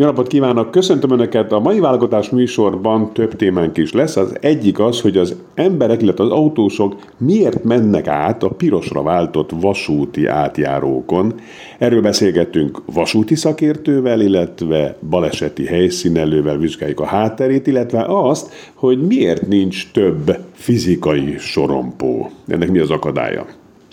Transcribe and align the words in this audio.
Jó 0.00 0.06
napot 0.06 0.26
kívánok! 0.26 0.70
Köszöntöm 0.70 1.10
Önöket! 1.10 1.52
A 1.52 1.60
mai 1.60 1.80
válogatás 1.80 2.30
műsorban 2.30 3.12
több 3.12 3.36
témánk 3.36 3.76
is 3.76 3.92
lesz. 3.92 4.16
Az 4.16 4.36
egyik 4.40 4.78
az, 4.78 5.00
hogy 5.00 5.16
az 5.16 5.36
emberek, 5.54 6.02
illetve 6.02 6.24
az 6.24 6.30
autósok 6.30 6.94
miért 7.16 7.64
mennek 7.64 8.06
át 8.06 8.42
a 8.42 8.48
pirosra 8.48 9.02
váltott 9.02 9.50
vasúti 9.60 10.26
átjárókon. 10.26 11.34
Erről 11.78 12.02
beszélgettünk 12.02 12.82
vasúti 12.92 13.34
szakértővel, 13.34 14.20
illetve 14.20 14.96
baleseti 15.10 15.64
helyszínelővel 15.64 16.56
vizsgáljuk 16.56 17.00
a 17.00 17.06
hátterét, 17.06 17.66
illetve 17.66 18.04
azt, 18.08 18.52
hogy 18.74 19.06
miért 19.06 19.46
nincs 19.46 19.90
több 19.92 20.38
fizikai 20.52 21.34
sorompó. 21.38 22.30
Ennek 22.46 22.70
mi 22.70 22.78
az 22.78 22.90
akadálya? 22.90 23.46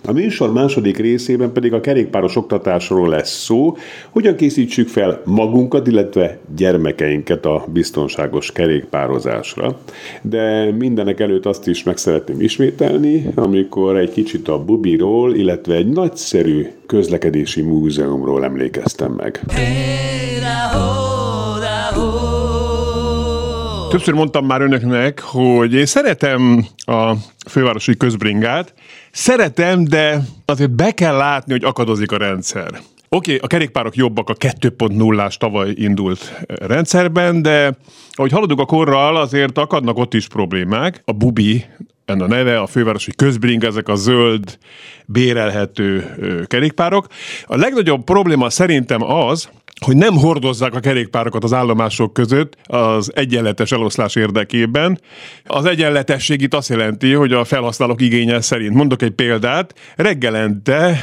A 0.08 0.12
műsor 0.12 0.52
második 0.52 0.98
részében 0.98 1.52
pedig 1.52 1.74
a 1.74 1.80
kerékpáros 1.80 2.36
oktatásról 2.36 3.10
lesz 3.10 3.44
szó, 3.44 3.78
hogyan 4.10 4.36
készítsük 4.36 4.88
fel 4.88 5.22
magunkat, 5.26 5.88
illetve 5.88 6.38
gyermekeinket 6.56 7.46
a 7.46 7.66
biztonságos 7.74 8.52
kerékpározásra. 8.52 9.80
De 10.22 10.72
mindenek 10.72 11.20
előtt 11.20 11.46
azt 11.46 11.68
is 11.68 11.84
meg 11.84 11.98
szeretném 11.98 12.42
ismételni, 12.42 13.32
amikor 13.36 13.98
egy 13.98 14.12
kicsit 14.12 14.48
a 14.48 14.64
Bubiról, 14.64 15.36
illetve 15.36 15.76
egy 15.76 15.90
nagyszerű 15.90 16.68
közlekedési 16.86 17.62
múzeumról 17.62 18.44
emlékeztem 18.44 19.12
meg. 19.12 19.42
Többször 23.90 24.14
mondtam 24.14 24.46
már 24.46 24.62
önöknek, 24.62 25.20
hogy 25.20 25.74
én 25.74 25.86
szeretem 25.86 26.66
a 26.78 27.14
fővárosi 27.50 27.98
közbringát, 27.98 28.74
Szeretem, 29.16 29.84
de 29.84 30.22
azért 30.46 30.72
be 30.72 30.92
kell 30.92 31.16
látni, 31.16 31.52
hogy 31.52 31.64
akadozik 31.64 32.12
a 32.12 32.18
rendszer. 32.18 32.68
Oké, 32.68 32.82
okay, 33.10 33.38
a 33.42 33.48
kerékpárok 33.48 33.96
jobbak 33.96 34.30
a 34.30 34.34
2.0-ás 34.34 35.38
tavaly 35.38 35.74
indult 35.76 36.46
rendszerben, 36.48 37.42
de 37.42 37.78
ahogy 38.12 38.32
haladunk 38.32 38.60
a 38.60 38.66
korral, 38.66 39.16
azért 39.16 39.58
akadnak 39.58 39.98
ott 39.98 40.14
is 40.14 40.28
problémák. 40.28 41.02
A 41.06 41.12
Bubi, 41.12 41.66
ennek 42.06 42.24
a 42.24 42.28
neve, 42.28 42.60
a 42.60 42.68
fővárosi 42.68 43.12
közbring, 43.16 43.64
ezek 43.64 43.88
a 43.88 43.96
zöld, 43.96 44.58
bérelhető 45.06 46.16
kerékpárok. 46.48 47.08
A 47.46 47.56
legnagyobb 47.56 48.04
probléma 48.04 48.50
szerintem 48.50 49.04
az, 49.04 49.50
hogy 49.86 49.98
nem 49.98 50.18
hordozzák 50.18 50.76
a 50.76 50.80
kerékpárokat 50.80 51.44
az 51.44 51.54
állomások 51.54 52.14
között 52.14 52.58
az 52.64 53.12
egyenletes 53.16 53.72
eloszlás 53.72 54.16
érdekében. 54.16 55.00
Az 55.46 55.66
egyenletesség 55.66 56.42
itt 56.42 56.54
azt 56.54 56.70
jelenti, 56.70 57.14
hogy 57.14 57.34
a 57.34 57.44
felhasználók 57.44 58.02
igénye 58.02 58.42
szerint. 58.42 58.74
Mondok 58.74 59.02
egy 59.02 59.12
példát, 59.12 59.74
reggelente 59.96 61.02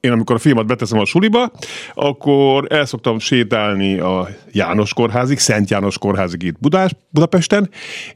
én 0.00 0.10
amikor 0.10 0.36
a 0.36 0.38
filmet 0.38 0.66
beteszem 0.66 0.98
a 0.98 1.04
suliba, 1.04 1.50
akkor 1.94 2.66
el 2.68 2.84
szoktam 2.84 3.18
sétálni 3.18 3.98
a 3.98 4.28
János 4.52 4.94
kórházig, 4.94 5.38
Szent 5.38 5.70
János 5.70 5.98
kórházig 5.98 6.42
itt 6.42 6.58
Budás, 6.60 6.90
Budapesten, 7.10 7.70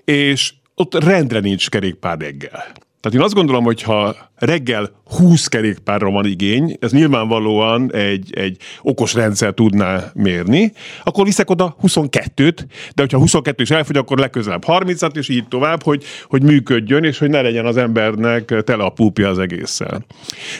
és 0.04 0.52
ott 0.74 1.04
rendre 1.04 1.40
nincs 1.40 1.68
kerékpár 1.70 2.18
reggel. 2.18 2.64
Tehát 3.04 3.18
én 3.18 3.24
azt 3.24 3.34
gondolom, 3.34 3.64
hogy 3.64 3.82
ha 3.82 4.14
reggel 4.36 4.90
20 5.04 5.46
kerékpárra 5.46 6.10
van 6.10 6.26
igény, 6.26 6.76
ez 6.80 6.92
nyilvánvalóan 6.92 7.92
egy, 7.92 8.30
egy 8.34 8.56
okos 8.82 9.14
rendszer 9.14 9.52
tudná 9.52 10.10
mérni, 10.14 10.72
akkor 11.02 11.24
viszek 11.24 11.50
oda 11.50 11.76
22-t, 11.82 12.58
de 12.94 13.02
hogyha 13.02 13.18
22 13.18 13.62
is 13.62 13.70
elfogy, 13.70 13.96
akkor 13.96 14.18
legközelebb 14.18 14.62
30-at, 14.66 15.16
és 15.16 15.28
így 15.28 15.48
tovább, 15.48 15.82
hogy, 15.82 16.04
hogy 16.26 16.42
működjön, 16.42 17.04
és 17.04 17.18
hogy 17.18 17.30
ne 17.30 17.40
legyen 17.40 17.66
az 17.66 17.76
embernek 17.76 18.62
tele 18.64 18.84
a 18.84 18.90
púpja 18.90 19.28
az 19.28 19.38
egésszel. 19.38 20.04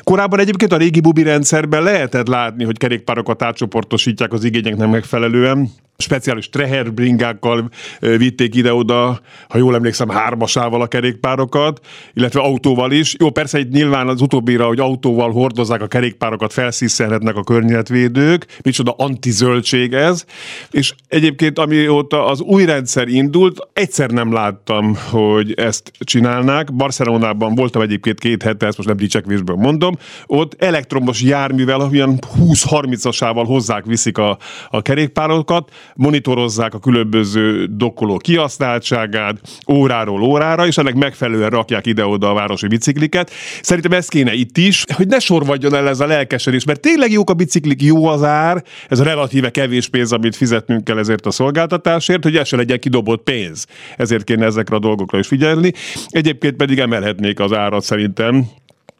Korábban 0.02 0.38
egyébként 0.40 0.72
a 0.72 0.76
régi 0.76 1.00
bubi 1.00 1.22
rendszerben 1.22 1.82
lehetett 1.82 2.26
látni, 2.26 2.64
hogy 2.64 2.78
kerékpárokat 2.78 3.42
átcsoportosítják 3.42 4.32
az 4.32 4.44
igényeknek 4.44 4.88
megfelelően, 4.88 5.70
speciális 5.96 6.48
treherbringákkal 6.48 7.68
vitték 8.00 8.54
ide-oda, 8.54 9.20
ha 9.48 9.58
jól 9.58 9.74
emlékszem, 9.74 10.08
hármasával 10.08 10.80
a 10.80 10.86
kerékpárokat, 10.86 11.86
illetve 12.12 12.40
autóval 12.40 12.92
is. 12.92 13.14
Jó, 13.18 13.30
persze 13.30 13.58
itt 13.58 13.70
nyilván 13.70 14.08
az 14.08 14.20
utóbbira, 14.20 14.66
hogy 14.66 14.80
autóval 14.80 15.32
hordozzák 15.32 15.82
a 15.82 15.86
kerékpárokat, 15.86 16.52
felszíszenhetnek 16.52 17.36
a 17.36 17.44
környezetvédők, 17.44 18.46
micsoda 18.62 18.94
antizöldség 18.96 19.92
ez, 19.92 20.24
és 20.70 20.94
egyébként 21.08 21.58
amióta 21.58 22.26
az 22.26 22.40
új 22.40 22.64
rendszer 22.64 23.08
indult, 23.08 23.68
egyszer 23.72 24.10
nem 24.10 24.32
láttam, 24.32 24.96
hogy 25.10 25.52
ezt 25.52 25.92
csinálnák. 25.98 26.74
Barcelonában 26.74 27.54
voltam 27.54 27.82
egyébként 27.82 28.20
két 28.20 28.42
hete, 28.42 28.66
ezt 28.66 28.76
most 28.76 28.88
nem 28.88 28.98
dicsekvésből 28.98 29.56
mondom, 29.56 29.96
ott 30.26 30.62
elektromos 30.62 31.22
járművel, 31.22 31.80
olyan 31.80 32.18
20-30-asával 32.38 33.44
hozzák, 33.46 33.84
viszik 33.84 34.18
a, 34.18 34.38
a 34.68 34.82
kerékpárokat, 34.82 35.70
monitorozzák 35.94 36.74
a 36.74 36.78
különböző 36.78 37.66
dokkoló 37.66 38.16
kihasználtságát 38.16 39.40
óráról 39.68 40.22
órára, 40.22 40.66
és 40.66 40.76
ennek 40.76 40.94
megfelelően 40.94 41.50
rakják 41.50 41.86
ide-oda 41.86 42.30
a 42.30 42.34
városi 42.34 42.66
bicikliket. 42.66 43.30
Szerintem 43.62 43.92
ez 43.92 44.08
kéne 44.08 44.32
itt 44.32 44.56
is, 44.56 44.84
hogy 44.94 45.06
ne 45.06 45.18
sorvadjon 45.18 45.74
el 45.74 45.88
ez 45.88 46.00
a 46.00 46.06
lelkesedés, 46.06 46.64
mert 46.64 46.80
tényleg 46.80 47.12
jók 47.12 47.30
a 47.30 47.34
biciklik, 47.34 47.82
jó 47.82 48.06
az 48.06 48.22
ár, 48.22 48.62
ez 48.88 49.00
a 49.00 49.04
relatíve 49.04 49.50
kevés 49.50 49.88
pénz, 49.88 50.12
amit 50.12 50.36
fizetnünk 50.36 50.84
kell 50.84 50.98
ezért 50.98 51.26
a 51.26 51.30
szolgáltatásért, 51.30 52.22
hogy 52.22 52.36
ez 52.36 52.48
se 52.48 52.56
legyen 52.56 52.78
kidobott 52.78 53.22
pénz. 53.22 53.66
Ezért 53.96 54.24
kéne 54.24 54.44
ezekre 54.44 54.76
a 54.76 54.78
dolgokra 54.78 55.18
is 55.18 55.26
figyelni. 55.26 55.72
Egyébként 56.08 56.56
pedig 56.56 56.78
emelhetnék 56.78 57.40
az 57.40 57.52
árat 57.52 57.82
szerintem, 57.82 58.46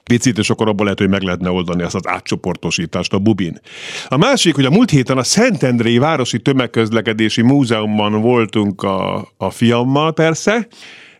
picit, 0.04 0.38
és 0.38 0.50
akkor 0.50 0.68
abból 0.68 0.84
lehet, 0.84 0.98
hogy 0.98 1.08
meg 1.08 1.22
lehetne 1.22 1.50
oldani 1.50 1.82
ezt 1.82 1.94
az 1.94 2.08
átcsoportosítást 2.08 3.12
a 3.12 3.18
Bubin. 3.18 3.60
A 4.08 4.16
másik, 4.16 4.54
hogy 4.54 4.64
a 4.64 4.70
múlt 4.70 4.90
héten 4.90 5.18
a 5.18 5.22
Szentendrei 5.22 5.98
Városi 5.98 6.38
Tömegközlekedési 6.38 7.42
Múzeumban 7.42 8.20
voltunk 8.20 8.82
a, 8.82 9.28
a 9.36 9.50
fiammal 9.50 10.12
persze, 10.12 10.66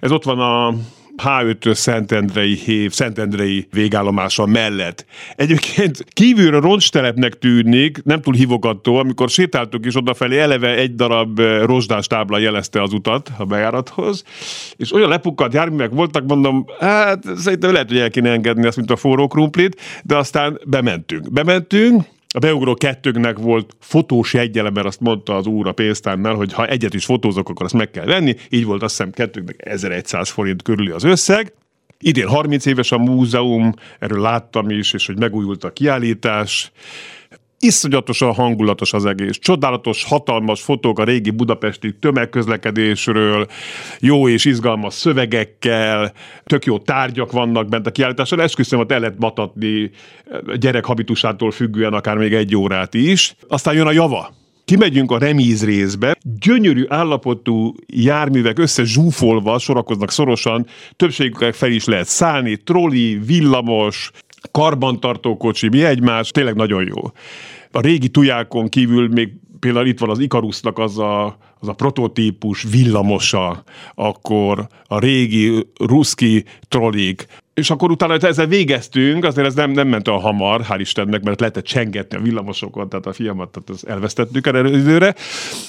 ez 0.00 0.11
ott 0.11 0.25
van 0.25 0.39
a 0.39 0.75
H5-ös 1.22 1.75
Szentendrei 1.75 2.54
hév, 2.54 2.92
Szentendrei 2.92 3.66
végállomása 3.72 4.47
mellett. 4.47 5.06
Egyébként 5.36 6.04
kívülről 6.12 6.60
roncstelepnek 6.60 7.38
tűnik, 7.38 8.02
nem 8.04 8.20
túl 8.20 8.34
hívogató, 8.34 8.97
amikor 8.97 9.28
sétáltuk 9.28 9.86
is 9.86 9.97
odafelé, 9.97 10.38
eleve 10.38 10.75
egy 10.75 10.94
darab 10.94 11.38
eh, 11.38 11.62
rozsdás 11.62 12.06
tábla 12.06 12.38
jelezte 12.38 12.82
az 12.82 12.92
utat 12.92 13.30
a 13.38 13.44
bejárathoz, 13.44 14.25
és 14.76 14.92
olyan 14.92 15.08
lepukkadt 15.08 15.54
járművek 15.54 15.91
voltak, 15.91 16.26
mondom, 16.26 16.64
hát 16.78 17.25
szerintem 17.36 17.72
lehet, 17.72 17.88
hogy 17.88 17.98
el 17.98 18.10
kéne 18.10 18.31
engedni 18.31 18.66
ezt, 18.66 18.76
mint 18.76 18.91
a 18.91 18.96
forró 18.96 19.26
krumplit, 19.26 19.81
de 20.02 20.16
aztán 20.16 20.60
bementünk. 20.66 21.32
Bementünk, 21.32 22.02
a 22.37 22.39
beugró 22.39 22.75
kettőknek 22.75 23.39
volt 23.39 23.77
fotós 23.81 24.34
jegyele, 24.34 24.71
mert 24.71 24.87
azt 24.87 25.00
mondta 25.00 25.37
az 25.37 25.47
úr 25.47 25.67
a 25.67 25.72
pénztárnál, 25.72 26.34
hogy 26.34 26.53
ha 26.53 26.67
egyet 26.67 26.95
is 26.95 27.05
fotózok, 27.05 27.49
akkor 27.49 27.65
azt 27.65 27.75
meg 27.75 27.91
kell 27.91 28.05
venni. 28.05 28.37
Így 28.49 28.65
volt 28.65 28.83
azt 28.83 28.97
hiszem 28.97 29.11
kettőknek 29.11 29.67
1100 29.67 30.28
forint 30.28 30.62
körüli 30.62 30.91
az 30.91 31.05
összeg. 31.05 31.53
Idén 31.99 32.27
30 32.27 32.67
éves 32.67 32.93
a 32.93 32.99
múzeum, 32.99 33.73
erről 33.99 34.21
láttam 34.21 34.71
is, 34.71 34.93
és 34.93 35.06
hogy 35.06 35.19
megújult 35.19 35.65
a 35.65 35.73
kiállítás 35.73 36.73
iszonyatosan 37.64 38.34
hangulatos 38.34 38.92
az 38.92 39.06
egész. 39.06 39.38
Csodálatos, 39.38 40.04
hatalmas 40.04 40.62
fotók 40.62 40.98
a 40.98 41.04
régi 41.04 41.30
budapesti 41.30 41.94
tömegközlekedésről, 41.98 43.47
jó 44.00 44.28
és 44.28 44.44
izgalmas 44.44 44.94
szövegekkel, 44.94 46.12
tök 46.44 46.64
jó 46.64 46.78
tárgyak 46.78 47.32
vannak 47.32 47.69
bent 47.69 47.86
a 47.86 47.91
kiállításon. 47.91 48.40
Esküszöm, 48.40 48.78
hogy 48.78 48.90
el 48.93 49.00
lehet 49.00 49.19
matatni 49.19 49.90
gyerek 50.56 50.84
habitusától 50.84 51.50
függően 51.50 51.93
akár 51.93 52.16
még 52.16 52.34
egy 52.34 52.56
órát 52.56 52.94
is. 52.94 53.34
Aztán 53.49 53.75
jön 53.75 53.87
a 53.87 53.93
java. 53.93 54.34
Kimegyünk 54.64 55.10
a 55.10 55.19
remíz 55.19 55.64
részbe, 55.64 56.17
gyönyörű 56.40 56.84
állapotú 56.88 57.75
járművek 57.87 58.58
összezsúfolva 58.58 59.58
sorakoznak 59.58 60.10
szorosan, 60.10 60.67
többségüknek 60.96 61.55
fel 61.55 61.70
is 61.70 61.84
lehet 61.84 62.06
szállni, 62.06 62.56
troli, 62.56 63.19
villamos, 63.26 64.10
karbantartó 64.50 65.37
kocsi, 65.37 65.69
mi 65.69 65.84
egymás, 65.84 66.31
tényleg 66.31 66.55
nagyon 66.55 66.87
jó. 66.87 67.02
A 67.76 67.81
régi 67.81 68.09
tujákon 68.09 68.69
kívül 68.69 69.09
még 69.09 69.32
például 69.61 69.87
itt 69.87 69.99
van 69.99 70.11
az 70.11 70.19
Ikarusznak 70.19 70.79
az 70.79 70.99
a, 70.99 71.37
az 71.61 71.69
a 71.69 71.73
prototípus 71.73 72.62
villamosa, 72.71 73.62
akkor 73.94 74.67
a 74.87 74.99
régi 74.99 75.67
ruszki 75.79 76.44
trollik, 76.69 77.26
és 77.55 77.71
akkor 77.71 77.91
utána 77.91 78.17
ezzel 78.17 78.47
végeztünk, 78.47 79.25
azért 79.25 79.47
ez 79.47 79.55
nem, 79.55 79.71
nem 79.71 79.88
ment 79.88 80.09
olyan 80.09 80.21
hamar, 80.21 80.61
hál' 80.69 80.76
Istennek, 80.79 81.23
mert 81.23 81.41
lehetett 81.41 81.65
csengetni 81.65 82.17
a 82.17 82.21
villamosokat, 82.21 82.88
tehát 82.88 83.06
a 83.06 83.12
fiamat 83.12 83.50
tehát 83.50 83.71
az 83.71 83.87
elvesztettük 83.87 84.47
erre 84.47 84.69
időre. 84.69 85.15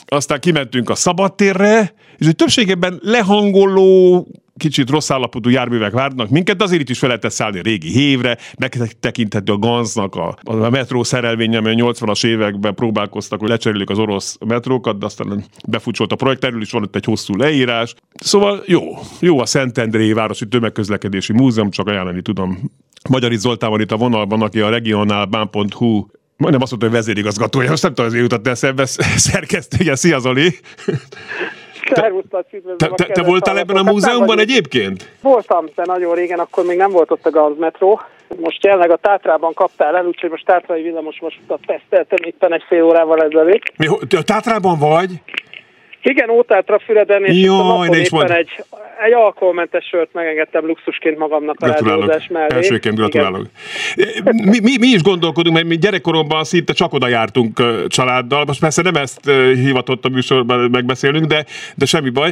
Aztán 0.06 0.40
kimentünk 0.40 0.90
a 0.90 0.96
szabadtérre, 0.96 1.94
és 2.18 2.28
egy 2.28 2.36
többségében 2.36 3.00
lehangoló, 3.02 4.28
kicsit 4.58 4.90
rossz 4.90 5.10
állapotú 5.10 5.50
járművek 5.50 5.92
várnak 5.92 6.30
minket, 6.30 6.62
azért 6.62 6.82
itt 6.82 6.90
is 6.90 7.00
fel 7.00 7.10
lehet 7.10 7.32
szállni 7.32 7.62
régi 7.62 7.90
hévre, 7.90 8.38
megtekinthető 8.58 9.52
a 9.52 9.58
Ganznak 9.58 10.16
a, 10.16 10.38
a 10.44 10.70
metró 10.70 11.04
szerelvény, 11.04 11.56
amely 11.56 11.82
a 11.82 11.92
80-as 11.92 12.26
években 12.26 12.76
próbálkoztak, 12.76 13.40
hogy 13.40 13.50
lecserélik 13.50 13.90
az 13.90 14.00
orosz 14.00 14.38
metrókat, 14.46 14.98
de 14.98 15.06
aztán 15.06 15.44
befutcsolt 15.68 16.12
a 16.12 16.16
projekt, 16.16 16.44
erről 16.44 16.62
is 16.62 16.72
van 16.72 16.84
itt 16.84 16.96
egy 16.96 17.06
hosszú 17.06 17.36
leírás. 17.36 17.94
Szóval 18.14 18.64
jó, 18.66 18.82
jó 19.20 19.40
a 19.40 19.46
Szentendrei 19.46 20.14
Városi 20.14 20.48
Tömegközlekedési 20.48 21.34
Múzeum, 21.34 21.70
csak 21.70 21.88
ajánlani 21.88 22.22
tudom. 22.22 22.72
Magyari 23.10 23.38
Zoltán 23.38 23.70
van 23.70 23.82
itt 23.82 23.92
a 23.92 23.98
vonalban, 23.98 24.42
aki 24.42 24.60
a 24.60 24.70
regionálbán.hu 24.70 26.06
majdnem 26.38 26.62
azt 26.62 26.72
mondta, 26.72 26.90
hogy 26.90 26.98
vezérigazgatója, 26.98 27.70
most 27.70 27.84
nem 27.84 27.94
tudom, 27.94 28.12
hogy 28.12 28.20
jutott 28.20 28.48
eszembe, 28.48 28.86
szerkesztője. 29.30 29.96
Szia 29.96 30.20
Zoli! 30.20 30.60
Te, 31.94 32.88
te, 32.96 33.06
te 33.06 33.24
voltál 33.24 33.58
ebben 33.58 33.76
a 33.76 33.92
múzeumban 33.92 34.40
egyébként? 34.40 35.10
Voltam, 35.22 35.66
de 35.76 35.84
nagyon 35.86 36.16
régen, 36.16 36.40
akkor 36.40 36.66
még 36.66 36.78
nem 36.78 36.92
volt 36.92 37.12
ott 37.12 37.26
a 37.26 37.30
Ganz 37.30 37.58
metró. 37.58 38.02
Most 38.40 38.64
jelenleg 38.64 38.92
a 38.92 38.98
Tátrában 38.98 39.54
kaptál 39.54 39.96
el, 39.96 40.06
úgyhogy 40.06 40.30
most 40.30 40.46
Tátrai 40.46 40.82
villamos 40.82 41.20
vasutat 41.20 41.60
teszteltem 41.66 42.18
éppen 42.22 42.54
egy 42.54 42.64
fél 42.68 42.84
órával 42.84 43.22
ezelőtt. 43.22 43.78
Mi, 43.78 43.88
a 44.18 44.24
Tátrában 44.24 44.80
vagy? 44.80 45.10
Igen, 46.08 46.30
Ótátra 46.30 46.80
Füreden, 46.80 47.24
és 47.24 47.42
Jaj, 47.42 47.60
a 47.60 47.64
napon 47.64 47.96
éppen 47.96 48.32
egy, 48.32 48.64
egy 49.06 49.14
alkoholmentes 49.14 49.86
sört 49.86 50.14
megengedtem 50.14 50.66
luxusként 50.66 51.18
magamnak 51.18 51.56
a 51.60 51.68
rádiózás 51.68 52.28
mellé. 52.28 52.56
Elsőként 52.56 52.96
gratulálok. 52.96 53.46
Mi, 54.24 54.60
mi, 54.62 54.78
mi, 54.80 54.88
is 54.88 55.02
gondolkodunk, 55.02 55.56
mert 55.56 55.68
mi 55.68 55.78
gyerekkoromban 55.78 56.44
szinte 56.44 56.74
csak 56.74 56.94
oda 56.94 57.08
jártunk 57.08 57.62
családdal. 57.88 58.44
Most 58.46 58.60
persze 58.60 58.82
nem 58.82 58.96
ezt 58.96 59.30
hivatott 59.54 60.06
a 60.06 60.10
műsorban 60.10 60.70
megbeszélnünk, 60.72 61.26
de, 61.26 61.46
de 61.76 61.86
semmi 61.86 62.10
baj. 62.10 62.32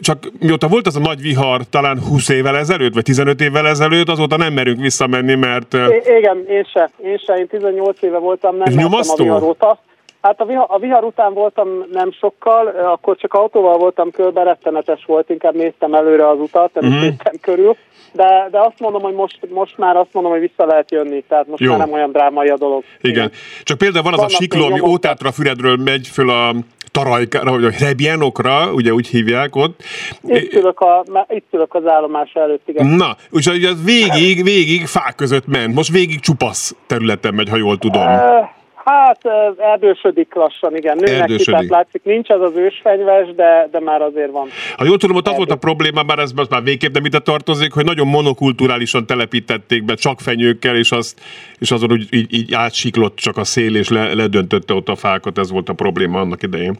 Csak 0.00 0.18
mióta 0.40 0.68
volt 0.68 0.86
az 0.86 0.96
a 0.96 1.00
nagy 1.00 1.20
vihar, 1.20 1.60
talán 1.70 2.00
20 2.00 2.28
évvel 2.28 2.56
ezelőtt, 2.56 2.94
vagy 2.94 3.04
15 3.04 3.40
évvel 3.40 3.66
ezelőtt, 3.66 4.08
azóta 4.08 4.36
nem 4.36 4.52
merünk 4.52 4.80
visszamenni, 4.80 5.34
mert... 5.34 5.74
I- 5.74 6.16
igen, 6.18 6.44
én 6.48 6.64
se. 6.72 6.90
Én 7.04 7.18
se. 7.18 7.34
Én 7.34 7.46
18 7.46 8.02
éve 8.02 8.18
voltam, 8.18 8.56
nem 8.56 8.74
nyomasztó? 8.74 9.22
a 9.22 9.24
vihar 9.24 9.42
óta. 9.42 9.78
Hát 10.24 10.40
a 10.40 10.44
vihar, 10.44 10.66
a 10.68 10.78
vihar 10.78 11.04
után 11.04 11.34
voltam 11.34 11.68
nem 11.92 12.12
sokkal, 12.12 12.66
akkor 12.66 13.16
csak 13.16 13.34
autóval 13.34 13.78
voltam 13.78 14.10
körbe, 14.10 14.42
rettenetes 14.42 15.04
volt, 15.06 15.30
inkább 15.30 15.54
néztem 15.54 15.94
előre 15.94 16.28
az 16.28 16.38
utat, 16.38 16.74
nem 16.74 16.90
uh-huh. 16.90 17.02
néztem 17.02 17.34
körül. 17.40 17.76
De, 18.12 18.48
de 18.50 18.60
azt 18.60 18.78
mondom, 18.78 19.02
hogy 19.02 19.14
most, 19.14 19.38
most 19.50 19.78
már 19.78 19.96
azt 19.96 20.12
mondom, 20.12 20.32
hogy 20.32 20.40
vissza 20.40 20.66
lehet 20.66 20.90
jönni, 20.90 21.24
tehát 21.28 21.46
most 21.46 21.62
Jó. 21.62 21.70
már 21.70 21.78
nem 21.78 21.92
olyan 21.92 22.10
drámai 22.10 22.48
a 22.48 22.56
dolog. 22.56 22.82
Igen. 23.00 23.16
Igen. 23.16 23.30
Csak 23.62 23.78
például 23.78 24.04
van 24.04 24.12
az 24.12 24.18
Vannak 24.18 24.34
a 24.34 24.42
sikló, 24.42 24.64
ami 24.64 24.80
Ótátra 24.80 25.32
Füredről 25.32 25.76
megy 25.76 26.06
föl 26.06 26.30
a 26.30 26.54
Tarajkára, 26.90 27.50
vagy 27.50 27.64
a 27.64 27.70
Rebjánokra, 27.78 28.72
ugye 28.72 28.92
úgy 28.92 29.06
hívják 29.06 29.56
ott. 29.56 29.82
Itt 30.22 30.52
ülök, 30.52 30.80
a, 30.80 31.04
itt 31.28 31.46
ülök 31.50 31.74
az 31.74 31.86
állomás 31.86 32.32
előtt, 32.32 32.68
igen. 32.68 32.86
Na, 32.86 33.16
úgyhogy 33.30 33.84
végig, 33.84 34.44
végig 34.44 34.86
fák 34.86 35.14
között 35.14 35.46
ment. 35.46 35.74
Most 35.74 35.90
végig 35.90 36.20
csupasz 36.20 36.76
területen 36.86 37.34
megy, 37.34 37.48
ha 37.48 37.56
jól 37.56 37.78
tudom. 37.78 38.06
Uh, 38.06 38.48
Hát 38.84 39.20
erdősödik 39.58 40.34
lassan, 40.34 40.76
igen. 40.76 40.96
Nőnek 40.96 41.20
erdősödik. 41.20 41.44
ki, 41.44 41.50
tehát 41.50 41.68
látszik, 41.68 42.02
nincs 42.04 42.30
az 42.30 42.40
az 42.40 42.52
ősfenyves, 42.56 43.34
de, 43.34 43.68
de 43.70 43.80
már 43.80 44.02
azért 44.02 44.30
van. 44.30 44.48
Ha 44.76 44.84
jól 44.84 44.96
tudom, 44.96 45.16
ott 45.16 45.28
az 45.28 45.36
volt 45.36 45.50
a 45.50 45.56
probléma, 45.56 46.02
bár 46.02 46.18
ez 46.18 46.32
már 46.50 46.62
végképp 46.62 46.94
nem 46.94 47.04
ide 47.04 47.18
tartozik, 47.18 47.72
hogy 47.72 47.84
nagyon 47.84 48.06
monokulturálisan 48.06 49.06
telepítették 49.06 49.84
be, 49.84 49.94
csak 49.94 50.20
fenyőkkel, 50.20 50.76
és, 50.76 50.90
azt, 50.92 51.20
és 51.58 51.70
azon 51.70 51.92
úgy 51.92 52.06
így, 52.10 52.34
így 52.34 52.54
átsiklott 52.54 53.16
csak 53.16 53.36
a 53.36 53.44
szél, 53.44 53.76
és 53.76 53.88
le, 53.88 54.14
ledöntötte 54.14 54.74
ott 54.74 54.88
a 54.88 54.96
fákat, 54.96 55.38
ez 55.38 55.50
volt 55.50 55.68
a 55.68 55.72
probléma 55.72 56.20
annak 56.20 56.42
idején. 56.42 56.78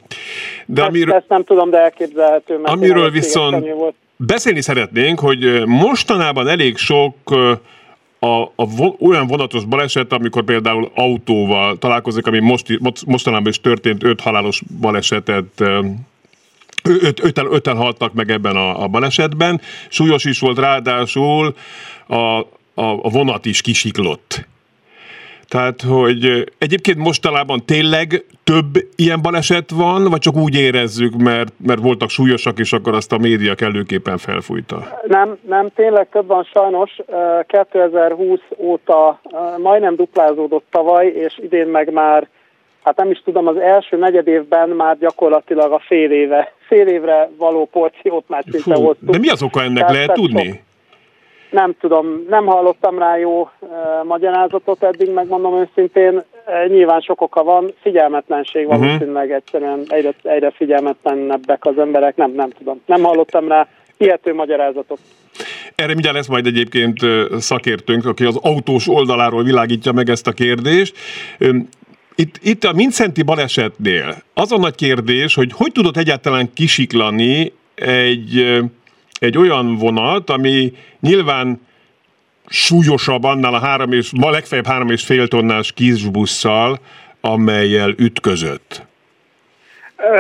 De 0.67 0.81
ezt, 0.81 0.91
amiről, 0.91 1.15
ezt 1.15 1.29
nem 1.29 1.45
tudom, 1.45 1.71
de 1.71 1.79
elképzelhető. 1.79 2.59
Mert 2.59 2.75
amiről 2.75 3.11
viszont 3.11 3.67
beszélni 4.17 4.61
szeretnénk, 4.61 5.21
hogy 5.21 5.63
mostanában 5.67 6.49
elég 6.49 6.77
sok 6.77 7.15
a, 8.25 8.53
a 8.57 8.67
vo, 8.77 8.97
olyan 9.01 9.27
vonatos 9.27 9.65
baleset, 9.65 10.13
amikor 10.13 10.45
például 10.45 10.91
autóval 10.95 11.79
találkozik, 11.79 12.27
ami 12.27 12.39
most, 12.39 12.81
mostanában 13.07 13.49
is 13.49 13.61
történt, 13.61 14.03
öt 14.03 14.21
halálos 14.21 14.63
balesetet 14.81 15.61
öt, 16.83 17.25
öten, 17.25 17.53
öten 17.53 17.77
haltak 17.77 18.13
meg 18.13 18.31
ebben 18.31 18.57
a, 18.57 18.83
a 18.83 18.89
balesetben. 18.89 19.61
Súlyos 19.89 20.25
is 20.25 20.39
volt 20.39 20.59
ráadásul, 20.59 21.55
a, 22.07 22.15
a, 22.15 22.45
a 22.75 23.09
vonat 23.09 23.47
is 23.47 23.61
kisiklott. 23.61 24.47
Tehát, 25.55 25.83
hogy 25.83 26.53
egyébként 26.59 26.99
mostanában 26.99 27.63
tényleg 27.67 28.25
több 28.45 28.67
ilyen 28.97 29.23
baleset 29.23 29.71
van, 29.71 30.05
vagy 30.11 30.19
csak 30.19 30.37
úgy 30.37 30.55
érezzük, 30.55 31.17
mert, 31.17 31.53
mert 31.67 31.81
voltak 31.81 32.11
súlyosak, 32.11 32.59
és 32.59 32.73
akkor 32.73 32.95
azt 32.95 33.13
a 33.13 33.19
média 33.19 33.55
kellőképpen 33.55 34.19
felfújta? 34.19 35.01
Nem, 35.07 35.39
nem, 35.49 35.69
tényleg 35.75 36.09
több 36.11 36.27
van 36.27 36.45
sajnos. 36.53 36.97
2020 37.47 38.41
óta 38.57 39.21
majdnem 39.59 39.95
duplázódott 39.95 40.67
tavaly, 40.71 41.07
és 41.07 41.39
idén 41.43 41.67
meg 41.67 41.93
már, 41.93 42.29
hát 42.83 42.97
nem 42.97 43.11
is 43.11 43.23
tudom, 43.25 43.47
az 43.47 43.57
első 43.57 43.97
negyed 43.97 44.27
évben 44.27 44.69
már 44.69 44.99
gyakorlatilag 44.99 45.73
a 45.73 45.83
fél 45.87 46.11
éve, 46.11 46.53
fél 46.67 46.87
évre 46.87 47.31
való 47.37 47.69
porciót 47.73 48.25
már 48.29 48.45
szinte 48.51 48.75
hoztuk. 48.75 49.11
De 49.11 49.19
mi 49.19 49.29
az 49.29 49.43
oka 49.43 49.63
ennek, 49.63 49.79
Tehát 49.79 49.93
lehet 49.93 50.13
tudni? 50.13 50.47
Sok, 50.47 50.74
nem 51.55 51.75
tudom, 51.81 52.25
nem 52.29 52.47
hallottam 52.47 52.99
rá 52.99 53.17
jó 53.17 53.43
e, 53.43 54.03
magyarázatot 54.03 54.83
eddig, 54.83 55.11
megmondom 55.13 55.55
őszintén. 55.55 56.23
E, 56.47 56.67
nyilván 56.67 57.01
sok 57.01 57.21
oka 57.21 57.43
van, 57.43 57.75
figyelmetlenség 57.81 58.67
uh-huh. 58.67 58.85
valószínűleg 58.85 59.31
egyszerűen 59.31 59.85
egyre, 59.89 60.15
egyre 60.23 60.51
figyelmetlenebbek 60.51 61.65
az 61.65 61.79
emberek, 61.79 62.17
nem, 62.17 62.33
nem 62.33 62.51
tudom. 62.51 62.81
Nem 62.87 63.03
hallottam 63.03 63.49
rá 63.49 63.69
hihető 63.97 64.35
magyarázatot. 64.35 64.99
Erre 65.75 65.93
mindjárt 65.93 66.17
lesz 66.17 66.29
majd 66.29 66.47
egyébként 66.47 67.01
szakértőnk, 67.39 68.07
aki 68.07 68.25
az 68.25 68.39
autós 68.43 68.89
oldaláról 68.89 69.43
világítja 69.43 69.93
meg 69.93 70.09
ezt 70.09 70.27
a 70.27 70.33
kérdést. 70.33 70.97
Itt, 72.15 72.39
itt 72.43 72.65
a 72.65 72.73
Mincenti 72.73 73.23
balesetnél 73.23 74.15
az 74.35 74.53
a 74.53 74.59
nagy 74.59 74.75
kérdés, 74.75 75.35
hogy 75.35 75.53
hogy 75.53 75.73
tudott 75.73 75.97
egyáltalán 75.97 76.53
kisiklani 76.53 77.53
egy 77.75 78.63
egy 79.21 79.39
olyan 79.39 79.77
vonat, 79.77 80.31
ami 80.31 80.73
nyilván 81.01 81.61
súlyosabb 82.47 83.25
annál 83.25 83.55
a 83.55 83.59
három 83.59 83.93
és, 83.93 84.11
ma 84.17 84.31
legfeljebb 84.31 84.67
három 84.67 84.91
és 84.91 85.05
fél 85.05 85.29
tonnás 85.29 85.73
kisbusszal, 85.73 86.79
amelyel 87.21 87.91
ütközött. 87.91 88.83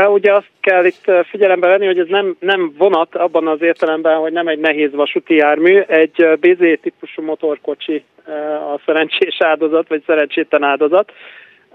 Ugye 0.09 0.35
azt 0.35 0.51
kell 0.61 0.85
itt 0.85 1.05
figyelembe 1.29 1.69
venni, 1.69 1.87
hogy 1.87 1.99
ez 1.99 2.09
nem, 2.09 2.37
nem 2.41 2.75
vonat 2.79 3.15
abban 3.15 3.49
az 3.49 3.63
értelemben, 3.63 4.17
hogy 4.17 4.33
nem 4.33 4.49
egy 4.49 4.59
nehéz 4.59 4.93
vasúti 4.93 5.35
jármű, 5.35 5.79
egy 5.79 6.29
BZ 6.41 6.81
típusú 6.83 7.23
motorkocsi 7.23 8.05
a 8.75 8.81
szerencsés 8.87 9.37
áldozat, 9.39 9.89
vagy 9.89 10.03
szerencsétlen 10.07 10.63
áldozat. 10.63 11.13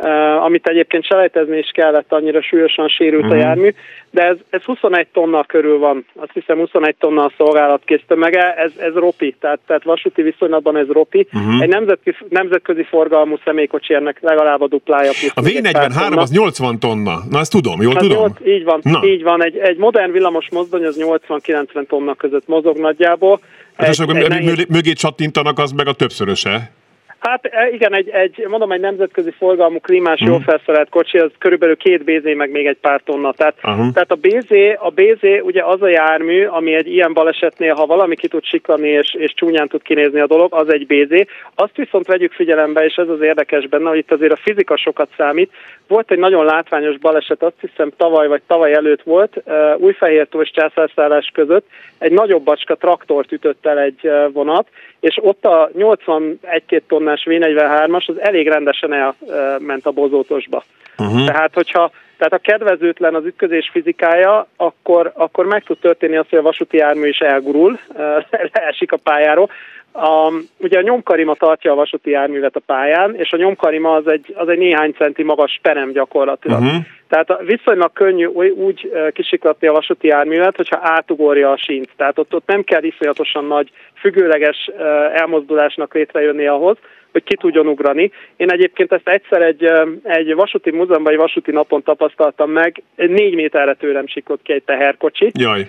Uh, 0.01 0.43
amit 0.43 0.67
egyébként 0.67 1.05
selejtezni 1.05 1.57
is 1.57 1.69
kellett, 1.73 2.13
annyira 2.13 2.41
súlyosan 2.41 2.87
sérült 2.87 3.23
uh-huh. 3.23 3.37
a 3.37 3.39
mhm. 3.39 3.47
jármű, 3.47 3.73
de 4.11 4.23
ez, 4.23 4.37
ez 4.49 4.61
21 4.61 5.07
tonna 5.13 5.43
körül 5.43 5.77
van, 5.77 6.05
azt 6.15 6.31
hiszem 6.33 6.57
21 6.57 6.95
tonna 6.99 7.23
a 7.23 7.31
szolgálat 7.37 7.81
késztömege, 7.85 8.53
ez, 8.53 8.71
ez 8.77 8.93
ropi, 8.93 9.35
tehát, 9.39 9.59
tehát 9.67 9.83
vasúti 9.83 10.21
viszonylatban 10.21 10.77
ez 10.77 10.87
ropi. 10.87 11.27
Uh-huh. 11.33 11.61
Egy 11.61 11.69
nemzetközi, 11.69 12.17
nemzetközi 12.29 12.83
forgalmú 12.83 13.37
személykocsi 13.43 13.93
ennek 13.93 14.17
legalább 14.21 14.61
a 14.61 14.67
duplája. 14.67 15.11
a 15.33 15.41
V43 15.41 16.17
az 16.17 16.31
80 16.31 16.79
tonna, 16.79 17.19
na 17.29 17.39
ezt 17.39 17.51
tudom, 17.51 17.81
jól 17.81 17.93
hát 17.93 18.01
tudom? 18.01 18.17
8, 18.17 18.33
így 18.45 18.63
van, 18.63 18.79
na. 18.83 19.01
így 19.03 19.23
van, 19.23 19.43
egy, 19.43 19.57
egy 19.57 19.77
modern 19.77 20.11
villamos 20.11 20.47
mozdony 20.51 20.85
az 20.85 21.05
80-90 21.27 21.87
tonna 21.87 22.15
között 22.15 22.47
mozog 22.47 22.77
nagyjából. 22.77 23.39
Hát 23.75 23.87
egy, 23.87 23.93
és 23.93 23.99
akkor 23.99 24.15
nehéz... 24.15 24.65
mögé 24.69 24.91
csattintanak, 24.91 25.59
az 25.59 25.71
meg 25.71 25.87
a 25.87 25.93
többszöröse? 25.93 26.71
Hát 27.19 27.45
e, 27.45 27.69
igen, 27.69 27.95
egy, 27.95 28.09
egy, 28.09 28.45
mondom, 28.47 28.71
egy 28.71 28.79
nemzetközi 28.79 29.31
forgalmú 29.31 29.79
klímás, 29.79 30.21
uh-huh. 30.21 30.29
jól 30.29 30.39
felszerelt 30.39 30.89
kocsi, 30.89 31.17
az 31.17 31.31
körülbelül 31.37 31.77
két 31.77 32.03
BZ, 32.03 32.35
meg 32.35 32.51
még 32.51 32.65
egy 32.65 32.77
pár 32.81 33.01
tonna. 33.03 33.33
Tehát, 33.33 33.55
uh-huh. 33.63 33.93
tehát 33.93 34.11
a 34.11 34.15
BZ, 34.15 34.51
a 34.77 34.89
BZ 34.89 35.41
ugye 35.41 35.63
az 35.63 35.81
a 35.81 35.87
jármű, 35.87 36.45
ami 36.45 36.73
egy 36.73 36.87
ilyen 36.87 37.13
balesetnél, 37.13 37.73
ha 37.73 37.85
valami 37.85 38.15
ki 38.15 38.27
tud 38.27 38.43
siklani 38.43 38.87
és, 38.87 39.13
és 39.13 39.33
csúnyán 39.33 39.67
tud 39.67 39.81
kinézni 39.81 40.19
a 40.19 40.27
dolog, 40.27 40.53
az 40.53 40.73
egy 40.73 40.85
BZ. 40.87 41.25
Azt 41.55 41.75
viszont 41.75 42.07
vegyük 42.07 42.31
figyelembe, 42.31 42.85
és 42.85 42.95
ez 42.95 43.09
az 43.09 43.21
érdekes 43.21 43.67
benne, 43.67 43.89
hogy 43.89 43.97
itt 43.97 44.11
azért 44.11 44.31
a 44.31 44.41
fizika 44.43 44.77
sokat 44.77 45.09
számít. 45.17 45.51
Volt 45.87 46.11
egy 46.11 46.19
nagyon 46.19 46.45
látványos 46.45 46.97
baleset, 46.97 47.43
azt 47.43 47.59
hiszem 47.61 47.91
tavaly 47.97 48.27
vagy 48.27 48.41
tavaly 48.47 48.73
előtt 48.73 49.01
volt, 49.03 49.41
uh, 49.45 49.53
Újfehértó 49.77 50.41
és 50.41 50.51
Császárszállás 50.51 51.31
között, 51.33 51.67
egy 51.97 52.11
nagyobb 52.11 52.43
bacska 52.43 52.75
traktort 52.75 53.31
ütött 53.31 53.65
el 53.65 53.79
egy 53.79 53.99
uh, 54.03 54.31
vonat, 54.33 54.67
és 54.99 55.19
ott 55.21 55.45
a 55.45 55.69
81-2 55.77 56.81
tonnás 57.09 57.51
V43-as 57.53 58.05
az 58.07 58.21
elég 58.21 58.47
rendesen 58.47 58.93
elment 58.93 59.85
a 59.85 59.91
bozótosba. 59.91 60.63
Uh-huh. 60.97 61.25
Tehát, 61.25 61.53
hogyha 61.53 61.91
tehát 62.17 62.33
a 62.33 62.37
kedvezőtlen 62.37 63.15
az 63.15 63.25
ütközés 63.25 63.69
fizikája, 63.71 64.47
akkor, 64.57 65.11
akkor 65.15 65.45
meg 65.45 65.63
tud 65.63 65.77
történni 65.77 66.17
az, 66.17 66.25
hogy 66.29 66.39
a 66.39 66.41
vasúti 66.41 66.77
jármű 66.77 67.07
is 67.07 67.19
elgurul, 67.19 67.79
leesik 68.53 68.91
a 68.91 68.97
pályáról. 69.03 69.49
A, 69.91 70.33
ugye 70.57 70.77
a 70.77 70.81
nyomkarima 70.81 71.35
tartja 71.35 71.71
a 71.71 71.75
vasúti 71.75 72.09
járművet 72.09 72.55
a 72.55 72.61
pályán, 72.65 73.15
és 73.15 73.33
a 73.33 73.37
nyomkarima 73.37 73.93
az 73.93 74.07
egy, 74.07 74.33
az 74.37 74.47
egy 74.47 74.57
néhány 74.57 74.91
centi 74.91 75.23
magas 75.23 75.59
perem 75.61 75.91
gyakorlatilag. 75.91 76.61
Uh-huh. 76.61 76.83
Tehát 77.09 77.41
viszonylag 77.45 77.93
könnyű 77.93 78.25
úgy 78.55 78.91
kisiklatni 79.13 79.67
a 79.67 79.71
vasúti 79.71 80.07
járművet, 80.07 80.55
hogyha 80.55 80.79
átugorja 80.81 81.51
a 81.51 81.57
sínt. 81.57 81.89
Tehát 81.95 82.17
ott, 82.19 82.33
ott 82.33 82.47
nem 82.47 82.63
kell 82.63 82.83
iszonyatosan 82.83 83.45
nagy 83.45 83.71
függőleges 83.93 84.69
elmozdulásnak 85.13 85.93
létrejönni 85.93 86.47
ahhoz, 86.47 86.77
hogy 87.11 87.23
ki 87.23 87.35
tudjon 87.35 87.67
ugrani. 87.67 88.11
Én 88.37 88.51
egyébként 88.51 88.91
ezt 88.91 89.07
egyszer 89.07 89.41
egy, 89.41 89.71
egy 90.03 90.33
vasúti 90.33 90.71
múzeumban, 90.71 91.13
egy 91.13 91.19
vasúti 91.19 91.51
napon 91.51 91.83
tapasztaltam 91.83 92.51
meg, 92.51 92.83
négy 92.95 93.35
méterre 93.35 93.73
tőlem 93.73 94.07
siklott 94.07 94.41
ki 94.41 94.53
egy 94.53 94.63
teherkocsi. 94.63 95.31
Jaj. 95.33 95.67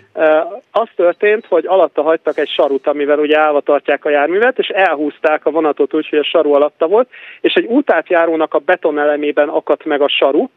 Az 0.71 0.89
történt, 0.97 1.47
hogy 1.47 1.67
alatta 1.67 2.03
hagytak 2.03 2.39
egy 2.39 2.49
sarut, 2.49 2.87
amivel 2.87 3.19
ugye 3.19 3.39
állva 3.39 3.61
tartják 3.61 4.05
a 4.05 4.11
járművet, 4.11 4.59
és 4.59 4.69
elhúzták 4.69 5.47
a 5.47 5.51
vonatot 5.51 5.95
úgy, 5.95 6.09
hogy 6.09 6.19
a 6.19 6.25
saru 6.25 6.53
alatta 6.53 6.87
volt, 6.87 7.09
és 7.41 7.55
egy 7.55 7.65
útátjárónak 7.65 8.55
a 8.55 8.59
betonelemében 8.59 9.49
akadt 9.49 9.85
meg 9.85 10.01
a 10.01 10.09
saru, 10.09 10.49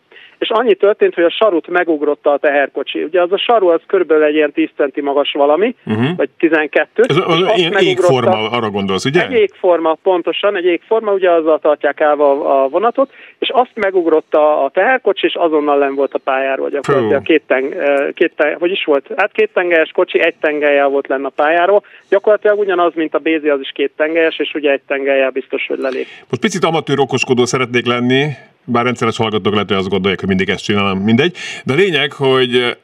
és 0.43 0.49
annyi 0.49 0.73
történt, 0.73 1.13
hogy 1.13 1.23
a 1.23 1.29
sarut 1.29 1.67
megugrotta 1.67 2.31
a 2.31 2.37
teherkocsi. 2.37 3.03
Ugye 3.03 3.21
az 3.21 3.31
a 3.31 3.37
saru 3.37 3.67
az 3.67 3.81
körülbelül 3.87 4.23
egy 4.23 4.35
ilyen 4.35 4.51
10 4.51 4.69
centi 4.77 5.01
magas 5.01 5.31
valami, 5.31 5.75
uh-huh. 5.85 6.15
vagy 6.15 6.29
12. 6.37 7.03
Ez 7.07 7.17
az 7.25 7.57
ilyen 7.57 7.77
égforma, 7.79 8.49
arra 8.49 8.69
gondolsz, 8.69 9.05
ugye? 9.05 9.25
Egy 9.25 9.33
égforma, 9.33 9.97
pontosan, 10.03 10.55
egy 10.55 10.65
égforma, 10.65 11.11
ugye 11.11 11.31
azzal 11.31 11.59
tartják 11.59 11.99
el 11.99 12.19
a, 12.19 12.67
vonatot, 12.69 13.11
és 13.39 13.49
azt 13.49 13.71
megugrotta 13.73 14.63
a 14.63 14.69
teherkocsi, 14.69 15.25
és 15.25 15.35
azonnal 15.35 15.77
nem 15.77 15.95
volt 15.95 16.13
a 16.13 16.19
pályáról. 16.23 16.69
Gyakorlatilag 16.69 17.23
két, 17.23 17.43
teng, 17.47 17.75
két 18.13 18.33
teng, 18.35 18.57
hogy 18.59 18.71
is 18.71 18.83
volt? 18.85 19.07
Hát 19.15 19.31
két 19.31 19.49
tengelyes 19.53 19.91
kocsi, 19.91 20.19
egy 20.19 20.35
tengelyel 20.39 20.87
volt 20.87 21.07
lenne 21.07 21.25
a 21.25 21.31
pályáról. 21.35 21.83
Gyakorlatilag 22.09 22.59
ugyanaz, 22.59 22.93
mint 22.95 23.13
a 23.13 23.19
Bézi, 23.19 23.49
az 23.49 23.59
is 23.59 23.71
két 23.73 23.91
tengelyes, 23.97 24.39
és 24.39 24.53
ugye 24.53 24.71
egy 24.71 24.81
tengelyel 24.87 25.29
biztos, 25.29 25.65
hogy 25.67 25.79
lelép. 25.79 26.05
Most 26.29 26.41
picit 26.41 26.63
amatőr 26.63 26.99
okoskodó 26.99 27.45
szeretnék 27.45 27.85
lenni, 27.85 28.23
bár 28.65 28.83
rendszeres 28.83 29.17
hallgatók 29.17 29.53
lehet, 29.53 29.67
hogy 29.67 29.77
azt 29.77 29.89
gondolják, 29.89 30.19
hogy 30.19 30.29
mindig 30.29 30.49
ezt 30.49 30.63
csinálom, 30.63 30.99
mindegy. 30.99 31.35
De 31.63 31.73
a 31.73 31.75
lényeg, 31.75 32.11
hogy 32.11 32.77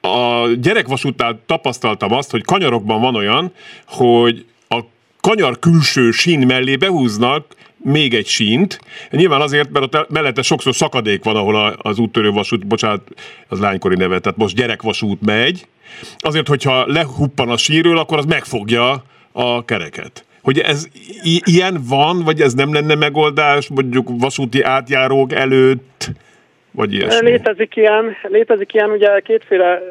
a 0.00 0.46
gyerekvasútál 0.60 1.40
tapasztaltam 1.46 2.12
azt, 2.12 2.30
hogy 2.30 2.44
kanyarokban 2.44 3.00
van 3.00 3.14
olyan, 3.14 3.52
hogy 3.86 4.44
a 4.68 4.80
kanyar 5.20 5.58
külső 5.58 6.10
sín 6.10 6.46
mellé 6.46 6.76
behúznak 6.76 7.56
még 7.76 8.14
egy 8.14 8.26
sínt. 8.26 8.80
Nyilván 9.10 9.40
azért, 9.40 9.70
mert 9.70 9.94
ott 9.94 10.10
mellette 10.10 10.42
sokszor 10.42 10.74
szakadék 10.74 11.24
van, 11.24 11.36
ahol 11.36 11.76
az 11.78 11.98
úttörő 11.98 12.30
vasút, 12.30 12.66
bocsánat, 12.66 13.08
az 13.48 13.60
lánykori 13.60 13.96
neve, 13.96 14.18
tehát 14.18 14.38
most 14.38 14.56
gyerekvasút 14.56 15.20
megy. 15.20 15.66
Azért, 16.18 16.48
hogyha 16.48 16.86
lehuppan 16.86 17.48
a 17.48 17.56
sírről, 17.56 17.98
akkor 17.98 18.18
az 18.18 18.24
megfogja 18.24 19.04
a 19.32 19.64
kereket 19.64 20.27
hogy 20.48 20.58
ez 20.58 20.88
i- 21.22 21.42
ilyen 21.44 21.76
van, 21.88 22.22
vagy 22.24 22.40
ez 22.40 22.54
nem 22.54 22.72
lenne 22.72 22.94
megoldás, 22.94 23.68
mondjuk 23.68 24.08
vasúti 24.18 24.62
átjárók 24.62 25.32
előtt, 25.32 26.08
vagy 26.70 26.92
ilyesmi? 26.92 27.30
Létezik 27.30 27.76
ilyen, 27.76 28.16
létezik 28.22 28.74
ilyen 28.74 28.90
ugye 28.90 29.20
kétféle 29.20 29.82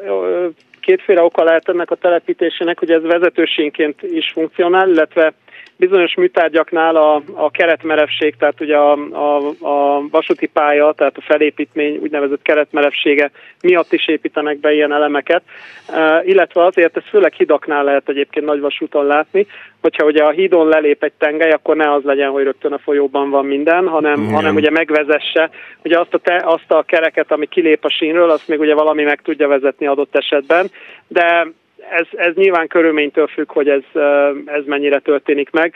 kétféle 0.80 1.22
oka 1.22 1.44
lehet 1.44 1.68
ennek 1.68 1.90
a 1.90 1.94
telepítésének, 1.94 2.78
hogy 2.78 2.90
ez 2.90 3.02
vezetősínként 3.02 4.02
is 4.02 4.30
funkcionál, 4.32 4.88
illetve 4.88 5.32
bizonyos 5.78 6.14
műtárgyaknál 6.14 6.96
a, 6.96 7.22
a 7.34 7.50
keretmerevség, 7.50 8.36
tehát 8.36 8.60
ugye 8.60 8.76
a, 8.76 8.92
a, 9.12 9.36
a 9.60 10.02
vasúti 10.10 10.46
pálya, 10.46 10.92
tehát 10.92 11.16
a 11.16 11.22
felépítmény 11.22 11.96
úgynevezett 11.96 12.42
keretmerevsége 12.42 13.30
miatt 13.62 13.92
is 13.92 14.08
építenek 14.08 14.58
be 14.58 14.72
ilyen 14.72 14.92
elemeket, 14.92 15.42
uh, 15.88 16.28
illetve 16.28 16.64
azért 16.64 16.96
ez 16.96 17.02
főleg 17.10 17.32
hidaknál 17.32 17.84
lehet 17.84 18.08
egyébként 18.08 18.46
nagy 18.46 18.60
vasúton 18.60 19.06
látni, 19.06 19.46
hogyha 19.80 20.04
ugye 20.04 20.24
a 20.24 20.30
hídon 20.30 20.68
lelép 20.68 21.02
egy 21.02 21.12
tengely, 21.18 21.50
akkor 21.50 21.76
ne 21.76 21.92
az 21.92 22.02
legyen, 22.04 22.30
hogy 22.30 22.44
rögtön 22.44 22.72
a 22.72 22.78
folyóban 22.78 23.30
van 23.30 23.46
minden, 23.46 23.88
hanem, 23.88 24.20
Igen. 24.20 24.34
hanem 24.34 24.54
ugye 24.54 24.70
megvezesse, 24.70 25.50
ugye 25.84 25.98
azt 25.98 26.14
a, 26.14 26.18
te, 26.18 26.42
azt 26.44 26.70
a 26.70 26.82
kereket, 26.82 27.32
ami 27.32 27.46
kilép 27.46 27.84
a 27.84 27.90
sínről, 27.90 28.30
azt 28.30 28.48
még 28.48 28.60
ugye 28.60 28.74
valami 28.74 29.02
meg 29.02 29.20
tudja 29.22 29.48
vezetni 29.48 29.86
adott 29.86 30.16
esetben, 30.16 30.70
de 31.08 31.46
ez, 31.90 32.06
ez 32.12 32.34
nyilván 32.34 32.66
körülménytől 32.66 33.26
függ, 33.26 33.52
hogy 33.52 33.68
ez, 33.68 34.02
ez 34.44 34.64
mennyire 34.66 34.98
történik 34.98 35.50
meg. 35.50 35.74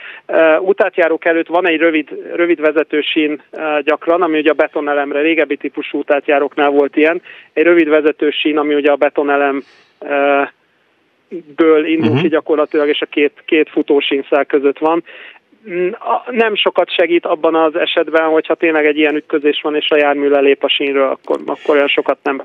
Utátjárók 0.59 1.25
előtt 1.25 1.47
van 1.47 1.67
egy 1.67 1.77
rövid, 1.77 2.09
rövid 2.35 2.59
vezetősín 2.59 3.41
gyakran, 3.83 4.21
ami 4.21 4.37
ugye 4.37 4.49
a 4.49 4.53
betonelemre, 4.53 5.21
régebbi 5.21 5.57
típusú 5.57 5.97
utátjáróknál 5.97 6.69
volt 6.69 6.95
ilyen, 6.95 7.21
egy 7.53 7.63
rövid 7.63 7.89
vezetősín, 7.89 8.57
ami 8.57 8.73
ugye 8.75 8.91
a 8.91 8.95
betonelem 8.95 9.63
ből 11.55 11.85
indul 11.85 12.07
uh-huh. 12.07 12.21
ki 12.21 12.27
gyakorlatilag, 12.27 12.87
és 12.87 13.01
a 13.01 13.05
két, 13.05 13.43
két 13.45 13.69
futósínszál 13.69 14.45
között 14.45 14.77
van. 14.77 15.03
Mm, 15.69 15.89
nem 16.29 16.55
sokat 16.55 16.91
segít 16.91 17.25
abban 17.25 17.55
az 17.55 17.75
esetben, 17.75 18.29
hogyha 18.29 18.55
tényleg 18.55 18.85
egy 18.85 18.97
ilyen 18.97 19.15
ütközés 19.15 19.61
van, 19.61 19.75
és 19.75 19.89
a 19.89 19.97
jármű 19.97 20.27
lelép 20.27 20.63
a 20.63 20.69
sínről, 20.69 21.09
akkor, 21.09 21.39
akkor 21.45 21.75
olyan 21.75 21.87
sokat 21.87 22.17
nem 22.23 22.43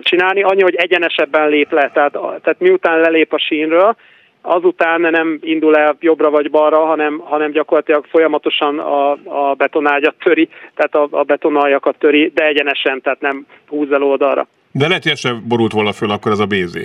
csinálni. 0.00 0.42
Annyi, 0.42 0.62
hogy 0.62 0.74
egyenesebben 0.74 1.48
lép 1.48 1.72
le, 1.72 1.90
tehát, 1.94 2.12
tehát 2.12 2.56
miután 2.58 3.00
lelép 3.00 3.32
a 3.32 3.38
sínről, 3.38 3.96
azután 4.40 5.00
nem 5.00 5.38
indul 5.42 5.76
el 5.76 5.96
jobbra 6.00 6.30
vagy 6.30 6.50
balra, 6.50 6.84
hanem, 6.84 7.18
hanem 7.18 7.50
gyakorlatilag 7.50 8.04
folyamatosan 8.04 8.78
a, 8.78 9.10
a 9.10 9.54
betonágyat 9.54 10.14
töri, 10.18 10.48
tehát 10.74 10.94
a, 10.94 11.18
a 11.18 11.22
betonaljakat 11.22 11.98
töri, 11.98 12.30
de 12.34 12.46
egyenesen, 12.46 13.00
tehát 13.00 13.20
nem 13.20 13.46
húz 13.68 13.92
el 13.92 14.02
oldalra. 14.02 14.46
De 14.72 14.88
lehet, 14.88 15.02
hogy 15.02 15.16
sem 15.16 15.42
borult 15.48 15.72
volna 15.72 15.92
föl 15.92 16.10
akkor 16.10 16.32
ez 16.32 16.38
a 16.38 16.46
BZ. 16.46 16.78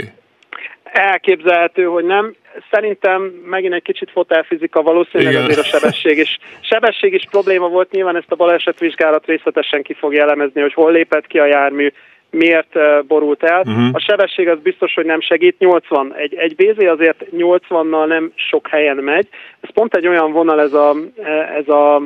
Elképzelhető, 0.84 1.84
hogy 1.84 2.06
nem. 2.06 2.36
Szerintem 2.72 3.22
megint 3.46 3.74
egy 3.74 3.82
kicsit 3.82 4.12
fotelfizika, 4.12 4.82
valószínűleg 4.82 5.34
Igen. 5.34 5.44
azért 5.44 5.60
a 5.60 5.64
sebesség 5.64 6.18
is. 6.18 6.38
Sebesség 6.62 7.14
is 7.14 7.24
probléma 7.30 7.68
volt, 7.68 7.92
nyilván 7.92 8.16
ezt 8.16 8.32
a 8.32 8.36
balesetvizsgálat 8.36 9.26
részletesen 9.26 9.82
ki 9.82 9.94
fogja 9.94 10.22
elemezni, 10.22 10.62
hogy 10.62 10.74
hol 10.74 10.92
lépett 10.92 11.28
ki 11.28 11.40
a 11.40 11.46
jármű, 11.46 11.92
miért 12.34 13.06
borult 13.08 13.44
el. 13.44 13.60
Uh-huh. 13.60 13.90
A 13.92 14.00
sebesség 14.00 14.48
az 14.48 14.60
biztos, 14.64 14.94
hogy 14.94 15.06
nem 15.06 15.22
segít. 15.22 15.60
80. 15.60 16.14
Egy, 16.18 16.36
egy 16.36 16.56
BZ 16.56 16.86
azért 16.86 17.26
80-nal 17.38 18.08
nem 18.08 18.32
sok 18.36 18.68
helyen 18.68 18.98
megy. 18.98 19.28
Ez 19.62 19.70
pont 19.74 19.96
egy 19.96 20.08
olyan 20.08 20.32
vonal 20.32 20.62
ez 20.62 20.74
a, 20.74 20.96
ez 21.58 21.68
a 21.68 22.02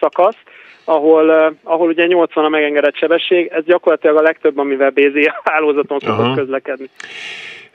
szakasz, 0.00 0.36
ahol, 0.84 1.56
ahol 1.62 1.88
ugye 1.88 2.06
80 2.06 2.44
a 2.44 2.48
megengedett 2.48 2.96
sebesség. 2.96 3.50
Ez 3.52 3.64
gyakorlatilag 3.64 4.16
a 4.16 4.22
legtöbb, 4.22 4.58
amivel 4.58 4.90
BZ 4.90 5.32
hálózaton 5.44 5.98
szokott 5.98 6.18
uh-huh. 6.18 6.36
közlekedni. 6.36 6.88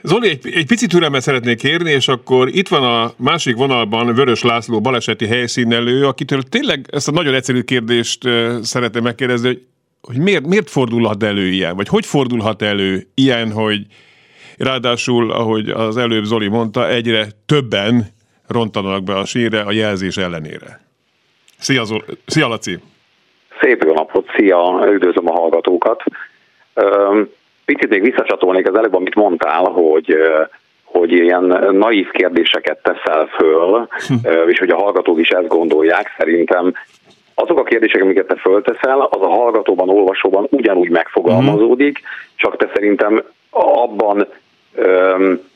Zoli, 0.02 0.30
egy, 0.30 0.54
egy 0.54 0.68
picit 0.68 0.90
türelmet 0.90 1.22
szeretnék 1.22 1.58
kérni, 1.58 1.92
és 1.92 2.08
akkor 2.08 2.48
itt 2.48 2.68
van 2.68 2.84
a 2.84 3.12
másik 3.18 3.56
vonalban 3.56 4.14
Vörös 4.14 4.44
László 4.44 4.82
baleseti 4.82 5.28
helyszínelő, 5.28 6.06
akitől 6.06 6.42
tényleg 6.42 6.86
ezt 6.92 7.08
a 7.08 7.12
nagyon 7.12 7.34
egyszerű 7.34 7.62
kérdést 7.62 8.24
szeretném 8.62 9.04
megkérdezni, 9.04 9.48
hogy 9.48 9.62
hogy 10.06 10.18
miért, 10.18 10.48
miért 10.48 10.70
fordulhat 10.70 11.24
elő 11.24 11.46
ilyen, 11.46 11.76
vagy 11.76 11.88
hogy 11.88 12.06
fordulhat 12.06 12.62
elő 12.62 13.08
ilyen, 13.16 13.52
hogy 13.52 13.82
ráadásul, 14.58 15.32
ahogy 15.32 15.70
az 15.70 15.98
előbb 15.98 16.24
Zoli 16.24 16.48
mondta, 16.48 16.90
egyre 16.90 17.26
többen 17.46 18.06
rontanak 18.48 19.04
be 19.04 19.16
a 19.16 19.26
sínre 19.26 19.62
a 19.62 19.72
jelzés 19.72 20.18
ellenére. 20.18 20.82
Szia, 21.58 21.84
Zoli. 21.84 22.02
Szia 22.26 22.48
Laci! 22.48 22.80
Szép 23.62 23.84
jó 23.84 23.94
napot, 23.94 24.26
szia, 24.38 24.88
üdvözlöm 24.92 25.30
a 25.30 25.40
hallgatókat. 25.40 26.04
Picit 27.66 27.90
még 27.90 28.02
visszacsatolnék 28.02 28.68
az 28.70 28.78
előbb, 28.78 28.96
amit 28.96 29.16
mondtál, 29.16 29.64
hogy 29.64 30.16
hogy 30.84 31.12
ilyen 31.12 31.44
naív 31.72 32.10
kérdéseket 32.12 32.82
teszel 32.82 33.26
föl, 33.26 33.88
hm. 34.08 34.50
és 34.50 34.60
hogy 34.60 34.70
a 34.70 34.76
hallgatók 34.76 35.20
is 35.20 35.30
ezt 35.30 35.48
gondolják, 35.48 36.16
szerintem 36.18 36.74
azok 37.36 37.60
a 37.60 37.64
kérdések, 37.64 38.02
amiket 38.02 38.28
te 38.28 38.36
fölteszel, 38.36 39.02
az 39.02 39.22
a 39.22 39.30
hallgatóban, 39.30 39.90
olvasóban 39.90 40.48
ugyanúgy 40.50 40.90
megfogalmazódik, 40.90 42.00
csak 42.36 42.58
te 42.58 42.70
szerintem 42.74 43.24
abban 43.50 44.28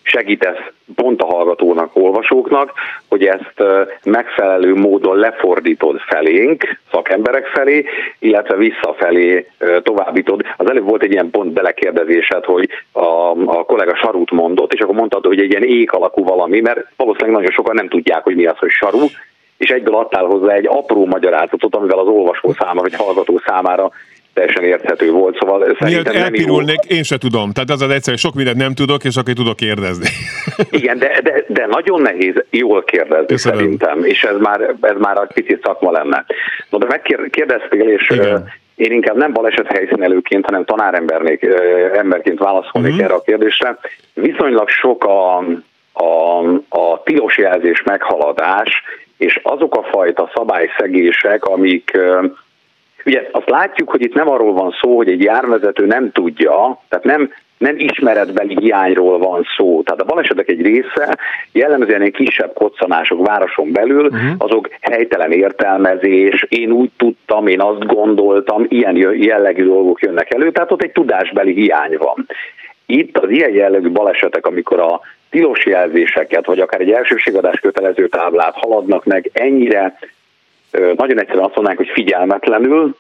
segítesz 0.02 0.58
pont 0.96 1.22
a 1.22 1.26
hallgatónak, 1.26 1.90
olvasóknak, 1.94 2.72
hogy 3.08 3.26
ezt 3.26 3.64
megfelelő 4.04 4.76
módon 4.76 5.18
lefordítod 5.18 6.00
felénk, 6.00 6.80
szakemberek 6.92 7.46
felé, 7.46 7.86
illetve 8.20 8.56
visszafelé 8.56 9.48
továbbítod. 9.84 10.42
Az 10.58 10.70
előbb 10.70 10.90
volt 10.90 11.04
egy 11.04 11.12
ilyen 11.12 11.30
pont 11.30 11.54
belekérdezésed, 11.54 12.46
hogy 12.46 12.70
a, 12.92 13.32
a 13.46 13.64
kollega 13.64 13.96
sarút 13.96 14.32
mondott, 14.32 14.74
és 14.74 14.80
akkor 14.80 14.96
mondtad, 14.96 15.26
hogy 15.26 15.40
egy 15.40 15.50
ilyen 15.50 15.64
ék 15.64 15.92
alakú 15.92 16.24
valami, 16.24 16.60
mert 16.60 16.86
valószínűleg 16.96 17.36
nagyon 17.36 17.52
sokan 17.52 17.76
nem 17.76 17.88
tudják, 17.88 18.24
hogy 18.24 18.36
mi 18.36 18.46
az, 18.46 18.58
hogy 18.58 18.70
saru, 18.70 19.06
és 19.60 19.70
egyből 19.70 19.96
adtál 19.96 20.26
hozzá 20.26 20.54
egy 20.54 20.68
apró 20.68 21.06
magyarázatot, 21.06 21.76
amivel 21.76 22.00
az 22.00 22.08
olvasó 22.08 22.54
számára, 22.60 22.82
vagy 22.82 22.96
hallgató 22.96 23.42
számára 23.46 23.92
teljesen 24.34 24.64
érthető 24.64 25.12
volt, 25.12 25.38
szóval 25.40 25.76
szerintem 25.80 26.14
nem 26.14 26.24
elpirulnék, 26.24 26.80
én 26.88 27.04
se 27.04 27.18
tudom. 27.18 27.52
Tehát 27.52 27.70
az 27.70 27.82
az 27.82 27.90
egyszerű, 27.90 28.16
sok 28.16 28.34
mindent 28.34 28.58
nem 28.58 28.74
tudok, 28.74 29.04
és 29.04 29.16
akkor 29.16 29.34
tudok 29.34 29.56
kérdezni. 29.56 30.08
Igen, 30.80 30.98
de, 30.98 31.20
de, 31.24 31.44
de 31.48 31.66
nagyon 31.66 32.02
nehéz 32.02 32.34
jól 32.50 32.84
kérdezni 32.84 33.26
Köszönöm. 33.26 33.58
szerintem, 33.58 34.04
és 34.04 34.24
ez 34.24 34.36
már, 34.40 34.76
ez 34.82 34.96
már 34.98 35.18
egy 35.18 35.34
picit 35.34 35.64
szakma 35.64 35.92
lenne. 35.92 36.26
No, 36.70 36.78
de 36.78 36.86
megkérdeztél, 36.86 37.90
és 37.90 38.10
Igen. 38.10 38.52
én 38.76 38.92
inkább 38.92 39.18
nem 39.18 39.34
baleset 39.34 39.68
helyszínelőként, 39.68 40.46
hanem 40.46 40.66
tanáremberként 40.66 42.40
válaszolnék 42.40 42.92
uh-huh. 42.92 43.06
erre 43.06 43.14
a 43.14 43.22
kérdésre. 43.22 43.78
Viszonylag 44.14 44.70
sok 44.70 45.04
a, 45.04 45.38
a, 45.94 46.40
a 46.70 47.04
tilos 47.04 47.38
jelzés 47.38 47.84
meghaladás, 47.86 48.84
és 49.20 49.40
azok 49.44 49.76
a 49.76 49.84
fajta 49.84 50.32
szabályszegések, 50.34 51.46
amik 51.46 51.98
Ugye 53.06 53.28
azt 53.32 53.50
látjuk, 53.50 53.90
hogy 53.90 54.02
itt 54.02 54.14
nem 54.14 54.30
arról 54.30 54.54
van 54.54 54.76
szó, 54.82 54.96
hogy 54.96 55.10
egy 55.10 55.24
járvezető 55.24 55.86
nem 55.86 56.12
tudja, 56.12 56.82
tehát 56.90 57.06
nem, 57.06 57.32
nem 57.58 57.76
ismeretbeli 57.78 58.58
hiányról 58.60 59.18
van 59.18 59.46
szó. 59.58 59.82
Tehát 59.84 60.02
a 60.02 60.06
balesetek 60.06 60.50
egy 60.50 60.62
része 60.62 61.18
jellemzően 61.52 62.02
egy 62.02 62.12
kisebb 62.12 62.54
koccanások 62.54 63.28
városon 63.28 63.72
belül, 63.72 64.06
uh-huh. 64.06 64.32
azok 64.38 64.70
helytelen 64.82 65.32
értelmezés, 65.32 66.46
én 66.50 66.72
úgy 66.72 66.90
tudtam, 66.98 67.48
én 67.48 67.62
azt 67.62 67.86
gondoltam, 67.86 68.66
ilyen 68.70 68.96
jellegű 69.16 69.66
dolgok 69.66 70.02
jönnek 70.02 70.34
elő, 70.34 70.52
tehát 70.52 70.72
ott 70.72 70.84
egy 70.84 70.92
tudásbeli 70.92 71.54
hiány 71.54 71.98
van. 71.98 72.28
Itt 72.92 73.18
az 73.18 73.30
ilyen 73.30 73.54
jellegű 73.54 73.90
balesetek, 73.90 74.46
amikor 74.46 74.80
a 74.80 75.02
tilos 75.30 75.66
jelzéseket, 75.66 76.46
vagy 76.46 76.60
akár 76.60 76.82
egy 76.82 76.92
elsőségadás 76.92 77.60
kötelező 77.60 78.08
táblát 78.08 78.56
haladnak 78.56 79.06
meg 79.06 79.30
ennyire 79.34 80.00
nagyon 80.72 81.20
egyszerűen 81.20 81.46
azt 81.46 81.56
mondanánk, 81.56 81.78
hogy 81.78 81.90
figyelmetlenül, 81.94 82.96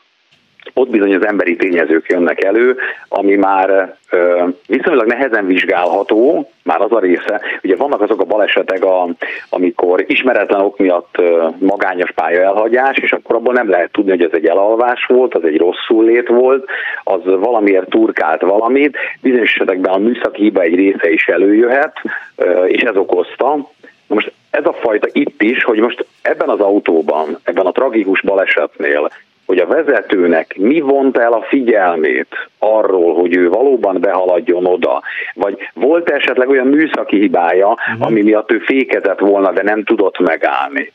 ott 0.80 0.90
bizony 0.90 1.16
az 1.16 1.26
emberi 1.26 1.56
tényezők 1.56 2.08
jönnek 2.08 2.44
elő, 2.44 2.78
ami 3.10 3.36
már 3.36 3.98
ö, 4.12 4.44
viszonylag 4.68 5.08
nehezen 5.08 5.46
vizsgálható, 5.46 6.50
már 6.64 6.82
az 6.82 6.92
a 6.92 7.00
része, 7.00 7.42
ugye 7.64 7.76
vannak 7.76 8.02
azok 8.02 8.22
a 8.22 8.26
balesetek, 8.26 8.84
a, 8.84 9.08
amikor 9.50 10.04
ismeretlen 10.08 10.62
ok 10.62 10.78
miatt 10.78 11.16
ö, 11.18 11.48
magányos 11.58 12.12
pálya 12.12 12.42
elhagyás, 12.42 12.98
és 12.98 13.12
akkor 13.12 13.36
abból 13.36 13.54
nem 13.54 13.70
lehet 13.70 13.92
tudni, 13.92 14.10
hogy 14.10 14.24
ez 14.24 14.34
egy 14.34 14.46
elalvás 14.46 15.06
volt, 15.06 15.36
az 15.36 15.44
egy 15.44 15.58
rosszul 15.58 16.06
lét 16.06 16.28
volt, 16.28 16.66
az 17.04 17.22
valamiért 17.24 17.90
turkált 17.90 18.42
valamit, 18.42 18.98
bizonyos 19.22 19.54
esetekben 19.54 19.94
a 19.94 19.98
műszaki 19.98 20.42
hiba 20.42 20.62
egy 20.62 20.76
része 20.76 21.12
is 21.12 21.28
előjöhet, 21.28 21.94
ö, 22.36 22.66
és 22.66 22.82
ez 22.82 22.96
okozta. 22.96 23.70
Most 24.08 24.32
ez 24.50 24.66
a 24.66 24.74
fajta 24.74 25.08
itt 25.12 25.42
is, 25.42 25.64
hogy 25.64 25.80
most 25.80 26.06
ebben 26.22 26.50
az 26.50 26.60
autóban, 26.60 27.40
ebben 27.44 27.66
a 27.66 27.72
tragikus 27.72 28.22
balesetnél, 28.22 29.10
hogy 29.50 29.58
a 29.58 29.68
vezetőnek 29.68 30.58
mi 30.58 30.80
vont 30.80 31.18
el 31.18 31.34
a 31.34 31.42
figyelmét 31.42 32.50
arról, 32.60 33.16
hogy 33.16 33.36
ő 33.36 33.50
valóban 33.50 34.00
behaladjon 34.02 34.66
oda, 34.66 35.02
vagy 35.34 35.58
volt 35.74 36.10
esetleg 36.10 36.50
olyan 36.50 36.68
műszaki 36.68 37.20
hibája, 37.20 37.68
uh-huh. 37.68 38.06
ami 38.06 38.22
miatt 38.22 38.52
ő 38.52 38.60
fékezett 38.60 39.20
volna, 39.20 39.52
de 39.52 39.64
nem 39.64 39.84
tudott 39.84 40.20
megállni. 40.20 40.92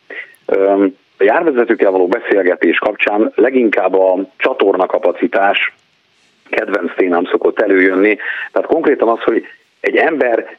A 1.18 1.24
járvezetőkkel 1.24 1.90
való 1.90 2.06
beszélgetés 2.06 2.78
kapcsán 2.78 3.32
leginkább 3.34 3.94
a 3.94 4.18
csatorna 4.36 4.86
kapacitás 4.86 5.74
kedvenc 6.50 6.94
témám 6.96 7.24
szokott 7.24 7.60
előjönni. 7.60 8.18
Tehát 8.52 8.68
konkrétan 8.68 9.08
az, 9.08 9.22
hogy 9.22 9.44
egy 9.80 9.96
ember 9.96 10.56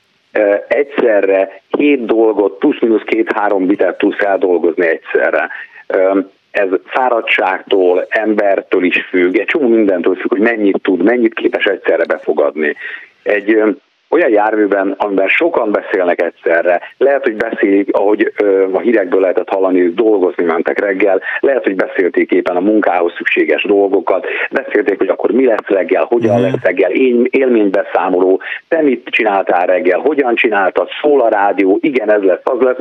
egyszerre 0.67 1.61
hét 1.77 2.05
dolgot, 2.05 2.57
plusz-minusz 2.57 3.03
két-három 3.05 3.65
bitet 3.65 3.97
tud 3.97 4.13
feldolgozni 4.13 4.87
egyszerre. 4.87 5.49
Ez 6.55 6.69
fáradtságtól, 6.85 8.05
embertől 8.09 8.83
is 8.83 9.05
függ, 9.09 9.38
egy 9.38 9.45
csomó 9.45 9.67
mindentől 9.67 10.15
függ, 10.15 10.29
hogy 10.29 10.39
mennyit 10.39 10.81
tud, 10.81 11.03
mennyit 11.03 11.33
képes 11.33 11.65
egyszerre 11.65 12.05
befogadni. 12.05 12.75
Egy 13.24 13.57
olyan 14.09 14.29
járműben, 14.29 14.95
amiben 14.97 15.27
sokan 15.27 15.71
beszélnek 15.71 16.21
egyszerre, 16.21 16.81
lehet, 16.97 17.24
hogy 17.24 17.35
beszélik, 17.35 17.95
ahogy 17.95 18.33
ö, 18.38 18.65
a 18.74 18.79
hírekből 18.79 19.21
lehetett 19.21 19.50
hallani, 19.50 19.81
hogy 19.81 19.93
dolgozni 19.93 20.43
mentek 20.43 20.79
reggel, 20.79 21.21
lehet, 21.39 21.63
hogy 21.63 21.75
beszélték 21.75 22.31
éppen 22.31 22.55
a 22.55 22.59
munkához 22.59 23.13
szükséges 23.17 23.63
dolgokat, 23.63 24.25
beszélték, 24.51 24.97
hogy 24.97 25.07
akkor 25.07 25.31
mi 25.31 25.45
lesz 25.45 25.67
reggel, 25.67 26.03
hogyan 26.03 26.39
mm. 26.39 26.41
lesz 26.41 26.62
reggel, 26.63 26.91
én 26.91 27.27
élménybeszámoló, 27.29 28.41
te 28.67 28.81
mit 28.81 29.07
csináltál 29.09 29.65
reggel, 29.65 30.00
hogyan 30.00 30.35
csináltad, 30.35 30.89
szól 31.01 31.21
a 31.21 31.29
rádió, 31.29 31.77
igen, 31.81 32.12
ez 32.12 32.21
lesz, 32.21 32.41
az 32.43 32.59
lesz, 32.59 32.79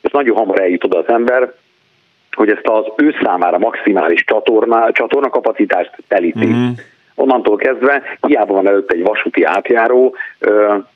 és 0.00 0.10
nagyon 0.10 0.36
hamar 0.36 0.60
eljut 0.60 0.84
oda 0.84 0.98
az 0.98 1.08
ember, 1.08 1.52
hogy 2.36 2.50
ezt 2.50 2.66
az 2.66 2.84
ő 2.96 3.14
számára 3.22 3.58
maximális 3.58 4.24
csatorna, 4.24 4.92
csatornakapacitást 4.92 5.90
telíti. 6.08 6.46
Mm 6.46 6.68
onnantól 7.16 7.56
kezdve 7.56 8.02
hiába 8.26 8.54
van 8.54 8.66
előtt 8.66 8.92
egy 8.92 9.02
vasúti 9.02 9.42
átjáró, 9.42 10.14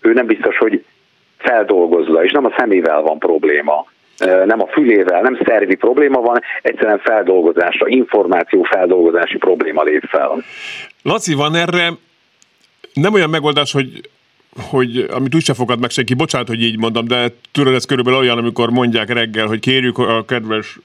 ő 0.01 0.13
nem 0.13 0.27
biztos, 0.27 0.57
hogy 0.57 0.85
feldolgozza, 1.39 2.25
és 2.25 2.33
nem 2.33 2.45
a 2.45 2.55
szemével 2.57 3.01
van 3.01 3.19
probléma, 3.19 3.87
nem 4.45 4.61
a 4.61 4.67
fülével, 4.67 5.21
nem 5.23 5.39
szervi 5.45 5.75
probléma 5.75 6.21
van, 6.21 6.41
egyszerűen 6.63 6.99
feldolgozásra, 6.99 7.89
információ 7.89 8.63
feldolgozási 8.63 9.37
probléma 9.39 9.83
lép 9.83 10.05
fel. 10.09 10.43
Laci, 11.03 11.35
van 11.35 11.55
erre 11.55 11.91
nem 12.93 13.15
olyan 13.15 13.31
megoldás, 13.31 13.73
hogy 13.73 14.01
hogy 14.71 15.07
amit 15.11 15.35
úgyse 15.35 15.55
fogad 15.55 15.81
meg 15.81 15.91
senki, 15.91 16.15
bocsánat, 16.15 16.49
hogy 16.49 16.63
így 16.63 16.79
mondom, 16.79 17.07
de 17.07 17.29
tudod, 17.53 17.75
ez 17.75 17.85
körülbelül 17.85 18.19
olyan, 18.19 18.39
amikor 18.39 18.71
mondják 18.71 19.13
reggel, 19.13 19.47
hogy 19.47 19.61
kérjük 19.61 19.99
a 19.99 20.25
kedves 20.25 20.79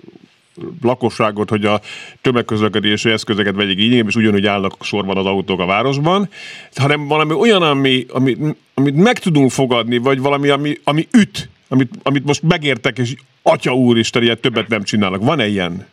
lakosságot, 0.81 1.49
hogy 1.49 1.65
a 1.65 1.79
tömegközlekedési 2.21 3.09
eszközöket 3.09 3.55
vegyék 3.55 3.79
igénybe, 3.79 4.07
és 4.07 4.15
ugyanúgy 4.15 4.45
állnak 4.45 4.73
sorban 4.81 5.17
az 5.17 5.25
autók 5.25 5.59
a 5.59 5.65
városban, 5.65 6.29
hanem 6.75 7.07
valami 7.07 7.33
olyan, 7.33 7.61
ami, 7.61 8.05
ami, 8.09 8.37
amit 8.73 8.95
meg 8.95 9.19
tudunk 9.19 9.51
fogadni, 9.51 9.97
vagy 9.97 10.21
valami, 10.21 10.49
ami, 10.49 10.73
ami 10.83 11.07
üt, 11.13 11.49
amit, 11.69 11.89
amit 12.03 12.25
most 12.25 12.43
megértek, 12.43 12.97
és 12.97 13.15
atya 13.43 13.73
úristen, 13.73 14.23
ilyet 14.23 14.41
többet 14.41 14.67
nem 14.67 14.83
csinálnak. 14.83 15.23
Van-e 15.23 15.47
ilyen? 15.47 15.87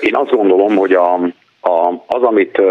Én 0.00 0.16
azt 0.16 0.30
gondolom, 0.30 0.76
hogy 0.76 0.92
a, 0.92 1.14
a, 1.60 2.04
az, 2.06 2.22
amit 2.22 2.62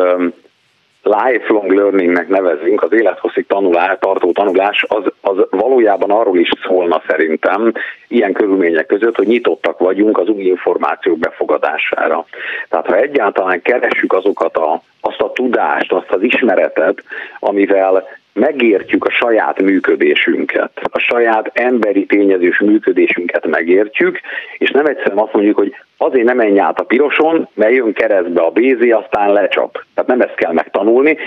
lifelong 1.07 1.71
learningnek 1.71 2.27
nevezünk, 2.27 2.83
az 2.83 2.93
élethosszig 2.93 3.47
tanulás, 3.47 3.97
tartó 3.99 4.31
tanulás, 4.31 4.85
az, 4.87 5.03
az 5.21 5.37
valójában 5.49 6.11
arról 6.11 6.37
is 6.37 6.49
szólna 6.67 7.01
szerintem 7.07 7.73
ilyen 8.07 8.33
körülmények 8.33 8.85
között, 8.85 9.15
hogy 9.15 9.27
nyitottak 9.27 9.79
vagyunk 9.79 10.17
az 10.17 10.27
új 10.27 10.43
információk 10.43 11.17
befogadására. 11.17 12.25
Tehát 12.69 12.85
ha 12.85 12.95
egyáltalán 12.95 13.61
keressük 13.61 14.13
azokat 14.13 14.57
a, 14.57 14.81
azt 15.01 15.21
a 15.21 15.31
tudást, 15.31 15.91
azt 15.91 16.11
az 16.11 16.21
ismeretet, 16.21 17.03
amivel 17.39 18.07
megértjük 18.39 19.05
a 19.05 19.11
saját 19.11 19.61
működésünket, 19.61 20.71
a 20.91 20.99
saját 20.99 21.51
emberi 21.53 22.05
tényezős 22.05 22.59
működésünket 22.59 23.47
megértjük, 23.47 24.19
és 24.57 24.69
nem 24.69 24.85
egyszerűen 24.85 25.17
azt 25.17 25.33
mondjuk, 25.33 25.57
hogy 25.57 25.75
azért 25.97 26.25
nem 26.25 26.37
menj 26.37 26.59
át 26.59 26.79
a 26.79 26.83
piroson, 26.83 27.47
mert 27.53 27.73
jön 27.73 27.93
keresztbe 27.93 28.41
a 28.41 28.51
bézi, 28.51 28.91
aztán 28.91 29.33
lecsap. 29.33 29.83
Tehát 29.93 30.09
nem 30.09 30.21
ezt 30.21 30.35
kell 30.35 30.53
megtanulni, 30.53 31.17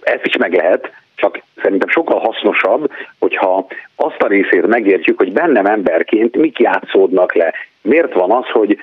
ezt 0.00 0.26
is 0.26 0.36
meg 0.36 0.54
lehet, 0.54 0.92
csak 1.14 1.40
szerintem 1.62 1.88
sokkal 1.88 2.18
hasznosabb, 2.18 2.90
hogyha 3.18 3.66
azt 3.96 4.22
a 4.22 4.26
részét 4.26 4.66
megértjük, 4.66 5.18
hogy 5.18 5.32
bennem 5.32 5.66
emberként 5.66 6.36
mik 6.36 6.58
játszódnak 6.58 7.34
le. 7.34 7.54
Miért 7.82 8.12
van 8.12 8.30
az, 8.30 8.46
hogy 8.46 8.78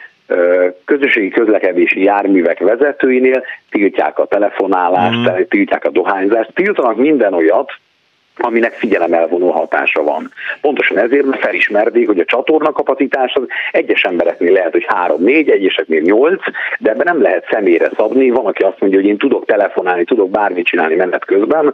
közösségi 0.86 1.30
közlekedési 1.30 2.04
járművek 2.04 2.60
vezetőinél 2.60 3.44
tiltják 3.70 4.20
a 4.20 4.26
telefonálást, 4.26 5.18
mm. 5.18 5.42
tiltják 5.50 5.86
a 5.86 5.89
dohányzást, 5.89 6.54
tiltanak 6.54 6.96
minden 6.96 7.34
olyat, 7.34 7.72
aminek 8.42 8.74
figyelemelvonó 8.74 9.50
hatása 9.52 10.04
van. 10.04 10.32
Pontosan 10.62 10.98
ezért, 10.98 11.26
mert 11.26 11.42
felismerték, 11.42 12.08
hogy 12.08 12.20
a 12.20 12.26
csatorna 12.26 12.72
kapacitás 12.72 13.34
az 13.34 13.44
egyes 13.72 14.04
embereknél 14.04 14.52
lehet, 14.52 14.72
hogy 14.72 14.86
3-4, 15.08 15.52
egyeseknél 15.52 16.02
8, 16.02 16.42
de 16.80 16.89
ebben 16.89 17.06
nem 17.06 17.22
lehet 17.22 17.48
személyre 17.52 17.89
szabni. 17.96 18.30
Van, 18.30 18.46
aki 18.46 18.63
azt 18.63 18.80
mondja, 18.80 19.00
hogy 19.00 19.10
én 19.10 19.18
tudok 19.18 19.46
telefonálni, 19.46 20.04
tudok 20.04 20.30
bármit 20.30 20.65
csinálni 20.65 20.96
menet 20.96 21.26
közben, 21.26 21.74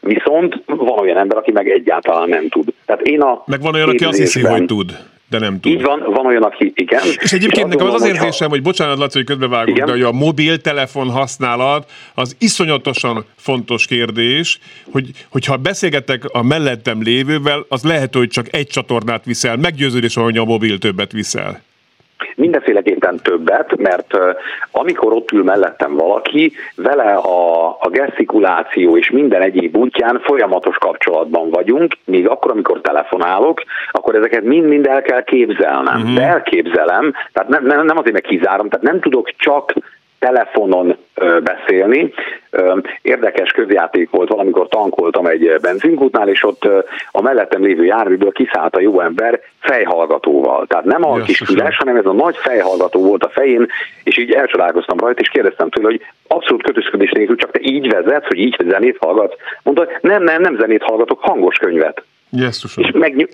viszont 0.00 0.62
van 0.66 0.98
olyan 0.98 1.16
ember, 1.16 1.36
aki 1.36 1.52
meg 1.52 1.70
egyáltalán 1.70 2.28
nem 2.28 2.48
tud. 2.48 2.68
Tehát 2.86 3.02
én 3.02 3.20
a 3.20 3.42
meg 3.46 3.60
van 3.60 3.74
olyan, 3.74 3.88
aki 3.88 4.04
azt 4.04 4.18
hiszi, 4.18 4.40
hogy 4.40 4.64
tud 4.64 4.92
de 5.28 5.38
nem 5.38 5.60
tud. 5.60 5.72
Így 5.72 5.82
van, 5.82 6.02
van 6.06 6.26
olyan, 6.26 6.42
aki 6.42 6.72
igen. 6.74 7.00
És 7.20 7.32
egyébként 7.32 7.68
nekem 7.68 7.86
az 7.86 7.94
az 7.94 8.06
érzésem, 8.06 8.48
hogy 8.48 8.62
bocsánat, 8.62 8.98
Laci, 8.98 9.18
hogy 9.18 9.26
közbevágunk, 9.26 9.78
de 9.78 9.90
hogy 9.90 10.02
a 10.02 10.12
mobiltelefon 10.12 11.10
használat 11.10 11.90
az 12.14 12.36
iszonyatosan 12.38 13.24
fontos 13.36 13.86
kérdés, 13.86 14.58
hogy, 14.92 15.10
hogyha 15.28 15.56
beszélgetek 15.56 16.24
a 16.24 16.42
mellettem 16.42 17.02
lévővel, 17.02 17.64
az 17.68 17.82
lehet, 17.82 18.14
hogy 18.14 18.28
csak 18.28 18.54
egy 18.54 18.66
csatornát 18.66 19.24
viszel, 19.24 19.56
meggyőződés, 19.56 20.14
hogy 20.14 20.38
a 20.38 20.44
mobil 20.44 20.78
többet 20.78 21.12
viszel. 21.12 21.62
Mindenféleképpen 22.36 23.20
többet, 23.22 23.76
mert 23.76 24.18
amikor 24.70 25.12
ott 25.12 25.32
ül 25.32 25.42
mellettem 25.42 25.94
valaki, 25.94 26.52
vele 26.76 27.12
a, 27.12 27.68
a 27.68 27.88
gesztikuláció 27.90 28.96
és 28.96 29.10
minden 29.10 29.42
egyéb 29.42 29.76
útján 29.76 30.20
folyamatos 30.24 30.76
kapcsolatban 30.76 31.50
vagyunk, 31.50 31.92
míg 32.04 32.28
akkor, 32.28 32.50
amikor 32.50 32.80
telefonálok, 32.80 33.62
akkor 33.90 34.14
ezeket 34.14 34.42
mind-mind 34.42 34.86
el 34.86 35.02
kell 35.02 35.22
képzelnem. 35.22 36.00
Uh-huh. 36.00 36.14
De 36.14 36.22
elképzelem, 36.22 37.12
tehát 37.32 37.48
nem, 37.48 37.64
nem, 37.64 37.84
nem 37.84 37.98
azért 37.98 38.14
meg 38.14 38.22
kizárom, 38.22 38.68
tehát 38.68 38.86
nem 38.86 39.00
tudok 39.00 39.30
csak 39.36 39.72
telefonon 40.24 40.96
beszélni. 41.42 42.12
Érdekes 43.02 43.50
közjáték 43.50 44.10
volt, 44.10 44.28
valamikor 44.28 44.68
tankoltam 44.68 45.26
egy 45.26 45.56
benzinkútnál, 45.60 46.28
és 46.28 46.42
ott 46.44 46.68
a 47.10 47.22
mellettem 47.22 47.62
lévő 47.62 47.84
járműből 47.84 48.32
kiszállt 48.32 48.76
a 48.76 48.80
jó 48.80 49.00
ember 49.00 49.40
fejhallgatóval. 49.58 50.66
Tehát 50.66 50.84
nem 50.84 51.04
a 51.04 51.14
kis 51.16 51.38
füles, 51.38 51.76
hanem 51.76 51.96
ez 51.96 52.06
a 52.06 52.12
nagy 52.12 52.36
fejhallgató 52.36 53.00
volt 53.00 53.24
a 53.24 53.28
fején, 53.28 53.66
és 54.04 54.18
így 54.18 54.32
elcsodálkoztam 54.32 54.98
rajta, 54.98 55.20
és 55.20 55.28
kérdeztem 55.28 55.68
tőle, 55.68 55.88
hogy 55.88 56.00
abszolút 56.28 56.62
kötözködés 56.62 57.10
nélkül 57.10 57.36
csak 57.36 57.50
te 57.50 57.58
így 57.62 57.92
vezetsz, 57.92 58.26
hogy 58.26 58.38
így 58.38 58.56
zenét 58.68 58.96
hallgatsz. 59.00 59.36
Mondta, 59.62 59.88
nem, 60.00 60.22
nem, 60.22 60.40
nem 60.40 60.56
zenét 60.58 60.82
hallgatok, 60.82 61.20
hangos 61.20 61.56
könyvet. 61.56 62.02
Jesszusom. 62.36 62.84
És 62.84 62.90
megny- 62.92 63.28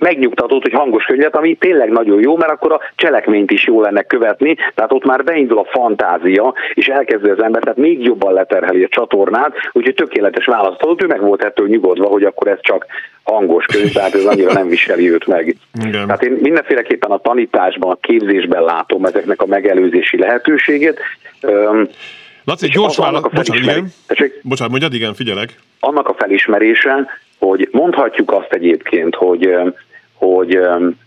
hogy 0.63 0.73
hangos 0.73 1.05
könyvet, 1.05 1.37
ami 1.37 1.55
tényleg 1.55 1.91
nagyon 1.91 2.21
jó, 2.21 2.37
mert 2.37 2.53
akkor 2.53 2.73
a 2.73 2.81
cselekményt 2.95 3.51
is 3.51 3.67
jó 3.67 3.81
lenne 3.81 4.03
követni, 4.03 4.57
tehát 4.75 4.93
ott 4.93 5.05
már 5.05 5.25
beindul 5.25 5.59
a 5.59 5.65
fantázia, 5.71 6.55
és 6.75 6.87
elkezdi 6.87 7.29
az 7.29 7.43
ember, 7.43 7.63
tehát 7.63 7.79
még 7.79 8.05
jobban 8.05 8.33
leterheli 8.33 8.83
a 8.83 8.89
csatornát, 8.89 9.53
úgyhogy 9.73 9.95
tökéletes 9.95 10.47
választ 10.47 10.83
adott, 10.83 11.03
ő 11.03 11.07
meg 11.07 11.21
volt 11.21 11.45
ettől 11.45 11.69
nyugodva, 11.69 12.07
hogy 12.07 12.25
akkor 12.25 12.49
ez 12.49 12.59
csak 12.61 12.87
hangos 13.23 13.65
könyv, 13.65 13.93
tehát 13.93 14.15
ez 14.15 14.25
annyira 14.25 14.53
nem 14.53 14.69
viseli 14.69 15.11
őt 15.11 15.27
meg. 15.27 15.57
Igen. 15.87 16.07
Tehát 16.07 16.23
én 16.23 16.39
mindenféleképpen 16.41 17.11
a 17.11 17.19
tanításban, 17.19 17.91
a 17.91 17.99
képzésben 18.01 18.63
látom 18.63 19.05
ezeknek 19.05 19.43
a 19.43 19.47
megelőzési 19.47 20.19
lehetőségét. 20.19 21.01
Öm, 21.41 21.89
Laci, 22.45 22.65
egy 22.65 22.71
és 22.71 22.77
gyors 22.77 22.97
válasz. 22.97 23.23
Bocsánat, 23.23 23.63
igen. 23.63 23.93
Tessék? 24.07 24.41
Bocsánat, 24.43 24.71
mondjad, 24.71 24.95
igen, 24.95 25.15
figyelek. 25.15 25.55
annak 25.81 26.09
a 26.09 26.15
felismerése, 26.15 27.07
hogy 27.39 27.69
mondhatjuk 27.73 28.33
azt 28.33 28.53
egyébként, 28.53 29.15
hogy 29.15 29.55
hogy, 30.15 30.59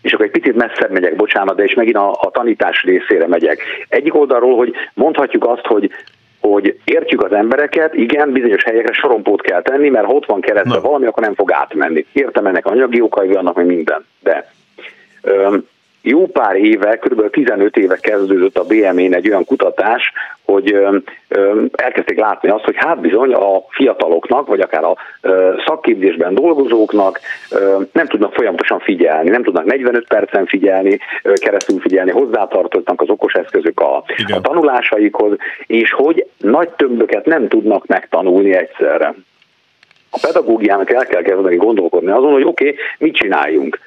és 0.02 0.14
akkor 0.14 0.26
egy 0.26 0.32
picit 0.32 0.56
messzebb 0.56 0.92
megyek, 0.92 1.16
bocsánat, 1.16 1.56
de 1.56 1.64
és 1.64 1.74
megint 1.74 1.96
a, 1.96 2.12
a 2.12 2.30
tanítás 2.32 2.84
részére 2.84 3.28
megyek. 3.28 3.62
Egyik 3.88 4.16
oldalról, 4.16 4.56
hogy 4.56 4.74
mondhatjuk 4.94 5.48
azt, 5.48 5.66
hogy 5.66 5.92
hogy 6.40 6.80
értjük 6.84 7.24
az 7.24 7.32
embereket, 7.32 7.94
igen, 7.94 8.32
bizonyos 8.32 8.64
helyekre 8.64 8.94
sorompót 8.94 9.42
kell 9.42 9.62
tenni, 9.62 9.90
mert 9.90 10.06
ha 10.06 10.12
ott 10.12 10.26
van 10.26 10.42
keresztbe 10.42 10.80
valami, 10.80 11.06
akkor 11.06 11.24
nem 11.24 11.36
fog 11.36 11.52
átmenni. 11.52 12.06
Értem 12.14 12.46
ennek 12.46 12.66
anyagi 12.66 13.02
okai 13.02 13.28
vannak, 13.28 13.56
meg 13.56 13.66
minden. 13.66 14.06
De 14.20 14.52
öm, 15.22 15.68
jó 16.04 16.28
pár 16.28 16.56
éve, 16.56 16.98
kb. 16.98 17.30
15 17.30 17.78
éve 17.78 17.96
kezdődött 17.96 18.58
a 18.58 18.64
BME-n 18.64 19.14
egy 19.14 19.30
olyan 19.30 19.46
kutatás, 19.46 20.12
hogy 20.46 20.78
elkezdték 21.72 22.20
látni 22.20 22.50
azt, 22.50 22.64
hogy 22.64 22.76
hát 22.78 23.00
bizony 23.00 23.34
a 23.34 23.64
fiataloknak, 23.70 24.48
vagy 24.48 24.60
akár 24.60 24.84
a 24.84 24.96
szakképzésben 25.66 26.34
dolgozóknak 26.34 27.20
nem 27.92 28.08
tudnak 28.08 28.34
folyamatosan 28.34 28.80
figyelni, 28.80 29.30
nem 29.30 29.44
tudnak 29.44 29.66
45 29.66 30.08
percen 30.08 30.46
figyelni, 30.46 31.00
keresztül 31.34 31.80
figyelni, 31.80 32.12
hozzátartoznak 32.12 33.02
az 33.02 33.10
okos 33.10 33.34
eszközök 33.34 33.80
a, 33.80 34.04
Igen. 34.18 34.38
a 34.38 34.42
tanulásaikhoz, 34.42 35.36
és 35.68 35.92
hogy 35.92 36.26
nagy 36.38 36.70
tömböket 36.70 37.26
nem 37.26 37.48
tudnak 37.48 37.86
megtanulni 37.86 38.54
egyszerre. 38.54 39.14
A 40.10 40.20
pedagógiának 40.22 40.92
el 40.92 41.06
kell 41.06 41.22
kezdeni 41.22 41.56
gondolkodni 41.56 42.12
azon, 42.12 42.32
hogy 42.32 42.44
oké, 42.44 42.68
okay, 42.68 42.80
mit 42.98 43.16
csináljunk 43.16 43.80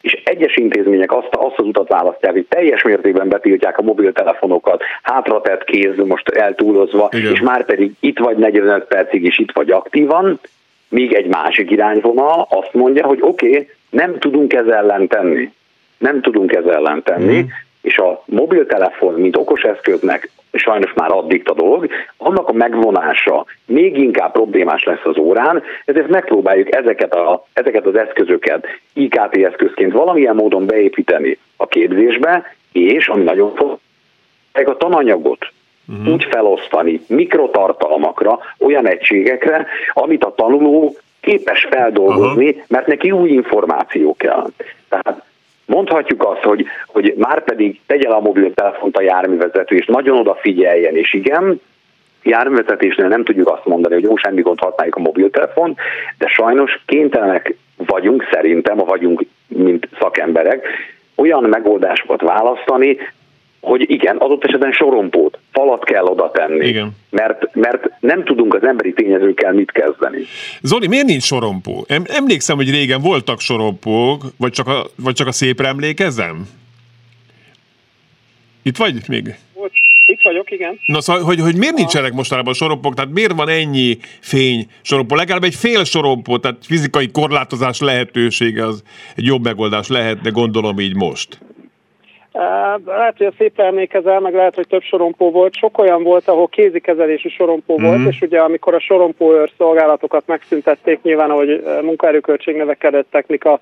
és 0.00 0.22
egyes 0.24 0.56
intézmények 0.56 1.12
azt, 1.12 1.28
azt 1.30 1.58
az 1.58 1.64
utat 1.64 1.88
választják, 1.88 2.32
hogy 2.32 2.46
teljes 2.48 2.82
mértékben 2.82 3.28
betiltják 3.28 3.78
a 3.78 3.82
mobiltelefonokat, 3.82 4.82
hátratett 5.02 5.64
kéz 5.64 5.96
most 5.96 6.28
eltúlozva, 6.28 7.08
Igen. 7.12 7.32
és 7.32 7.40
már 7.40 7.64
pedig 7.64 7.92
itt 8.00 8.18
vagy 8.18 8.36
45 8.36 8.84
percig 8.84 9.24
is 9.24 9.38
itt 9.38 9.52
vagy 9.52 9.70
aktívan, 9.70 10.40
míg 10.88 11.12
egy 11.12 11.26
másik 11.26 11.70
irányvonal 11.70 12.46
azt 12.50 12.72
mondja, 12.72 13.06
hogy 13.06 13.18
oké, 13.20 13.48
okay, 13.48 13.68
nem 13.90 14.18
tudunk 14.18 14.52
ezzel 14.52 14.74
ellen 14.74 15.08
tenni. 15.08 15.50
Nem 15.98 16.20
tudunk 16.20 16.52
ezzel 16.52 16.74
ellen 16.74 17.02
tenni, 17.02 17.36
Mhm. 17.38 17.48
És 17.82 17.98
a 17.98 18.22
mobiltelefon, 18.24 19.14
mint 19.14 19.36
okos 19.36 19.62
eszköznek 19.62 20.30
sajnos 20.52 20.92
már 20.94 21.10
addikt 21.12 21.48
a 21.48 21.54
dolog, 21.54 21.88
annak 22.16 22.48
a 22.48 22.52
megvonása 22.52 23.44
még 23.66 23.96
inkább 23.96 24.32
problémás 24.32 24.84
lesz 24.84 25.04
az 25.04 25.18
órán, 25.18 25.62
ezért 25.84 26.08
megpróbáljuk 26.08 26.74
ezeket, 26.74 27.14
a, 27.14 27.46
ezeket 27.52 27.86
az 27.86 27.96
eszközöket 27.96 28.66
IKT 28.92 29.36
eszközként 29.36 29.92
valamilyen 29.92 30.34
módon 30.34 30.66
beépíteni 30.66 31.38
a 31.56 31.66
képzésbe, 31.66 32.54
és 32.72 33.08
ami 33.08 33.22
nagyon 33.22 33.54
fontos, 33.54 33.78
a 34.52 34.76
tananyagot 34.76 35.52
uh-huh. 35.88 36.12
úgy 36.12 36.24
felosztani 36.24 37.00
mikrotartalmakra, 37.06 38.38
olyan 38.58 38.86
egységekre, 38.86 39.66
amit 39.92 40.24
a 40.24 40.34
tanuló 40.34 40.96
képes 41.20 41.66
feldolgozni, 41.70 42.48
uh-huh. 42.48 42.62
mert 42.68 42.86
neki 42.86 43.10
új 43.10 43.30
információ 43.30 44.16
kell. 44.16 44.46
Tehát 44.88 45.22
mondhatjuk 45.68 46.24
azt, 46.24 46.42
hogy, 46.42 46.66
hogy 46.86 47.14
már 47.16 47.44
pedig 47.44 47.80
tegye 47.86 48.08
a 48.08 48.20
mobiltelefont 48.20 48.96
a 48.96 49.02
járművezető, 49.02 49.76
és 49.76 49.86
nagyon 49.86 50.18
odafigyeljen, 50.18 50.96
és 50.96 51.14
igen, 51.14 51.60
járművezetésnél 52.22 53.08
nem 53.08 53.24
tudjuk 53.24 53.48
azt 53.48 53.64
mondani, 53.64 53.94
hogy 53.94 54.02
jó, 54.02 54.16
semmi 54.16 54.40
gond 54.40 54.58
használjuk 54.58 54.96
a 54.96 55.00
mobiltelefont, 55.00 55.78
de 56.18 56.28
sajnos 56.28 56.82
kénytelenek 56.86 57.54
vagyunk, 57.76 58.28
szerintem, 58.30 58.76
vagyunk, 58.76 59.22
mint 59.46 59.88
szakemberek, 60.00 60.66
olyan 61.14 61.44
megoldásokat 61.44 62.20
választani, 62.20 62.98
hogy 63.60 63.90
igen, 63.90 64.16
adott 64.16 64.44
esetben 64.44 64.72
sorompót, 64.72 65.38
falat 65.52 65.84
kell 65.84 66.04
oda 66.04 66.30
tenni, 66.30 66.66
Igen. 66.66 66.90
Mert, 67.10 67.54
mert 67.54 68.00
nem 68.00 68.24
tudunk 68.24 68.54
az 68.54 68.62
emberi 68.62 68.92
tényezőkkel 68.92 69.52
mit 69.52 69.72
kezdeni. 69.72 70.18
Zoli, 70.62 70.86
miért 70.86 71.06
nincs 71.06 71.22
sorompó? 71.22 71.84
Em- 71.88 72.08
Emlékszem, 72.10 72.56
hogy 72.56 72.70
régen 72.70 73.00
voltak 73.00 73.40
sorompók, 73.40 74.24
vagy 74.38 74.52
csak 74.52 74.66
a, 74.66 74.86
vagy 75.02 75.14
csak 75.14 75.26
a 75.26 75.32
szépre 75.32 75.68
emlékezem? 75.68 76.48
Itt 78.62 78.76
vagy 78.76 78.94
még? 79.08 79.34
Itt 80.06 80.22
vagyok, 80.22 80.50
igen. 80.50 80.78
Na 80.86 81.00
szóval, 81.00 81.22
hogy, 81.22 81.40
hogy 81.40 81.56
miért 81.56 81.74
nincsenek 81.74 82.12
mostanában 82.12 82.54
sorompók, 82.54 82.94
tehát 82.94 83.10
miért 83.10 83.32
van 83.32 83.48
ennyi 83.48 83.98
fény 84.20 84.66
sorompó? 84.82 85.14
Legalább 85.14 85.44
egy 85.44 85.54
fél 85.54 85.84
sorompó, 85.84 86.38
tehát 86.38 86.56
fizikai 86.66 87.10
korlátozás 87.10 87.80
lehetősége 87.80 88.66
az 88.66 88.82
egy 89.16 89.24
jobb 89.24 89.44
megoldás 89.44 89.88
lehetne, 89.88 90.30
gondolom 90.30 90.78
így 90.78 90.94
most. 90.94 91.38
Lehet, 92.84 93.16
hogy 93.16 93.26
a 93.26 93.32
szép 93.38 93.60
emlékezel, 93.60 94.20
meg 94.20 94.34
lehet, 94.34 94.54
hogy 94.54 94.66
több 94.66 94.82
sorompó 94.82 95.30
volt. 95.30 95.56
Sok 95.56 95.78
olyan 95.78 96.02
volt, 96.02 96.28
ahol 96.28 96.48
kézikezelésű 96.48 97.28
sorompó 97.28 97.78
Mhm. 97.78 97.86
volt, 97.86 98.08
és 98.08 98.20
ugye 98.20 98.38
amikor 98.38 98.74
a 98.74 98.80
sorompóőr 98.80 99.50
szolgálatokat 99.56 100.22
megszüntették, 100.26 101.02
nyilván 101.02 101.30
ahogy 101.30 101.62
munkaerőköltség 101.82 102.56
növekedett, 102.56 103.06
technika 103.10 103.60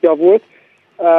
javult, 0.00 0.42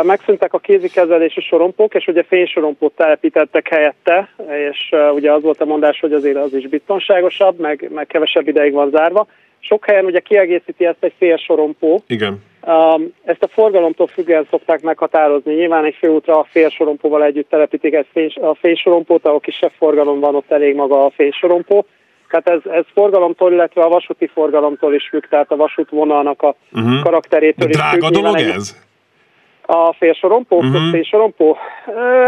megszűntek 0.04 0.54
a 0.54 0.60
kézikezelésű 0.60 1.42
sorompók, 1.42 1.94
és 1.94 2.08
ugye 2.08 2.24
fénysorompót 2.24 2.96
telepítettek 2.96 3.68
helyette, 3.68 4.30
és 4.70 4.94
ugye 5.14 5.32
az 5.32 5.42
volt 5.42 5.62
a 5.62 5.66
mondás, 5.66 6.00
hogy 6.00 6.14
azért 6.14 6.38
az 6.38 6.54
is 6.54 6.68
biztonságosabb, 6.68 7.60
meg, 7.60 7.90
meg 7.94 8.08
kevesebb 8.08 8.48
ideig 8.48 8.74
van 8.74 8.90
zárva. 8.90 9.28
Sok 9.60 9.86
helyen 9.86 10.06
ugye 10.06 10.20
kiegészíti 10.20 10.86
ezt 10.86 11.04
egy 11.04 11.14
fél 11.18 11.38
sorompó, 11.38 12.04
Igen. 12.08 12.44
Ezt 13.24 13.44
a 13.44 13.48
forgalomtól 13.48 14.08
függően 14.08 14.48
szokták 14.50 14.82
meghatározni. 14.82 15.54
Nyilván 15.54 15.86
egy 15.86 15.96
főútra 15.96 16.40
a 16.40 16.48
félsorompóval 16.50 17.24
együtt 17.24 17.50
telepítik 17.50 17.94
egy 17.94 18.40
a 18.42 18.56
fénysorompót, 18.56 19.26
ahol 19.26 19.40
kisebb 19.40 19.72
forgalom 19.78 20.20
van, 20.20 20.36
ott 20.36 20.52
elég 20.52 20.76
maga 20.76 21.06
a 21.06 21.10
fénysorompó. 21.10 21.86
Tehát 22.30 22.50
ez, 22.50 22.72
ez 22.72 22.84
forgalomtól, 22.94 23.52
illetve 23.52 23.84
a 23.84 23.90
vasúti 23.90 24.28
forgalomtól 24.28 24.94
is 24.94 25.08
függ, 25.10 25.24
tehát 25.30 25.52
a 25.52 25.56
vasútvonalnak 25.56 26.42
a 26.42 26.56
uh-huh. 26.74 27.04
karakterétől 27.04 27.68
De 27.68 27.74
is 27.74 27.76
függ. 27.76 28.00
drága 28.00 28.10
dolog 28.10 28.36
Nyilván 28.36 28.52
egy- 28.52 28.56
ez? 28.56 28.76
A 29.66 29.94
félsorompó? 29.94 30.58
Uh-huh. 30.58 30.90
félsorompó? 30.92 31.58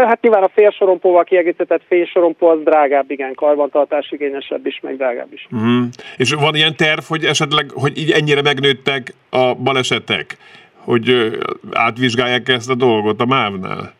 Hát 0.06 0.20
nyilván 0.20 0.42
a 0.42 0.48
félsorompóval 0.48 1.24
kiegészített 1.24 1.82
félsorompó 1.86 2.48
az 2.48 2.58
drágább, 2.64 3.10
igen, 3.10 3.34
karbantartás 3.34 4.10
igényesebb 4.10 4.66
is, 4.66 4.80
meg 4.82 4.96
drágább 4.96 5.32
is. 5.32 5.46
Uh-huh. 5.50 5.84
És 6.16 6.32
van 6.32 6.54
ilyen 6.54 6.76
terv, 6.76 7.00
hogy 7.08 7.24
esetleg, 7.24 7.70
hogy 7.74 7.98
így 7.98 8.10
ennyire 8.10 8.42
megnőttek 8.42 9.14
a 9.30 9.54
balesetek, 9.54 10.36
hogy 10.84 11.36
átvizsgálják 11.72 12.48
ezt 12.48 12.70
a 12.70 12.74
dolgot 12.74 13.20
a 13.20 13.26
MÁV-nál? 13.26 13.92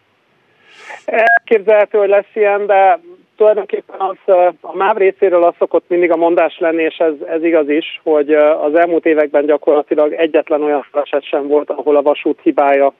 Elképzelhető, 1.05 1.99
hogy 1.99 2.09
lesz 2.09 2.35
ilyen, 2.35 2.67
de 2.67 3.01
tulajdonképpen 3.37 3.97
az, 3.99 4.35
a 4.61 4.77
MÁV 4.77 4.97
részéről 4.97 5.45
az 5.45 5.55
szokott 5.59 5.85
mindig 5.89 6.11
a 6.11 6.17
mondás 6.17 6.59
lenni, 6.59 6.83
és 6.83 6.97
ez, 6.97 7.13
ez 7.29 7.45
igaz 7.45 7.69
is, 7.69 8.01
hogy 8.03 8.33
az 8.35 8.75
elmúlt 8.75 9.07
években 9.07 9.47
gyakorlatilag 9.47 10.13
egyetlen 10.13 10.63
olyan 10.63 10.87
eset 10.93 11.25
sem 11.25 11.47
volt, 11.47 11.71
ahol 11.71 11.97
a 11.97 12.03
vasút 12.03 12.41
hibája 12.43 12.93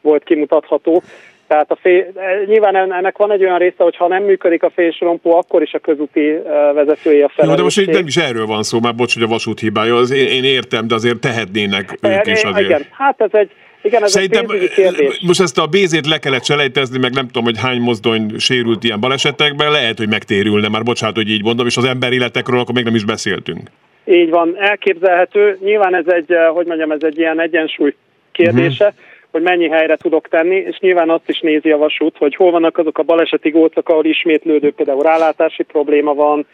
volt 0.00 0.24
kimutatható. 0.24 1.02
Tehát 1.46 1.70
a 1.70 1.76
fél, 1.76 2.06
e, 2.16 2.44
nyilván 2.46 2.92
ennek 2.92 3.16
van 3.16 3.32
egy 3.32 3.44
olyan 3.44 3.58
része, 3.58 3.82
hogy 3.82 3.96
ha 3.96 4.08
nem 4.08 4.22
működik 4.22 4.62
a 4.62 4.70
félsorompó, 4.70 5.36
akkor 5.36 5.62
is 5.62 5.72
a 5.72 5.78
közúti 5.78 6.28
ö, 6.28 6.70
vezetői 6.74 7.16
a 7.16 7.20
Jó, 7.20 7.26
felelősség. 7.26 7.56
de 7.56 7.62
most 7.62 7.80
így 7.80 7.88
nem 7.88 8.06
is 8.06 8.16
erről 8.16 8.46
van 8.46 8.62
szó, 8.62 8.78
már 8.80 8.94
bocs, 8.94 9.14
hogy 9.14 9.22
a 9.22 9.26
vasút 9.26 9.60
hibája, 9.60 9.94
az 9.94 10.10
én, 10.12 10.26
én 10.26 10.44
értem, 10.44 10.86
de 10.86 10.94
azért 10.94 11.20
tehetnének 11.20 11.98
ők 12.02 12.26
is 12.26 12.42
E, 12.42 12.48
azért. 12.48 12.68
Igen, 12.68 12.86
hát 12.90 13.20
ez 13.20 13.30
egy, 13.32 13.50
igen, 13.84 14.02
ez 14.02 14.10
Szerintem 14.10 14.46
kérdés. 14.74 15.20
most 15.26 15.40
ezt 15.40 15.58
a 15.58 15.66
bézét 15.66 16.06
le 16.06 16.18
kellett 16.18 16.44
selejtezni, 16.44 16.98
meg 16.98 17.12
nem 17.12 17.26
tudom, 17.26 17.44
hogy 17.44 17.58
hány 17.58 17.80
mozdony 17.80 18.38
sérült 18.38 18.84
ilyen 18.84 19.00
balesetekben, 19.00 19.70
lehet, 19.70 19.98
hogy 19.98 20.08
megtérülne, 20.08 20.68
már 20.68 20.82
bocsánat, 20.82 21.16
hogy 21.16 21.30
így 21.30 21.42
mondom, 21.42 21.66
és 21.66 21.76
az 21.76 21.84
emberéletekről 21.84 22.58
akkor 22.58 22.74
még 22.74 22.84
nem 22.84 22.94
is 22.94 23.04
beszéltünk. 23.04 23.68
Így 24.04 24.30
van, 24.30 24.56
elképzelhető. 24.58 25.58
Nyilván 25.60 25.94
ez 25.94 26.06
egy, 26.06 26.32
eh, 26.32 26.48
hogy 26.48 26.66
mondjam, 26.66 26.90
ez 26.90 27.02
egy 27.02 27.18
ilyen 27.18 27.40
egyensúly 27.40 27.94
kérdése, 28.32 28.84
uh-huh. 28.84 29.00
hogy 29.30 29.42
mennyi 29.42 29.68
helyre 29.68 29.96
tudok 29.96 30.28
tenni, 30.28 30.56
és 30.56 30.78
nyilván 30.78 31.10
azt 31.10 31.28
is 31.28 31.40
nézi 31.40 31.70
a 31.70 31.76
vasút, 31.76 32.16
hogy 32.16 32.36
hol 32.36 32.50
vannak 32.50 32.78
azok 32.78 32.98
a 32.98 33.02
baleseti 33.02 33.50
gócok, 33.50 33.88
ahol 33.88 34.04
ismétlődő 34.04 34.72
például 34.72 35.02
rálátási 35.02 35.62
probléma 35.62 36.14
van, 36.14 36.46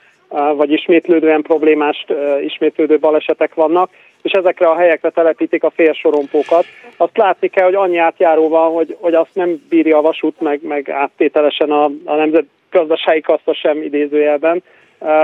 vagy 0.56 0.72
ismétlődően 0.72 1.42
problémás, 1.42 2.06
ismétlődő 2.44 2.98
balesetek 2.98 3.54
vannak, 3.54 3.90
és 4.22 4.32
ezekre 4.32 4.66
a 4.66 4.76
helyekre 4.76 5.10
telepítik 5.10 5.64
a 5.64 5.70
félsorompókat. 5.70 6.64
Azt 6.96 7.16
látni 7.16 7.48
kell, 7.48 7.64
hogy 7.64 7.74
annyi 7.74 7.96
átjáró 7.96 8.48
van, 8.48 8.72
hogy, 8.72 8.96
hogy 9.00 9.14
azt 9.14 9.34
nem 9.34 9.62
bírja 9.68 9.98
a 9.98 10.02
vasút, 10.02 10.40
meg, 10.40 10.60
meg 10.62 10.90
áttételesen 10.90 11.70
a, 11.70 11.84
a 12.04 12.14
nemzetgazdasági 12.14 13.20
kassa 13.20 13.54
sem 13.54 13.82
idézőjelben, 13.82 14.62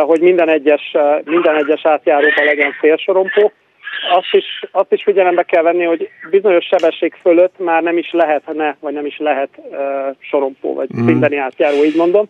hogy 0.01 0.21
minden 0.21 0.49
egyes, 0.49 0.97
minden 1.25 1.57
egyes 1.57 1.87
átjáróban 1.87 2.45
legyen 2.45 2.73
félsorompó, 2.73 3.53
azt 4.11 4.33
is, 4.33 4.45
azt 4.71 4.93
is 4.93 5.03
figyelembe 5.03 5.43
kell 5.43 5.63
venni, 5.63 5.85
hogy 5.85 6.09
bizonyos 6.31 6.65
sebesség 6.65 7.15
fölött 7.21 7.59
már 7.59 7.83
nem 7.83 7.99
is 7.99 8.11
lehetne, 8.13 8.77
vagy 8.81 8.93
nem 8.93 9.07
is 9.07 9.19
lehet 9.19 9.49
uh, 9.57 9.79
sorompó, 10.19 10.75
vagy 10.75 10.89
mm. 10.97 11.05
mindeni 11.05 11.37
átjáró, 11.37 11.85
így 11.85 11.97
mondom. 11.97 12.27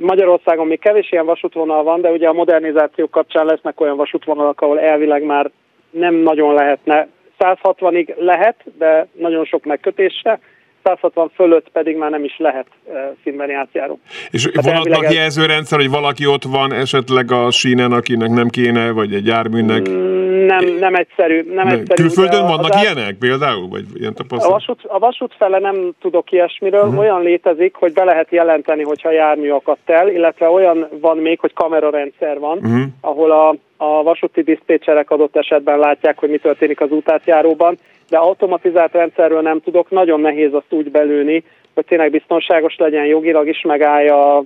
Magyarországon 0.00 0.66
még 0.66 0.78
kevés 0.78 1.12
ilyen 1.12 1.26
vasútvonal 1.26 1.82
van, 1.82 2.00
de 2.00 2.10
ugye 2.10 2.28
a 2.28 2.32
modernizáció 2.32 3.08
kapcsán 3.08 3.46
lesznek 3.46 3.80
olyan 3.80 3.96
vasútvonalak, 3.96 4.60
ahol 4.60 4.80
elvileg 4.80 5.22
már 5.22 5.50
nem 5.90 6.14
nagyon 6.14 6.54
lehetne. 6.54 7.08
160-ig 7.38 8.16
lehet, 8.16 8.56
de 8.78 9.06
nagyon 9.12 9.44
sok 9.44 9.64
megkötése, 9.64 10.40
160 10.82 11.30
fölött 11.34 11.68
pedig 11.72 11.96
már 11.96 12.10
nem 12.10 12.24
is 12.24 12.38
lehet 12.38 12.66
színbeni 13.22 13.52
átjáró. 13.52 13.98
És 14.30 14.48
hát 14.54 14.64
vannak 14.64 15.04
ez... 15.04 15.14
jelzőrendszer, 15.14 15.78
hogy 15.78 15.90
valaki 15.90 16.26
ott 16.26 16.44
van 16.44 16.72
esetleg 16.72 17.32
a 17.32 17.50
sínen, 17.50 17.92
akinek 17.92 18.30
nem 18.30 18.48
kéne, 18.48 18.90
vagy 18.90 19.14
egy 19.14 19.26
járműnek? 19.26 19.88
Mm, 19.88 20.46
nem, 20.46 20.64
nem 20.78 20.94
egyszerű. 20.94 21.42
Nem 21.54 21.66
nem. 21.66 21.78
egyszerű 21.78 22.02
Külföldön 22.02 22.46
vannak 22.46 22.74
át... 22.74 22.82
ilyenek 22.82 23.14
például? 23.14 23.68
Vagy 23.68 23.84
ilyen 23.94 24.14
a, 24.28 24.48
vasút, 24.48 24.80
a 24.84 24.98
vasút 24.98 25.34
fele 25.38 25.58
nem 25.58 25.90
tudok 26.00 26.32
ilyesmiről. 26.32 26.82
Uh-huh. 26.82 26.98
Olyan 26.98 27.22
létezik, 27.22 27.74
hogy 27.74 27.92
be 27.92 28.04
lehet 28.04 28.30
jelenteni, 28.30 28.82
hogyha 28.82 29.10
jármű 29.10 29.50
akadt 29.50 29.90
el, 29.90 30.08
illetve 30.08 30.48
olyan 30.48 30.88
van 31.00 31.16
még, 31.16 31.40
hogy 31.40 31.52
kamerarendszer 31.52 32.38
van, 32.38 32.58
uh-huh. 32.58 32.82
ahol 33.00 33.30
a, 33.30 33.54
a 33.82 34.02
vasúti 34.02 34.42
diszpécserek 34.42 35.10
adott 35.10 35.36
esetben 35.36 35.78
látják, 35.78 36.18
hogy 36.18 36.30
mi 36.30 36.38
történik 36.38 36.80
az 36.80 36.90
útátjáróban, 36.90 37.76
de 38.08 38.16
automatizált 38.16 38.92
rendszerről 38.92 39.40
nem 39.40 39.60
tudok, 39.60 39.90
nagyon 39.90 40.20
nehéz 40.20 40.54
azt 40.54 40.72
úgy 40.72 40.90
belőni, 40.90 41.44
hogy 41.74 41.84
tényleg 41.84 42.10
biztonságos 42.10 42.76
legyen, 42.76 43.04
jogilag 43.04 43.48
is 43.48 43.62
megállja 43.62 44.36
a, 44.36 44.44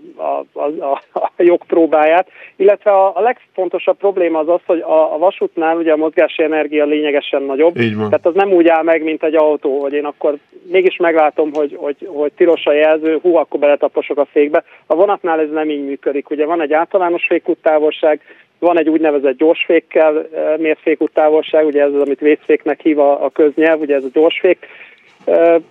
a, 0.52 0.62
a, 0.62 1.00
a 1.12 1.30
jogpróbáját. 1.36 2.28
Illetve 2.56 2.90
a, 2.90 3.16
a 3.16 3.20
legfontosabb 3.20 3.96
probléma 3.96 4.38
az 4.38 4.48
az, 4.48 4.60
hogy 4.66 4.80
a, 4.80 5.14
a 5.14 5.18
vasútnál 5.18 5.76
ugye 5.76 5.92
a 5.92 5.96
mozgási 5.96 6.42
energia 6.42 6.84
lényegesen 6.84 7.42
nagyobb. 7.42 7.76
Így 7.76 7.96
van. 7.96 8.04
Tehát 8.04 8.26
az 8.26 8.34
nem 8.34 8.52
úgy 8.52 8.68
áll 8.68 8.82
meg, 8.82 9.02
mint 9.02 9.22
egy 9.22 9.34
autó, 9.34 9.80
hogy 9.80 9.92
én 9.92 10.04
akkor 10.04 10.34
mégis 10.70 10.96
meglátom, 10.96 11.50
hogy, 11.52 11.76
hogy, 11.80 11.96
hogy 12.06 12.32
tilos 12.32 12.66
a 12.66 12.72
jelző, 12.72 13.18
hú, 13.22 13.36
akkor 13.36 13.60
beletaposok 13.60 14.18
a 14.18 14.24
fékbe. 14.24 14.64
A 14.86 14.94
vonatnál 14.94 15.40
ez 15.40 15.50
nem 15.50 15.70
így 15.70 15.84
működik. 15.84 16.30
Ugye 16.30 16.46
van 16.46 16.60
egy 16.60 16.72
általános 16.72 17.26
fékúttávolság, 17.26 18.20
van 18.64 18.78
egy 18.78 18.88
úgynevezett 18.88 19.36
gyorsfékkel 19.36 20.28
mért 20.58 20.80
fékúttávolság, 20.80 21.66
ugye 21.66 21.82
ez 21.82 21.92
az, 21.92 22.00
amit 22.00 22.20
vészféknek 22.20 22.80
hív 22.80 22.98
a, 22.98 23.24
a 23.24 23.30
köznyelv, 23.30 23.80
ugye 23.80 23.94
ez 23.94 24.04
a 24.04 24.08
gyorsfék. 24.12 24.66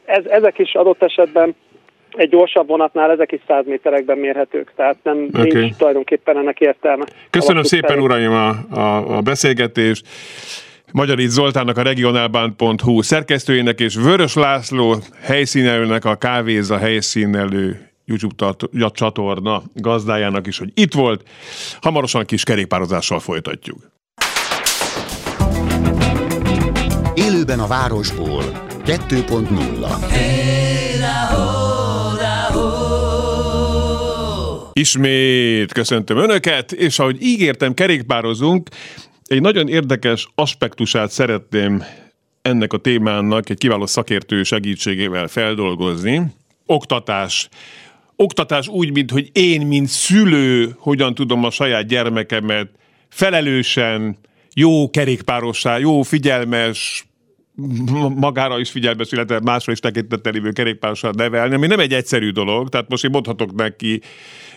Ez, 0.06 0.26
ezek 0.26 0.60
is 0.60 0.74
adott 0.74 1.04
esetben 1.04 1.56
egy 2.16 2.30
gyorsabb 2.30 2.68
vonatnál 2.68 3.12
ezek 3.12 3.32
is 3.32 3.40
100 3.48 3.66
méterekben 3.66 4.18
mérhetők, 4.18 4.72
tehát 4.76 4.98
nem 5.04 5.28
okay. 5.34 5.52
nincs 5.54 5.76
tulajdonképpen 5.76 6.38
ennek 6.38 6.60
értelme. 6.60 7.06
Köszönöm 7.30 7.64
szépen, 7.64 7.90
felé. 7.90 8.02
uraim, 8.02 8.32
a, 8.32 8.50
a, 8.80 9.18
a 9.18 9.22
beszélgetést. 9.22 10.08
Magyarít 10.92 11.30
Zoltánnak 11.30 11.78
a 11.78 11.82
regionálbánt.hu 11.82 13.02
szerkesztőjének 13.02 13.80
és 13.80 13.96
Vörös 13.96 14.36
László 14.36 14.96
helyszínelőnek 15.22 16.06
a 16.06 16.16
Kávéza 16.16 16.78
helyszínelő 16.78 17.93
YouTube 18.06 18.56
csatorna 18.92 19.64
gazdájának 19.74 20.48
is, 20.48 20.58
hogy 20.58 20.72
itt 20.74 20.94
volt. 20.94 21.28
Hamarosan 21.82 22.26
kis 22.26 22.44
kerékpározással 22.44 23.20
folytatjuk. 23.20 23.92
Élőben 27.14 27.60
a 27.60 27.68
városból 27.68 28.44
2.0 28.86 30.64
Ismét 34.74 35.72
köszöntöm 35.74 36.18
Önöket, 36.18 36.72
és 36.72 37.00
ahogy 37.00 37.22
ígértem, 37.22 37.74
kerékpározunk, 37.74 38.70
egy 39.26 39.42
nagyon 39.42 39.68
érdekes 39.68 40.28
aspektusát 40.36 41.12
szeretném 41.12 41.84
ennek 42.42 42.74
a 42.74 42.78
témának 42.78 43.50
egy 43.50 43.58
kiváló 43.58 43.86
szakértő 43.86 44.44
segítségével 44.44 45.28
feldolgozni. 45.28 46.22
Oktatás 46.66 47.50
oktatás 48.16 48.68
úgy, 48.68 48.92
mint 48.92 49.12
hogy 49.12 49.30
én, 49.34 49.68
mint 49.68 49.88
szülő, 49.88 50.76
hogyan 50.78 51.16
tudom 51.16 51.44
a 51.44 51.50
saját 51.50 51.88
gyermekemet 51.88 52.70
felelősen, 53.10 54.18
jó 54.54 54.90
kerékpárossá, 54.90 55.78
jó 55.78 56.02
figyelmes, 56.02 57.06
magára 58.16 58.60
is 58.60 58.70
figyelmes, 58.70 59.12
illetve 59.12 59.40
másra 59.40 59.72
is 59.72 59.80
tekintettel 59.80 60.32
lévő 60.32 60.52
kerékpárossá 60.52 61.10
nevelni, 61.16 61.56
ami 61.56 61.68
nem 61.68 61.80
egy 61.80 61.94
egyszerű 61.94 62.30
dolog, 62.30 62.70
tehát 62.70 62.90
most 62.90 63.04
én 63.04 63.10
mondhatok 63.12 63.56
neki 63.56 64.02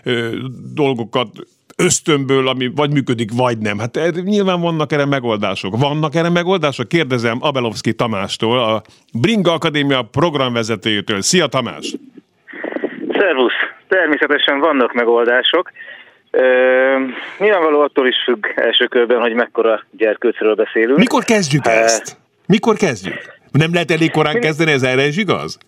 ö, 0.03 0.37
dolgokat 0.75 1.29
ösztönből, 1.77 2.49
ami 2.49 2.71
vagy 2.75 2.93
működik, 2.93 3.33
vagy 3.33 3.59
nem. 3.59 3.79
Hát 3.79 3.97
er, 3.97 4.15
nyilván 4.15 4.61
vannak 4.61 4.93
erre 4.93 5.05
megoldások. 5.05 5.77
Vannak 5.77 6.15
erre 6.15 6.29
megoldások? 6.29 6.89
Kérdezem 6.89 7.39
Abelovski 7.41 7.95
Tamástól, 7.95 8.59
a 8.59 8.83
Bringa 9.13 9.53
Akadémia 9.53 10.03
programvezetőjétől. 10.03 11.23
Szia 11.23 11.47
Tamás! 11.47 11.95
Szervusz! 13.19 13.53
Természetesen 13.89 14.59
vannak 14.59 14.93
megoldások. 14.93 15.73
nyilvánvaló 17.39 17.81
attól 17.81 18.07
is 18.09 18.17
függ 18.25 18.47
első 18.55 18.87
körben, 18.87 19.21
hogy 19.21 19.33
mekkora 19.33 19.85
gyerkőcről 19.91 20.55
beszélünk. 20.55 20.99
Mikor 20.99 21.25
kezdjük 21.25 21.67
ezt? 21.67 22.17
Mikor 22.47 22.77
kezdjük? 22.77 23.35
Nem 23.53 23.73
lehet 23.73 23.91
elég 23.91 24.11
korán 24.11 24.41
kezdeni, 24.41 24.73
ez 24.73 24.83
erre 24.83 25.03
is 25.07 25.17
igaz? 25.17 25.59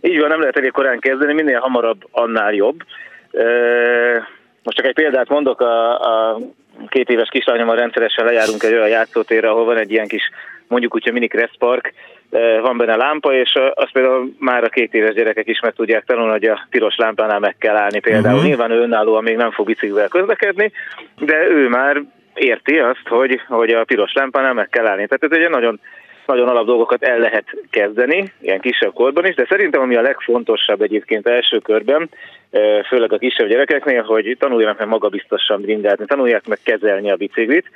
Így 0.00 0.20
van, 0.20 0.28
nem 0.28 0.40
lehet 0.40 0.56
elég 0.56 0.70
korán 0.70 0.98
kezdeni, 0.98 1.32
minél 1.32 1.58
hamarabb, 1.58 2.08
annál 2.10 2.52
jobb. 2.52 2.82
Most 4.62 4.76
csak 4.76 4.86
egy 4.86 4.94
példát 4.94 5.28
mondok, 5.28 5.60
a, 5.60 6.00
a 6.00 6.38
két 6.88 7.08
éves 7.08 7.28
kislányommal 7.28 7.76
rendszeresen 7.76 8.24
lejárunk 8.24 8.62
egy 8.62 8.72
olyan 8.72 8.88
játszótérre, 8.88 9.50
ahol 9.50 9.64
van 9.64 9.76
egy 9.76 9.90
ilyen 9.90 10.08
kis, 10.08 10.30
mondjuk 10.68 10.94
úgy, 10.94 11.08
a 11.08 11.12
mini 11.12 11.28
park, 11.58 11.92
van 12.60 12.76
benne 12.76 12.96
lámpa, 12.96 13.34
és 13.34 13.58
azt 13.74 13.92
például 13.92 14.34
már 14.38 14.64
a 14.64 14.68
két 14.68 14.94
éves 14.94 15.14
gyerekek 15.14 15.46
is 15.48 15.60
meg 15.60 15.72
tudják 15.72 16.04
tanulni, 16.04 16.30
hogy 16.30 16.44
a 16.44 16.66
piros 16.70 16.96
lámpánál 16.96 17.38
meg 17.38 17.56
kell 17.58 17.76
állni 17.76 18.00
például. 18.00 18.34
Uh-huh. 18.34 18.48
Nyilván 18.48 18.70
ő 18.70 18.80
önállóan 18.80 19.22
még 19.22 19.36
nem 19.36 19.50
fog 19.50 19.66
biciklivel 19.66 20.08
közlekedni, 20.08 20.72
de 21.18 21.46
ő 21.48 21.68
már 21.68 22.02
érti 22.34 22.78
azt, 22.78 23.08
hogy, 23.08 23.40
hogy 23.48 23.70
a 23.70 23.84
piros 23.84 24.12
lámpánál 24.12 24.52
meg 24.52 24.68
kell 24.68 24.86
állni. 24.86 25.06
Tehát 25.06 25.34
ez 25.34 25.42
egy 25.42 25.50
nagyon 25.50 25.80
nagyon 26.26 26.48
alap 26.48 26.66
dolgokat 26.66 27.02
el 27.02 27.18
lehet 27.18 27.44
kezdeni, 27.70 28.32
ilyen 28.40 28.60
kisebb 28.60 28.92
korban 28.92 29.26
is, 29.26 29.34
de 29.34 29.46
szerintem 29.48 29.80
ami 29.80 29.96
a 29.96 30.00
legfontosabb 30.00 30.82
egyébként 30.82 31.26
első 31.26 31.58
körben, 31.58 32.08
főleg 32.88 33.12
a 33.12 33.18
kisebb 33.18 33.48
gyerekeknél, 33.48 34.02
hogy 34.02 34.36
tanuljanak 34.38 34.78
meg 34.78 34.88
magabiztosan 34.88 35.60
bringázni, 35.60 36.04
tanulják 36.06 36.46
meg 36.46 36.58
kezelni 36.62 37.10
a 37.10 37.16
biciklit. 37.16 37.70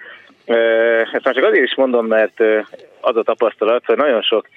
Ezt 1.12 1.24
már 1.24 1.34
csak 1.34 1.44
azért 1.44 1.64
is 1.64 1.74
mondom, 1.74 2.06
mert 2.06 2.40
az 3.00 3.16
a 3.16 3.22
tapasztalat, 3.22 3.84
hogy 3.84 3.96
nagyon 3.96 4.22
sok 4.22 4.48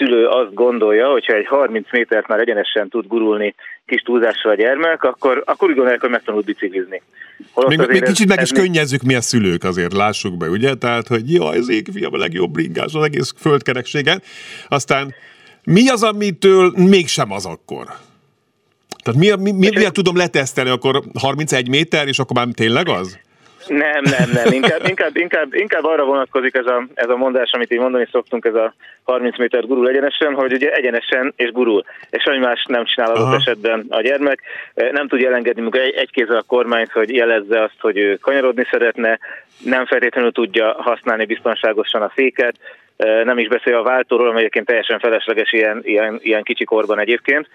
szülő 0.00 0.26
azt 0.26 0.54
gondolja, 0.54 1.08
hogyha 1.08 1.34
egy 1.34 1.46
30 1.46 1.86
métert 1.92 2.28
már 2.28 2.40
egyenesen 2.40 2.88
tud 2.88 3.06
gurulni 3.06 3.54
kis 3.86 4.00
túlzással 4.00 4.50
a 4.50 4.54
gyermek, 4.54 5.02
akkor, 5.02 5.42
akkor 5.46 5.68
úgy 5.68 5.74
gondolják, 5.74 6.00
hogy 6.00 6.10
megtanult 6.10 6.44
biciklizni. 6.44 7.02
még, 7.66 7.78
még 7.86 8.02
kicsit 8.02 8.28
meg 8.28 8.40
is 8.42 8.50
könnyezzük 8.50 9.02
mi 9.02 9.14
a 9.14 9.20
szülők 9.20 9.64
azért, 9.64 9.92
lássuk 9.92 10.36
be, 10.36 10.48
ugye? 10.48 10.74
Tehát, 10.74 11.06
hogy 11.06 11.32
jaj, 11.32 11.58
az 11.58 11.70
égfiam 11.70 12.14
a 12.14 12.16
legjobb 12.16 12.50
bringás 12.50 12.94
az 12.94 13.04
egész 13.04 13.34
földkerekségen. 13.36 14.22
Aztán 14.68 15.14
mi 15.64 15.88
az, 15.88 16.02
amitől 16.02 16.72
mégsem 16.76 17.32
az 17.32 17.46
akkor? 17.46 17.84
Tehát 19.02 19.20
mi, 19.20 19.42
mi, 19.42 19.58
mi, 19.58 19.68
miért 19.74 19.92
tudom 19.92 20.16
letesztelni, 20.16 20.70
akkor 20.70 21.02
31 21.20 21.68
méter, 21.68 22.08
és 22.08 22.18
akkor 22.18 22.36
már 22.36 22.46
tényleg 22.54 22.88
az? 22.88 23.18
Nem, 23.66 24.02
nem, 24.02 24.30
nem. 24.32 24.52
Inkább, 24.52 24.86
inkább, 24.86 25.16
inkább, 25.16 25.54
inkább 25.54 25.84
arra 25.84 26.04
vonatkozik 26.04 26.54
ez 26.54 26.66
a, 26.66 26.86
ez 26.94 27.08
a 27.08 27.16
mondás, 27.16 27.52
amit 27.52 27.72
így 27.72 27.78
mondani 27.78 28.08
szoktunk, 28.10 28.44
ez 28.44 28.54
a 28.54 28.74
30 29.02 29.38
méter 29.38 29.66
gurul 29.66 29.88
egyenesen, 29.88 30.34
hogy 30.34 30.52
ugye 30.52 30.72
egyenesen 30.72 31.32
és 31.36 31.50
gurul. 31.50 31.84
És 32.10 32.22
semmi 32.22 32.38
más 32.38 32.64
nem 32.68 32.84
csinál 32.84 33.10
adott 33.10 33.34
esetben 33.34 33.86
a 33.88 34.00
gyermek. 34.00 34.40
Nem 34.74 35.08
tudja 35.08 35.28
elengedni 35.28 35.60
munka 35.60 35.78
egy, 35.78 35.94
egy 35.94 36.10
kézzel 36.10 36.36
a 36.36 36.42
kormányt, 36.46 36.92
hogy 36.92 37.14
jelezze 37.14 37.62
azt, 37.62 37.80
hogy 37.80 37.98
ő 37.98 38.16
kanyarodni 38.16 38.66
szeretne, 38.70 39.18
nem 39.64 39.86
feltétlenül 39.86 40.32
tudja 40.32 40.74
használni 40.78 41.24
biztonságosan 41.24 42.02
a 42.02 42.12
féket, 42.14 42.54
nem 43.24 43.38
is 43.38 43.48
beszél 43.48 43.76
a 43.76 43.82
váltóról, 43.82 44.28
amely 44.28 44.40
egyébként 44.40 44.66
teljesen 44.66 44.98
felesleges 44.98 45.52
ilyen, 45.52 45.80
ilyen, 45.82 46.18
ilyen 46.22 46.42
kicsi 46.42 46.64
korban 46.64 46.98
egyébként 46.98 47.48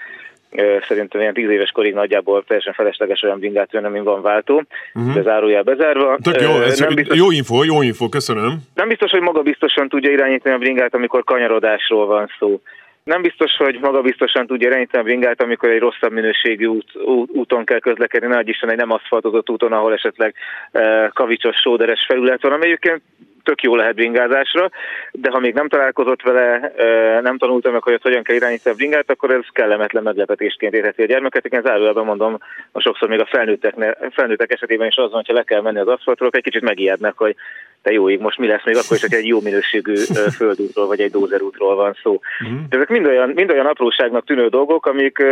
szerintem 0.87 1.21
ilyen 1.21 1.33
tíz 1.33 1.49
éves 1.49 1.71
korig 1.71 1.93
nagyjából 1.93 2.43
teljesen 2.43 2.73
felesleges 2.73 3.21
olyan 3.21 3.39
bringát 3.39 3.71
venni, 3.71 3.85
amin 3.85 4.03
van 4.03 4.21
váltó, 4.21 4.63
uh-huh. 4.93 5.13
de 5.13 5.21
zárójel 5.21 5.63
bezárva. 5.63 6.17
Tök 6.21 6.41
jó, 6.41 6.61
ez 6.61 6.79
nem 6.79 6.95
biztos, 6.95 7.17
jó 7.17 7.31
info, 7.31 7.63
jó 7.63 7.81
info, 7.81 8.09
köszönöm. 8.09 8.57
Nem 8.75 8.87
biztos, 8.87 9.11
hogy 9.11 9.21
maga 9.21 9.41
biztosan 9.41 9.89
tudja 9.89 10.11
irányítani 10.11 10.55
a 10.55 10.57
bringát, 10.57 10.95
amikor 10.95 11.23
kanyarodásról 11.23 12.05
van 12.05 12.31
szó. 12.39 12.61
Nem 13.03 13.21
biztos, 13.21 13.55
hogy 13.57 13.77
maga 13.81 14.01
biztosan 14.01 14.47
tudja 14.47 14.69
irányítani 14.69 15.03
a 15.03 15.05
bringát, 15.05 15.41
amikor 15.41 15.69
egy 15.69 15.79
rosszabb 15.79 16.11
minőségű 16.11 16.65
út, 16.65 16.95
út, 16.95 17.29
úton 17.33 17.65
kell 17.65 17.79
közlekedni, 17.79 18.27
nagy 18.27 18.47
Isten 18.47 18.71
egy 18.71 18.77
nem 18.77 18.91
aszfaltozott 18.91 19.49
úton, 19.49 19.71
ahol 19.71 19.93
esetleg 19.93 20.35
e, 20.71 21.11
kavicsos, 21.13 21.55
sóderes 21.55 22.05
felület 22.07 22.41
van, 22.41 22.51
ami 22.51 22.65
egyébként 22.65 23.01
tök 23.45 23.61
jó 23.61 23.75
lehet 23.75 23.95
bringázásra, 23.95 24.69
de 25.11 25.29
ha 25.29 25.39
még 25.39 25.53
nem 25.53 25.69
találkozott 25.69 26.21
vele, 26.21 26.73
nem 27.21 27.37
tanultam 27.37 27.71
meg, 27.71 27.83
hogy 27.83 27.99
hogyan 28.01 28.23
kell 28.23 28.35
irányítani 28.35 28.73
a 28.75 28.77
bringát, 28.77 29.11
akkor 29.11 29.31
ez 29.31 29.43
kellemetlen 29.51 30.03
meglepetésként 30.03 30.73
érheti 30.73 31.01
a 31.01 31.05
gyermeket. 31.05 31.45
Én 31.45 31.61
zárójelben 31.61 32.05
mondom, 32.05 32.37
a 32.71 32.79
sokszor 32.79 33.09
még 33.09 33.19
a 33.19 33.25
felnőttek, 33.25 33.73
felnőttek 34.11 34.51
esetében 34.51 34.87
is 34.87 34.95
az 34.95 35.11
van, 35.11 35.23
hogyha 35.25 35.33
le 35.33 35.43
kell 35.43 35.61
menni 35.61 35.79
az 35.79 35.87
aszfaltról, 35.87 36.29
egy 36.31 36.43
kicsit 36.43 36.61
megijednek, 36.61 37.13
hogy 37.17 37.35
de 37.83 37.91
jó 37.91 38.09
ég, 38.09 38.19
most 38.19 38.37
mi 38.37 38.47
lesz 38.47 38.65
még 38.65 38.75
akkor 38.77 38.95
is, 38.95 39.01
hogy 39.01 39.13
egy 39.13 39.27
jó 39.27 39.41
minőségű 39.41 39.95
földútról 40.37 40.87
vagy 40.87 40.99
egy 40.99 41.11
dózerútról 41.11 41.75
van 41.75 41.97
szó. 42.03 42.19
Uh-huh. 42.41 42.59
Ezek 42.69 42.89
mind 42.89 43.05
olyan, 43.05 43.29
mind 43.29 43.51
olyan 43.51 43.65
apróságnak 43.65 44.25
tűnő 44.25 44.47
dolgok, 44.47 44.85
amik 44.85 45.23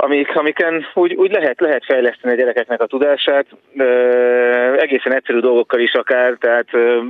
amik, 0.00 0.36
amiken 0.36 0.86
úgy, 0.94 1.14
úgy 1.14 1.30
lehet, 1.30 1.60
lehet 1.60 1.84
fejleszteni 1.84 2.34
a 2.34 2.36
gyerekeknek 2.36 2.80
a 2.80 2.86
tudását, 2.86 3.46
ö, 3.76 3.84
egészen 4.78 5.14
egyszerű 5.14 5.38
dolgokkal 5.38 5.80
is 5.80 5.92
akár, 5.92 6.36
tehát 6.40 6.66
ö, 6.72 7.00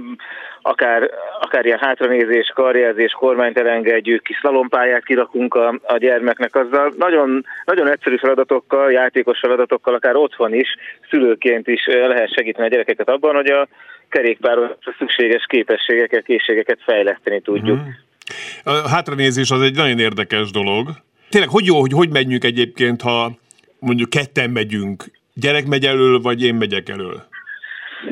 akár, 0.63 1.11
akár 1.41 1.65
ilyen 1.65 1.79
hátranézés, 1.79 2.53
karjelzés, 2.55 3.13
kormányt 3.13 3.59
elengedjük, 3.59 4.23
kis 4.23 4.39
szalompályát 4.43 5.05
kirakunk 5.05 5.55
a, 5.55 5.79
a 5.83 5.97
gyermeknek, 5.97 6.55
azzal 6.55 6.93
nagyon, 6.99 7.45
nagyon 7.65 7.91
egyszerű 7.91 8.17
feladatokkal, 8.17 8.93
játékos 8.93 9.39
feladatokkal, 9.39 9.95
akár 9.95 10.17
otthon 10.17 10.55
is, 10.55 10.69
szülőként 11.11 11.69
is 11.69 11.87
lehet 11.87 12.35
segíteni 12.35 12.67
a 12.67 12.71
gyerekeket 12.71 13.09
abban, 13.09 13.35
hogy 13.35 13.51
a 13.51 13.69
kerékpáros 14.09 14.71
szükséges 14.99 15.45
képességeket, 15.49 16.25
készségeket 16.25 16.79
fejleszteni 16.85 17.41
tudjuk. 17.41 17.79
Mm. 17.79 17.89
A 18.65 18.89
hátranézés 18.89 19.51
az 19.51 19.61
egy 19.61 19.77
nagyon 19.77 19.99
érdekes 19.99 20.51
dolog, 20.51 20.89
Tényleg, 21.31 21.51
hogy 21.51 21.65
jó, 21.65 21.81
hogy 21.81 21.93
hogy 21.93 22.11
menjünk 22.11 22.45
egyébként, 22.45 23.03
ha 23.03 23.31
mondjuk 23.79 24.11
ketten 24.11 24.51
megyünk, 24.51 25.05
gyerek 25.35 25.67
megy 25.67 25.85
elől, 25.85 26.21
vagy 26.21 26.43
én 26.43 26.55
megyek 26.55 26.89
elől? 26.89 27.23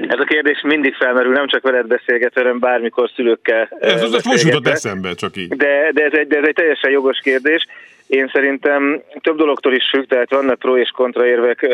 Ez 0.09 0.19
a 0.19 0.25
kérdés 0.25 0.61
mindig 0.63 0.95
felmerül, 0.95 1.33
nem 1.33 1.47
csak 1.49 1.63
veled 1.63 1.87
beszélgetve, 1.87 2.41
hanem 2.41 2.59
bármikor 2.59 3.11
szülőkkel 3.15 3.69
Ez 3.81 4.03
az 4.03 4.25
most 4.25 4.45
jutott 4.45 4.67
eszembe, 4.67 5.15
csak 5.15 5.37
így. 5.37 5.49
De, 5.49 5.91
de, 5.93 6.05
ez 6.05 6.13
egy, 6.13 6.27
de 6.27 6.37
ez 6.37 6.45
egy 6.47 6.55
teljesen 6.55 6.91
jogos 6.91 7.19
kérdés. 7.19 7.67
Én 8.07 8.31
szerintem 8.33 9.03
több 9.21 9.37
dologtól 9.37 9.75
is 9.75 9.89
függ, 9.91 10.05
tehát 10.05 10.31
vannak 10.31 10.59
pro 10.59 10.77
és 10.77 10.91
kontra 10.91 11.27
érvek 11.27 11.67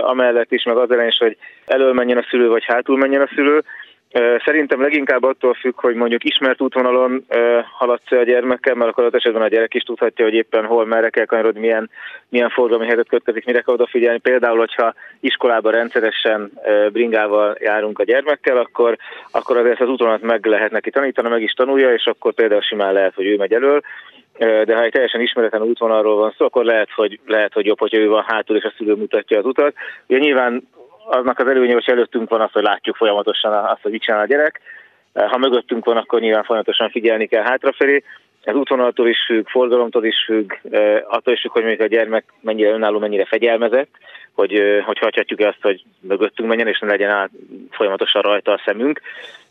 amellett 0.00 0.52
is, 0.52 0.64
meg 0.64 0.76
az 0.76 0.90
ellen 0.90 1.06
is, 1.06 1.18
hogy 1.18 1.36
elől 1.66 1.92
menjen 1.92 2.18
a 2.18 2.26
szülő, 2.30 2.48
vagy 2.48 2.64
hátul 2.64 2.96
menjen 2.96 3.22
a 3.22 3.30
szülő. 3.34 3.62
Szerintem 4.44 4.80
leginkább 4.80 5.22
attól 5.22 5.54
függ, 5.54 5.80
hogy 5.80 5.94
mondjuk 5.94 6.24
ismert 6.24 6.60
útvonalon 6.60 7.24
haladsz 7.78 8.12
a 8.12 8.22
gyermekkel, 8.22 8.74
mert 8.74 8.90
akkor 8.90 9.04
az 9.04 9.14
esetben 9.14 9.42
a 9.42 9.48
gyerek 9.48 9.74
is 9.74 9.82
tudhatja, 9.82 10.24
hogy 10.24 10.34
éppen 10.34 10.64
hol, 10.64 10.86
merre 10.86 11.08
kell 11.08 11.24
kanyarodni, 11.24 11.60
milyen, 11.60 11.90
milyen 12.28 12.48
forgalmi 12.48 12.86
helyzet 12.86 13.08
kötkezik, 13.08 13.44
mire 13.44 13.60
kell 13.60 13.74
odafigyelni. 13.74 14.18
Például, 14.18 14.58
hogyha 14.58 14.94
iskolában 15.20 15.72
rendszeresen 15.72 16.52
bringával 16.92 17.56
járunk 17.60 17.98
a 17.98 18.04
gyermekkel, 18.04 18.56
akkor, 18.56 18.96
akkor 19.30 19.56
azért 19.56 19.80
az 19.80 19.88
útvonalat 19.88 20.22
meg 20.22 20.46
lehet 20.46 20.70
neki 20.70 20.90
tanítani, 20.90 21.28
meg 21.28 21.42
is 21.42 21.52
tanulja, 21.52 21.92
és 21.92 22.04
akkor 22.04 22.34
például 22.34 22.60
simán 22.60 22.92
lehet, 22.92 23.14
hogy 23.14 23.26
ő 23.26 23.36
megy 23.36 23.52
elől 23.52 23.80
de 24.38 24.76
ha 24.76 24.82
egy 24.82 24.92
teljesen 24.92 25.20
ismeretlen 25.20 25.62
útvonalról 25.62 26.16
van 26.16 26.34
szó, 26.36 26.44
akkor 26.44 26.64
lehet, 26.64 26.88
hogy, 26.94 27.20
lehet, 27.26 27.52
hogy 27.52 27.66
jobb, 27.66 27.78
hogyha 27.78 27.98
ő 27.98 28.08
van 28.08 28.24
hátul, 28.26 28.56
és 28.56 28.64
a 28.64 28.72
szülő 28.76 28.94
mutatja 28.94 29.38
az 29.38 29.44
utat. 29.44 29.74
Ugye 30.06 30.18
nyilván 30.18 30.68
aznak 31.04 31.38
az 31.38 31.46
előnye, 31.46 31.72
hogy 31.72 31.84
előttünk 31.86 32.30
van 32.30 32.40
az, 32.40 32.52
hogy 32.52 32.62
látjuk 32.62 32.96
folyamatosan 32.96 33.52
azt, 33.52 33.82
hogy 33.82 33.92
mit 33.92 34.02
csinál 34.02 34.20
a 34.20 34.26
gyerek. 34.26 34.60
Ha 35.12 35.38
mögöttünk 35.38 35.84
van, 35.84 35.96
akkor 35.96 36.20
nyilván 36.20 36.44
folyamatosan 36.44 36.90
figyelni 36.90 37.26
kell 37.26 37.42
hátrafelé. 37.42 38.02
Ez 38.42 38.54
útvonaltól 38.54 39.08
is 39.08 39.18
függ, 39.26 39.46
forgalomtól 39.46 40.04
is 40.04 40.24
függ, 40.26 40.52
attól 41.08 41.34
is 41.34 41.40
függ, 41.40 41.50
hogy 41.50 41.62
mondjuk 41.62 41.82
a 41.82 41.94
gyermek 41.94 42.24
mennyire 42.40 42.70
önálló, 42.70 42.98
mennyire 42.98 43.24
fegyelmezett, 43.24 43.90
hogy, 44.32 44.82
hogy 44.84 44.98
hagyhatjuk 44.98 45.40
azt, 45.40 45.62
hogy 45.62 45.82
mögöttünk 46.00 46.48
menjen, 46.48 46.66
és 46.66 46.78
ne 46.78 46.88
legyen 46.88 47.10
át 47.10 47.30
folyamatosan 47.70 48.22
rajta 48.22 48.52
a 48.52 48.62
szemünk. 48.64 49.00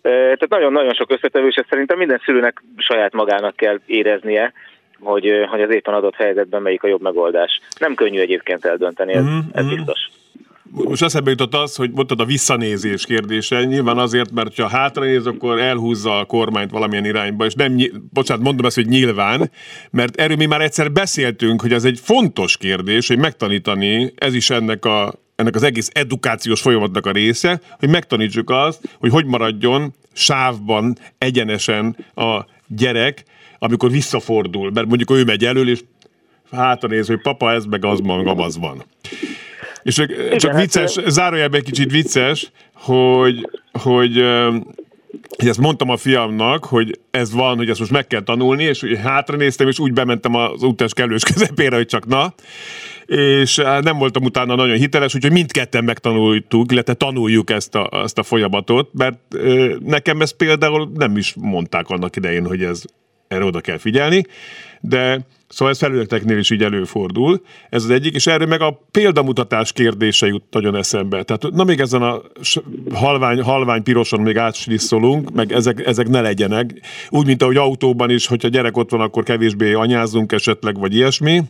Tehát 0.02 0.50
nagyon-nagyon 0.50 0.94
sok 0.94 1.12
összetevő, 1.12 1.48
és 1.48 1.62
szerintem 1.70 1.98
minden 1.98 2.22
szülőnek 2.26 2.64
saját 2.78 3.14
magának 3.14 3.56
kell 3.56 3.80
éreznie, 3.86 4.54
hogy, 5.00 5.46
hogy 5.50 5.62
az 5.62 5.74
éppen 5.74 5.94
adott 5.94 6.16
helyzetben 6.16 6.62
melyik 6.62 6.84
a 6.84 6.88
jobb 6.88 7.02
megoldás. 7.02 7.60
Nem 7.80 7.94
könnyű 7.94 8.20
egyébként 8.20 8.66
eldönteni, 8.66 9.14
ez, 9.14 9.24
mm-hmm. 9.24 9.40
ez 9.54 9.66
mhm. 9.66 9.76
biztos 9.76 10.10
most 10.72 11.04
eszembe 11.04 11.30
jutott 11.30 11.54
az, 11.56 11.76
hogy 11.76 11.92
mondtad 11.92 12.20
a 12.20 12.26
visszanézés 12.26 13.06
kérdése. 13.06 13.64
Nyilván 13.64 13.98
azért, 13.98 14.32
mert 14.32 14.60
ha 14.60 14.68
hátranéz, 14.68 15.26
akkor 15.26 15.60
elhúzza 15.60 16.20
a 16.20 16.26
kormányt 16.26 16.72
valamilyen 16.72 17.06
irányba, 17.06 17.46
és 17.46 17.54
nem, 17.54 17.78
bocsánat, 18.14 18.44
mondom 18.44 18.66
ezt, 18.66 18.76
hogy 18.76 18.88
nyilván, 18.88 19.52
mert 19.92 20.16
erről 20.16 20.36
mi 20.36 20.46
már 20.46 20.62
egyszer 20.62 20.92
beszéltünk, 20.92 21.62
hogy 21.62 21.74
ez 21.74 21.84
egy 21.84 22.00
fontos 22.04 22.58
kérdés, 22.58 23.08
hogy 23.08 23.18
megtanítani, 23.18 24.14
ez 24.16 24.34
is 24.34 24.50
ennek 24.50 24.86
a 24.86 25.14
ennek 25.36 25.56
az 25.56 25.64
egész 25.64 25.90
edukációs 25.94 26.62
folyamatnak 26.62 27.06
a 27.06 27.12
része, 27.12 27.62
hogy 27.80 27.90
megtanítsuk 27.90 28.50
azt, 28.50 28.98
hogy 29.00 29.12
hogy 29.12 29.26
maradjon 29.26 29.94
sávban, 30.14 30.98
egyenesen 31.18 31.96
a 32.16 32.46
gyerek, 32.68 33.24
amikor 33.60 33.92
visszafordul, 33.92 34.72
mert 34.72 34.88
mondjuk 34.88 35.12
ő 35.12 35.24
megy 35.24 35.46
elől, 35.46 35.70
és 35.70 35.80
hátra 36.52 36.88
néz, 36.88 37.08
hogy 37.08 37.22
papa, 37.22 37.52
ez 37.52 37.66
meg 37.66 37.86
az 37.86 38.00
magam 38.00 38.40
az 38.40 38.58
van. 38.58 38.84
És 39.84 39.96
csak, 39.96 40.10
Igen, 40.10 40.38
csak 40.38 40.52
hát, 40.52 40.62
vicces, 40.62 40.96
hát, 40.96 41.10
zárójelben 41.10 41.60
egy 41.60 41.65
kicsit 41.65 41.91
vicces, 41.91 42.52
hogy, 42.74 43.50
hogy 43.72 44.24
hogy 45.38 45.48
ezt 45.48 45.60
mondtam 45.60 45.89
a 45.89 45.98
fiamnak, 45.98 46.65
hogy 46.65 47.00
ez 47.12 47.34
van, 47.34 47.58
hogy 47.58 47.70
ezt 47.70 47.80
most 47.80 47.91
meg 47.91 48.08
kell 48.08 48.22
tanulni, 48.22 48.63
és 48.63 48.84
hátra 49.04 49.38
néztem, 49.38 49.67
és 49.67 49.80
úgy 49.80 49.94
bementem 49.94 50.36
az 50.36 50.63
utas 50.63 50.94
kellős 50.94 51.24
közepére, 51.34 51.76
hogy 51.76 51.86
csak 51.86 52.08
na, 52.08 52.34
és 53.06 53.56
nem 53.82 53.98
voltam 53.98 54.24
utána 54.24 54.56
nagyon 54.56 54.78
hiteles, 54.78 55.15
úgyhogy 55.15 55.32
mindketten 55.32 55.84
megtanultuk, 55.84 56.72
illetve 56.72 56.94
tanuljuk 56.94 57.50
ezt 57.50 57.76
a, 57.76 57.89
ezt 58.04 58.17
a 58.17 58.24
folyamatot, 58.24 58.89
mert 58.94 59.17
nekem 59.80 60.22
ezt 60.22 60.36
például 60.36 60.91
nem 60.94 61.17
is 61.17 61.34
mondták 61.38 61.89
annak 61.89 62.15
idején, 62.15 62.46
hogy 62.46 62.63
ez 62.63 62.84
erre 63.28 63.44
oda 63.44 63.62
kell 63.62 63.78
figyelni, 63.78 64.26
de 64.82 65.20
Szóval 65.52 65.74
ez 65.74 65.80
felületeknél 65.80 66.38
is 66.38 66.50
így 66.50 66.64
előfordul. 66.64 67.42
Ez 67.70 67.84
az 67.84 67.90
egyik, 67.90 68.16
és 68.16 68.28
erről 68.28 68.48
meg 68.48 68.62
a 68.62 68.80
példamutatás 68.92 69.72
kérdése 69.72 70.28
jut 70.28 70.44
nagyon 70.52 70.76
eszembe. 70.76 71.24
Tehát 71.24 71.56
na 71.56 71.64
még 71.64 71.80
ezen 71.80 72.02
a 72.02 72.22
halvány, 72.94 73.42
halvány 73.42 73.84
piroson 73.84 74.22
még 74.22 74.38
átslisszolunk, 74.38 75.34
meg 75.34 75.52
ezek, 75.52 75.86
ezek 75.86 76.08
ne 76.08 76.22
legyenek. 76.22 76.82
Úgy, 77.10 77.26
mint 77.26 77.42
ahogy 77.42 77.58
autóban 77.58 78.10
is, 78.10 78.28
hogyha 78.28 78.48
gyerek 78.48 78.78
ott 78.78 78.90
van, 78.90 79.02
akkor 79.02 79.24
kevésbé 79.24 79.74
anyázunk 79.74 80.32
esetleg, 80.32 80.80
vagy 80.80 80.96
ilyesmi. 80.96 81.42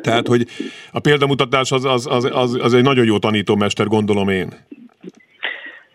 Tehát, 0.00 0.26
hogy 0.26 0.46
a 0.92 0.98
példamutatás 0.98 1.72
az, 1.72 1.84
az, 1.84 2.06
az, 2.10 2.28
az, 2.32 2.58
az 2.60 2.74
egy 2.74 2.82
nagyon 2.82 3.04
jó 3.04 3.18
tanítómester, 3.18 3.86
gondolom 3.86 4.28
én. 4.28 4.54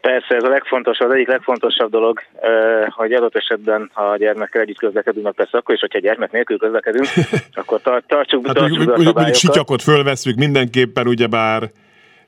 Persze, 0.02 0.36
ez 0.36 0.44
a 0.44 0.50
legfontosabb, 0.50 1.10
az 1.10 1.16
egyik 1.16 1.28
legfontosabb 1.28 1.92
dolog, 1.92 2.20
hogy 2.90 3.14
adott 3.14 3.36
esetben, 3.36 3.90
ha 3.94 4.04
a 4.04 4.18
gyermekkel 4.18 4.62
együtt 4.62 4.78
közlekedünk, 4.78 5.36
persze 5.36 5.58
akkor 5.58 5.76
is, 5.76 5.82
hogyha 5.82 6.00
gyermek 6.00 6.32
nélkül 6.32 6.58
közlekedünk, 6.58 7.06
akkor 7.54 7.82
tartsuk, 7.82 8.46
hát, 8.46 8.56
tartsuk 8.56 8.86
be 8.86 8.94
a 8.94 8.98
szabályokat. 8.98 9.36
Sityakot 9.36 9.82
fölveszünk 9.82 10.38
mindenképpen, 10.38 11.08
ugyebár 11.08 11.70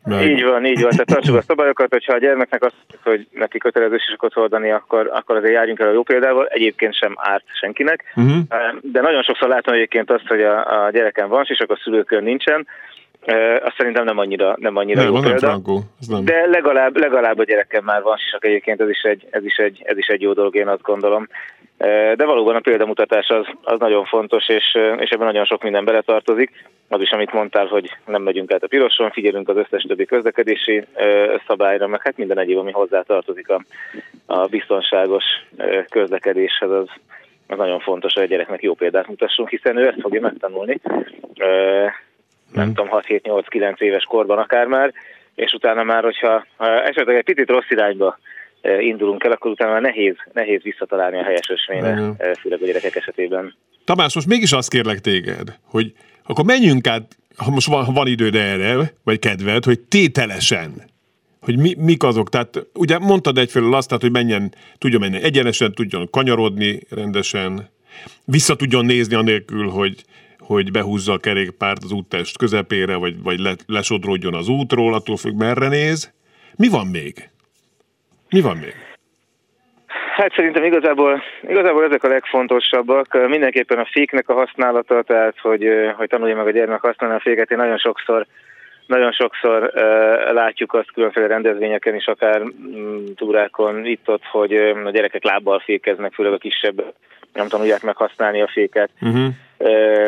meg... 0.03 0.29
Így 0.29 0.43
van, 0.43 0.65
így 0.65 0.81
van. 0.81 0.89
Tehát 0.89 1.05
tartsuk 1.05 1.35
a 1.35 1.41
szabályokat, 1.41 1.91
hogyha 1.91 2.13
a 2.13 2.17
gyermeknek 2.17 2.63
azt 2.63 2.75
hogy 3.03 3.27
neki 3.31 3.57
kötelezőséget 3.57 4.33
hordani, 4.33 4.71
akkor, 4.71 5.09
akkor 5.13 5.35
azért 5.35 5.53
járjunk 5.53 5.79
el 5.79 5.87
a 5.87 5.91
jó 5.91 6.03
példával. 6.03 6.47
Egyébként 6.47 6.95
sem 6.95 7.13
árt 7.15 7.43
senkinek. 7.59 8.03
Uh-huh. 8.15 8.37
De 8.81 9.01
nagyon 9.01 9.23
sokszor 9.23 9.49
látom 9.49 9.73
egyébként 9.73 10.11
azt, 10.11 10.27
hogy 10.27 10.41
a, 10.41 10.85
a 10.85 10.89
gyereken 10.91 11.29
van, 11.29 11.45
és 11.47 11.59
akkor 11.59 11.75
a 11.79 11.81
szülőkön 11.83 12.23
nincsen, 12.23 12.67
azt 13.63 13.75
szerintem 13.77 14.03
nem 14.03 14.17
annyira, 14.17 14.55
nem 14.59 14.75
annyira 14.75 15.03
nem, 15.03 15.13
jó 15.13 15.19
példa. 15.19 15.37
Frankó, 15.37 15.81
nem. 16.07 16.25
De 16.25 16.45
legalább, 16.45 16.97
legalább 16.97 17.39
a 17.39 17.43
gyerekem 17.43 17.83
már 17.83 18.01
van, 18.01 18.15
és 18.17 18.37
egyébként 18.39 18.81
ez 18.81 18.89
is, 18.89 19.01
egy, 19.01 19.27
ez, 19.29 19.45
is 19.45 19.57
egy, 19.57 19.81
ez 19.85 19.97
is 19.97 20.07
egy 20.07 20.21
jó 20.21 20.33
dolog, 20.33 20.55
én 20.55 20.67
azt 20.67 20.81
gondolom. 20.81 21.27
De 22.15 22.25
valóban 22.25 22.55
a 22.55 22.59
példamutatás 22.59 23.27
az, 23.27 23.45
az 23.63 23.79
nagyon 23.79 24.05
fontos, 24.05 24.49
és, 24.49 24.77
és 24.97 25.09
ebben 25.09 25.25
nagyon 25.25 25.45
sok 25.45 25.63
minden 25.63 25.85
beletartozik. 25.85 26.51
Az 26.87 27.01
is, 27.01 27.11
amit 27.11 27.33
mondtál, 27.33 27.65
hogy 27.65 27.95
nem 28.05 28.21
megyünk 28.21 28.51
át 28.51 28.63
a 28.63 28.67
piroson, 28.67 29.11
figyelünk 29.11 29.49
az 29.49 29.57
összes 29.57 29.83
többi 29.83 30.05
közlekedési 30.05 30.85
szabályra, 31.47 31.87
meg 31.87 32.01
hát 32.03 32.17
minden 32.17 32.39
egyéb, 32.39 32.57
ami 32.57 32.71
hozzá 32.71 33.01
tartozik 33.01 33.49
a, 33.49 33.61
a 34.25 34.45
biztonságos 34.47 35.23
közlekedéshez, 35.89 36.71
az, 36.71 36.87
az 37.47 37.57
nagyon 37.57 37.79
fontos, 37.79 38.13
hogy 38.13 38.23
a 38.23 38.27
gyereknek 38.27 38.61
jó 38.61 38.73
példát 38.73 39.07
mutassunk, 39.07 39.49
hiszen 39.49 39.77
ő 39.77 39.87
ezt 39.87 40.01
fogja 40.01 40.21
megtanulni 40.21 40.79
nem 42.59 42.73
tudom, 42.73 42.89
6-7-8-9 43.07 43.79
éves 43.79 44.03
korban 44.03 44.37
akár 44.37 44.65
már, 44.65 44.93
és 45.35 45.53
utána 45.53 45.83
már, 45.83 46.03
hogyha 46.03 46.45
esetleg 46.85 47.15
egy 47.15 47.23
picit 47.23 47.49
rossz 47.49 47.69
irányba 47.69 48.19
e, 48.61 48.81
indulunk 48.81 49.23
el, 49.23 49.31
akkor 49.31 49.51
utána 49.51 49.71
már 49.71 49.81
nehéz, 49.81 50.15
nehéz 50.33 50.61
visszatalálni 50.61 51.17
a 51.17 51.23
helyes 51.23 51.49
ösvényre, 51.49 51.95
hmm. 51.95 52.15
főleg 52.39 52.61
a 52.61 52.65
gyerekek 52.65 52.95
esetében. 52.95 53.55
Tamás, 53.85 54.15
most 54.15 54.27
mégis 54.27 54.51
azt 54.51 54.69
kérlek 54.69 54.99
téged, 54.99 55.57
hogy 55.63 55.93
akkor 56.25 56.45
menjünk 56.45 56.87
át, 56.87 57.17
ha 57.37 57.51
most 57.51 57.67
van, 57.67 57.93
van 57.93 58.07
időd 58.07 58.35
erre, 58.35 58.75
vagy 59.03 59.19
kedved, 59.19 59.63
hogy 59.63 59.79
tételesen, 59.79 60.71
hogy 61.41 61.57
mi, 61.57 61.75
mik 61.77 62.03
azok. 62.03 62.29
Tehát 62.29 62.67
ugye 62.73 62.99
mondtad 62.99 63.37
egyfelől 63.37 63.73
azt, 63.73 63.87
tehát, 63.87 64.03
hogy 64.03 64.11
menjen, 64.11 64.53
tudjon 64.77 65.01
menni 65.01 65.23
egyenesen, 65.23 65.73
tudjon 65.73 66.09
kanyarodni 66.09 66.79
rendesen, 66.89 67.69
vissza 68.25 68.55
tudjon 68.55 68.85
nézni 68.85 69.15
anélkül, 69.15 69.69
hogy 69.69 70.03
hogy 70.53 70.71
behúzza 70.71 71.13
a 71.13 71.17
kerékpárt 71.17 71.83
az 71.83 71.91
úttest 71.91 72.37
közepére, 72.37 72.95
vagy, 72.95 73.15
vagy 73.23 73.39
le, 73.39 73.53
lesodródjon 73.67 74.33
az 74.33 74.47
útról, 74.47 74.93
attól 74.93 75.17
függ 75.17 75.35
merre 75.37 75.67
néz. 75.67 76.13
Mi 76.55 76.67
van 76.67 76.87
még? 76.87 77.13
Mi 78.29 78.41
van 78.41 78.57
még? 78.57 78.75
Hát 80.15 80.33
szerintem 80.35 80.63
igazából, 80.63 81.23
igazából 81.41 81.83
ezek 81.83 82.03
a 82.03 82.07
legfontosabbak. 82.07 83.27
Mindenképpen 83.27 83.79
a 83.79 83.89
féknek 83.91 84.29
a 84.29 84.33
használata, 84.33 85.01
tehát 85.01 85.39
hogy, 85.39 85.67
hogy 85.97 86.09
tanulja 86.09 86.35
meg 86.35 86.47
a 86.47 86.51
gyermek 86.51 86.81
használni 86.81 87.15
a 87.15 87.19
féket. 87.19 87.51
Én 87.51 87.57
nagyon 87.57 87.77
sokszor 87.77 88.25
nagyon 88.85 89.11
sokszor 89.11 89.63
uh, 89.63 90.33
látjuk 90.33 90.73
azt 90.73 90.91
különféle 90.91 91.27
rendezvényeken 91.27 91.95
is, 91.95 92.05
akár 92.05 92.41
um, 92.41 93.03
túrákon 93.15 93.85
itt-ott, 93.85 94.23
hogy 94.23 94.53
a 94.85 94.89
gyerekek 94.89 95.23
lábbal 95.23 95.59
fékeznek, 95.59 96.13
főleg 96.13 96.33
a 96.33 96.37
kisebb 96.37 96.93
nem 97.33 97.47
tanulják 97.47 97.81
meg 97.81 97.95
használni 97.95 98.41
a 98.41 98.49
féket. 98.53 98.89
Uh-huh. 99.01 99.33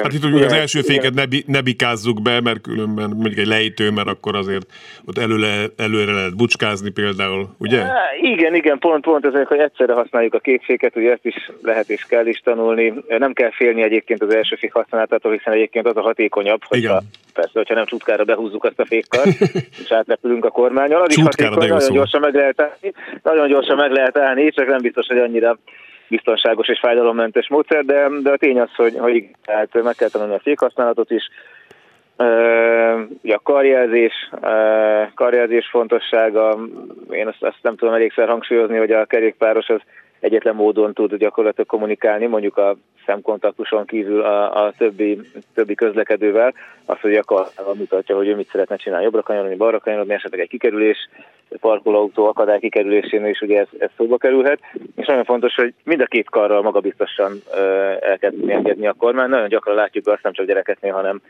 Hát 0.03 0.13
itt 0.13 0.23
ugye 0.23 0.45
az 0.45 0.53
első 0.53 0.81
féket 0.81 1.13
ne, 1.13 1.23
ne 1.45 1.61
bikázzuk 1.61 2.21
be, 2.21 2.41
mert 2.41 2.61
különben 2.61 3.09
mondjuk 3.09 3.37
egy 3.37 3.47
lejtő, 3.47 3.89
mert 3.89 4.07
akkor 4.07 4.35
azért 4.35 4.65
ott 5.05 5.17
előle, 5.17 5.65
előre 5.77 6.11
lehet 6.11 6.35
bucskázni 6.35 6.89
például, 6.89 7.47
ugye? 7.57 7.83
Igen, 8.21 8.55
igen, 8.55 8.79
pont, 8.79 9.03
pont 9.03 9.25
ezek, 9.25 9.47
hogy 9.47 9.59
egyszerre 9.59 9.93
használjuk 9.93 10.33
a 10.33 10.39
két 10.39 10.63
féket, 10.63 10.95
ugye 10.95 11.11
ezt 11.11 11.25
is 11.25 11.51
lehet 11.61 11.89
és 11.89 12.05
kell 12.09 12.25
is 12.25 12.39
tanulni. 12.39 12.93
Nem 13.07 13.33
kell 13.33 13.51
félni 13.51 13.83
egyébként 13.83 14.21
az 14.21 14.33
első 14.35 14.55
fék 14.55 14.73
használatától, 14.73 15.31
hiszen 15.31 15.53
egyébként 15.53 15.87
az 15.87 15.97
a 15.97 16.01
hatékonyabb, 16.01 16.61
hogyha, 16.63 17.01
persze, 17.33 17.51
hogyha 17.53 17.75
nem 17.75 17.85
csutkára 17.85 18.23
behúzzuk 18.23 18.63
azt 18.63 18.79
a 18.79 18.85
fékkar, 18.85 19.27
és 19.83 19.91
átrepülünk 19.91 20.45
a 20.45 20.49
kormányon, 20.49 21.01
az 21.01 21.17
is 21.17 21.23
hatékony, 21.23 21.67
nagyon 21.67 21.91
gyorsan 21.91 22.21
meg 22.21 22.33
lehet 22.33 22.61
állni, 22.61 22.93
nagyon 23.23 23.47
gyorsan 23.47 23.75
meg 23.75 23.91
lehet 23.91 24.17
állni, 24.17 24.51
csak 24.51 24.67
nem 24.67 24.81
biztos, 24.81 25.07
hogy 25.07 25.17
annyira 25.17 25.57
biztonságos 26.11 26.67
és 26.67 26.79
fájdalommentes 26.79 27.49
módszer, 27.49 27.85
de, 27.85 28.07
de 28.21 28.31
a 28.31 28.37
tény 28.37 28.59
az, 28.59 28.75
hogy, 28.75 28.97
hogy 28.97 29.29
tehát 29.45 29.83
meg 29.83 29.95
kell 29.95 30.09
tanulni 30.09 30.33
a 30.33 30.39
fékhasználatot 30.39 31.11
is, 31.11 31.29
a 33.21 33.39
karjelzés, 33.43 34.29
karjelzés 35.15 35.67
fontossága, 35.71 36.57
én 37.11 37.27
azt, 37.27 37.43
azt 37.43 37.59
nem 37.61 37.75
tudom 37.75 37.93
elégszer 37.93 38.27
hangsúlyozni, 38.27 38.77
hogy 38.77 38.91
a 38.91 39.05
kerékpáros 39.05 39.67
az 39.67 39.81
egyetlen 40.21 40.55
módon 40.55 40.93
tud 40.93 41.15
gyakorlatilag 41.15 41.67
kommunikálni, 41.67 42.25
mondjuk 42.25 42.57
a 42.57 42.75
szemkontaktuson 43.05 43.85
kívül 43.85 44.21
a, 44.21 44.65
a 44.65 44.73
többi, 44.77 45.19
többi 45.53 45.75
közlekedővel, 45.75 46.53
az, 46.85 46.99
hogy 46.99 47.15
a 47.15 47.73
mutatja, 47.73 48.15
hogy 48.15 48.27
ő 48.27 48.35
mit 48.35 48.49
szeretne 48.51 48.75
csinálni, 48.75 49.03
jobbra 49.03 49.21
kanyarodni, 49.21 49.55
balra 49.55 49.79
kanyarodni, 49.79 50.13
esetleg 50.13 50.39
egy 50.39 50.49
kikerülés, 50.49 51.09
parkolóautó 51.59 52.25
akadály 52.25 52.59
kikerülésénél 52.59 53.29
is 53.29 53.41
ugye 53.41 53.59
ez, 53.59 53.67
ez 53.77 53.89
szóba 53.97 54.17
kerülhet, 54.17 54.59
és 54.95 55.05
nagyon 55.05 55.23
fontos, 55.23 55.55
hogy 55.55 55.73
mind 55.83 56.01
a 56.01 56.05
két 56.05 56.29
karral 56.29 56.61
magabiztosan 56.61 57.31
el 57.99 58.17
kell 58.19 58.31
engedni 58.47 58.87
a 58.87 58.93
kormány. 58.93 59.29
Nagyon 59.29 59.47
gyakran 59.47 59.75
látjuk 59.75 60.07
azt 60.07 60.23
nem 60.23 60.33
csak 60.33 60.45
gyerekeknél, 60.45 60.93
hanem, 60.93 61.21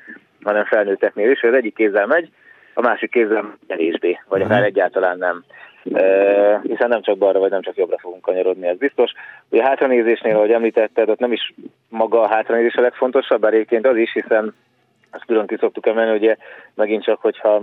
hanem 0.43 0.65
felnőtteknél 0.65 1.31
is, 1.31 1.39
hogy 1.39 1.49
az 1.49 1.55
egyik 1.55 1.75
kézzel 1.75 2.05
megy, 2.07 2.29
a 2.73 2.81
másik 2.81 3.11
kézzel 3.11 3.57
kevésbé, 3.67 4.19
vagy 4.27 4.41
akár 4.41 4.63
egyáltalán 4.63 5.17
nem 5.17 5.43
hiszen 6.61 6.89
nem 6.89 7.01
csak 7.01 7.17
balra 7.17 7.39
vagy 7.39 7.51
nem 7.51 7.61
csak 7.61 7.75
jobbra 7.75 7.97
fogunk 7.97 8.21
kanyarodni, 8.21 8.67
ez 8.67 8.77
biztos. 8.77 9.11
Ugye 9.49 9.61
a 9.61 9.65
hátranézésnél, 9.65 10.35
ahogy 10.35 10.51
említetted, 10.51 11.09
ott 11.09 11.19
nem 11.19 11.31
is 11.31 11.53
maga 11.89 12.21
a 12.21 12.27
hátranézés 12.27 12.75
a 12.75 12.81
legfontosabb, 12.81 13.41
bár 13.41 13.53
egyébként 13.53 13.87
az 13.87 13.97
is, 13.97 14.13
hiszen 14.13 14.53
ezt 15.11 15.25
külön 15.25 15.47
ki 15.47 15.55
szoktuk 15.59 15.87
emelni, 15.87 16.17
ugye 16.17 16.35
megint 16.75 17.03
csak, 17.03 17.21
hogyha 17.21 17.61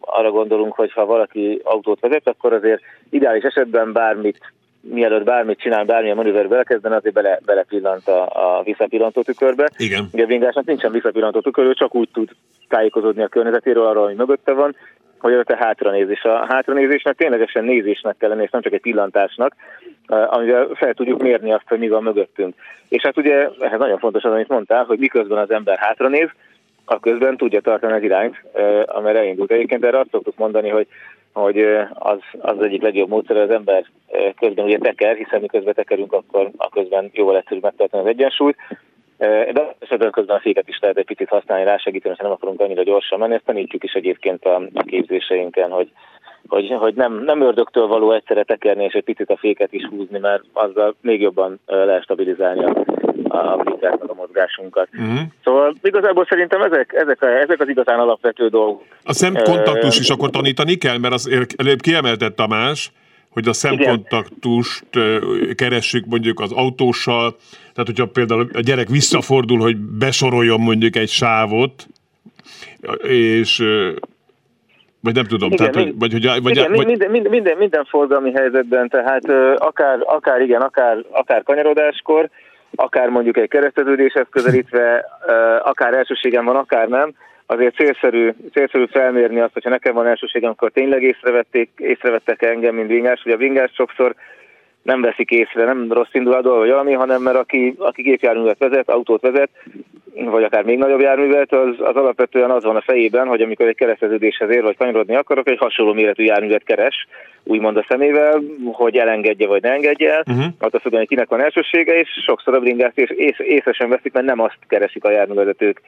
arra 0.00 0.30
gondolunk, 0.30 0.74
hogy 0.74 0.92
ha 0.92 1.06
valaki 1.06 1.60
autót 1.64 2.00
vezet, 2.00 2.28
akkor 2.28 2.52
azért 2.52 2.82
ideális 3.10 3.42
esetben 3.42 3.92
bármit 3.92 4.38
mielőtt 4.80 5.24
bármit 5.24 5.58
csinál, 5.58 5.84
bármilyen 5.84 6.16
manőver 6.16 6.48
belekezdene, 6.48 6.96
azért 6.96 7.14
bele, 7.14 7.38
belepillant 7.44 8.08
a, 8.08 8.22
a 8.58 8.62
visszapillantó 8.62 9.22
tükörbe. 9.22 9.70
Igen. 9.76 10.08
Ugye 10.12 10.22
a 10.22 10.26
vingásnak 10.26 10.64
nincsen 10.64 10.92
visszapillantó 10.92 11.40
tükör, 11.40 11.66
ő 11.66 11.74
csak 11.74 11.94
úgy 11.94 12.08
tud 12.12 12.30
tájékozódni 12.68 13.22
a 13.22 13.28
környezetéről, 13.28 13.86
arról, 13.86 14.04
ami 14.04 14.14
mögötte 14.14 14.52
van, 14.52 14.76
hogy 15.20 15.32
a 15.32 15.56
hátranézés. 15.56 16.22
A 16.22 16.46
hátranézésnek 16.48 17.16
ténylegesen 17.16 17.64
nézésnek 17.64 18.16
kell 18.18 18.28
lenni, 18.28 18.42
és 18.42 18.50
nem 18.50 18.62
csak 18.62 18.72
egy 18.72 18.80
pillantásnak, 18.80 19.54
amivel 20.06 20.68
fel 20.74 20.94
tudjuk 20.94 21.22
mérni 21.22 21.52
azt, 21.52 21.68
hogy 21.68 21.78
mi 21.78 21.88
van 21.88 22.02
mögöttünk. 22.02 22.54
És 22.88 23.02
hát 23.02 23.16
ugye 23.16 23.48
ez 23.60 23.78
nagyon 23.78 23.98
fontos 23.98 24.22
az, 24.22 24.32
amit 24.32 24.48
mondtál, 24.48 24.84
hogy 24.84 24.98
miközben 24.98 25.38
az 25.38 25.50
ember 25.50 25.78
hátranéz, 25.78 26.28
a 26.84 27.00
közben 27.00 27.36
tudja 27.36 27.60
tartani 27.60 27.92
az 27.92 28.02
irányt, 28.02 28.42
amire 28.86 29.18
elindult. 29.18 29.52
Egyébként 29.52 29.84
erre 29.84 29.98
azt 29.98 30.10
szoktuk 30.10 30.36
mondani, 30.36 30.68
hogy, 30.68 30.86
hogy 31.32 31.58
az, 31.94 32.18
az 32.38 32.62
egyik 32.62 32.82
legjobb 32.82 33.08
módszer, 33.08 33.36
az 33.36 33.50
ember 33.50 33.84
közben 34.38 34.64
ugye 34.64 34.78
teker, 34.78 35.16
hiszen 35.16 35.40
miközben 35.40 35.74
tekerünk, 35.74 36.12
akkor 36.12 36.50
a 36.56 36.68
közben 36.68 37.10
jóval 37.12 37.36
egyszerűbb 37.36 37.62
megtartani 37.62 38.02
az 38.02 38.08
egyensúlyt, 38.08 38.56
de 39.28 39.76
esetben 39.78 40.10
közben 40.10 40.36
a 40.36 40.40
féket 40.40 40.68
is 40.68 40.78
lehet 40.80 40.96
egy 40.96 41.04
picit 41.04 41.28
használni, 41.28 41.64
rásegíteni, 41.64 42.14
ha 42.18 42.22
nem 42.22 42.32
akarunk 42.32 42.60
annyira 42.60 42.82
gyorsan 42.82 43.18
menni, 43.18 43.34
ezt 43.34 43.44
tanítjuk 43.44 43.84
is 43.84 43.92
egyébként 43.92 44.44
a, 44.44 44.54
a 44.74 44.82
képzéseinken, 44.82 45.70
hogy, 45.70 45.90
hogy, 46.48 46.74
hogy 46.78 46.94
nem, 46.94 47.22
nem 47.24 47.40
ördögtől 47.40 47.86
való 47.86 48.12
egyszerre 48.12 48.42
tekerni, 48.42 48.84
és 48.84 48.92
egy 48.92 49.04
picit 49.04 49.30
a 49.30 49.36
féket 49.36 49.72
is 49.72 49.84
húzni, 49.84 50.18
mert 50.18 50.42
azzal 50.52 50.94
még 51.00 51.20
jobban 51.20 51.60
lehet 51.66 52.02
stabilizálni 52.02 52.64
a, 52.64 52.84
a 53.28 53.56
bringát, 53.56 54.02
a 54.02 54.14
mozgásunkat. 54.14 54.88
Uh-huh. 54.92 55.18
Szóval 55.44 55.74
igazából 55.82 56.26
szerintem 56.28 56.62
ezek, 56.62 56.92
ezek, 56.92 57.22
ezek 57.22 57.60
az 57.60 57.68
igazán 57.68 57.98
alapvető 57.98 58.48
dolgok. 58.48 58.82
A 59.04 59.12
szemkontaktus 59.12 59.98
is 59.98 60.08
akkor 60.08 60.30
tanítani 60.30 60.74
kell, 60.74 60.98
mert 60.98 61.14
az 61.14 61.30
előbb 61.56 61.80
kiemeltett 61.80 62.36
Tamás, 62.36 62.92
hogy 63.30 63.48
a 63.48 63.52
szemkontaktust 63.52 64.84
keressük 65.54 66.04
mondjuk 66.06 66.40
az 66.40 66.52
autóssal, 66.52 67.36
tehát 67.60 67.86
hogyha 67.86 68.06
például 68.06 68.48
a 68.52 68.60
gyerek 68.60 68.88
visszafordul, 68.88 69.58
hogy 69.58 69.76
besoroljon 69.76 70.60
mondjuk 70.60 70.96
egy 70.96 71.08
sávot, 71.08 71.86
és 73.02 73.62
vagy 75.02 75.14
nem 75.14 75.24
tudom, 75.24 75.52
igen, 75.52 75.72
tehát, 75.72 75.74
vagy, 75.74 76.12
hogy, 76.12 76.24
vagy, 76.42 76.56
igen, 76.56 76.72
vagy... 76.72 76.86
Minden, 76.86 77.10
minden, 77.10 77.30
minden, 77.30 77.56
minden 77.56 77.84
forgalmi 77.84 78.32
helyzetben, 78.32 78.88
tehát 78.88 79.24
akár, 79.58 79.98
akár 80.04 80.40
igen, 80.40 80.60
akár, 80.60 81.04
akár 81.10 81.42
kanyarodáskor, 81.42 82.28
akár 82.74 83.08
mondjuk 83.08 83.36
egy 83.36 83.48
kereszteződéshez 83.48 84.26
közelítve, 84.30 85.04
akár 85.62 85.94
elsőségem 85.94 86.44
van, 86.44 86.56
akár 86.56 86.88
nem, 86.88 87.14
azért 87.50 87.74
célszerű, 87.74 88.30
célszerű 88.52 88.84
felmérni 88.90 89.40
azt, 89.40 89.52
hogyha 89.52 89.70
nekem 89.70 89.94
van 89.94 90.06
elsőségem, 90.06 90.50
akkor 90.50 90.70
tényleg 90.70 91.02
észrevették, 91.02 91.70
észrevettek 91.76 92.42
engem, 92.42 92.74
mint 92.74 92.88
vingás. 92.88 93.22
Ugye 93.24 93.34
a 93.34 93.38
vingás 93.38 93.70
sokszor 93.74 94.14
nem 94.82 95.00
veszik 95.00 95.30
észre, 95.30 95.64
nem 95.64 95.92
rossz 95.92 96.12
indulatból 96.12 96.58
vagy 96.58 96.70
valami, 96.70 96.92
hanem 96.92 97.22
mert 97.22 97.36
aki, 97.36 97.74
aki 97.78 98.02
gépjárművet 98.02 98.58
vezet, 98.58 98.90
autót 98.90 99.20
vezet, 99.20 99.50
vagy 100.14 100.42
akár 100.42 100.64
még 100.64 100.78
nagyobb 100.78 101.00
járművet, 101.00 101.52
az, 101.52 101.74
az 101.78 101.96
alapvetően 101.96 102.50
az 102.50 102.64
van 102.64 102.76
a 102.76 102.80
fejében, 102.80 103.26
hogy 103.26 103.40
amikor 103.40 103.66
egy 103.66 103.74
kereszteződéshez 103.74 104.50
ér, 104.50 104.62
vagy 104.62 104.76
kanyarodni 104.76 105.14
akarok, 105.16 105.48
egy 105.48 105.58
hasonló 105.58 105.92
méretű 105.92 106.24
járművet 106.24 106.62
keres, 106.62 107.06
úgymond 107.44 107.76
a 107.76 107.84
szemével, 107.88 108.42
hogy 108.72 108.96
elengedje 108.96 109.46
vagy 109.46 109.62
ne 109.62 109.70
engedje 109.70 110.12
el, 110.12 110.22
uh-huh. 110.26 110.44
attól 110.58 110.80
függően, 110.80 111.00
hogy 111.00 111.08
kinek 111.08 111.28
van 111.28 111.42
elsősége, 111.42 111.98
és 111.98 112.08
sokszor 112.26 112.54
a 112.54 112.60
bringát 112.60 112.98
és 112.98 113.10
ész, 113.10 113.38
észre 113.38 113.86
veszik, 113.86 114.12
mert 114.12 114.26
nem 114.26 114.40
azt 114.40 114.58
keresik 114.68 115.04
a 115.04 115.10
járművezetők, 115.10 115.80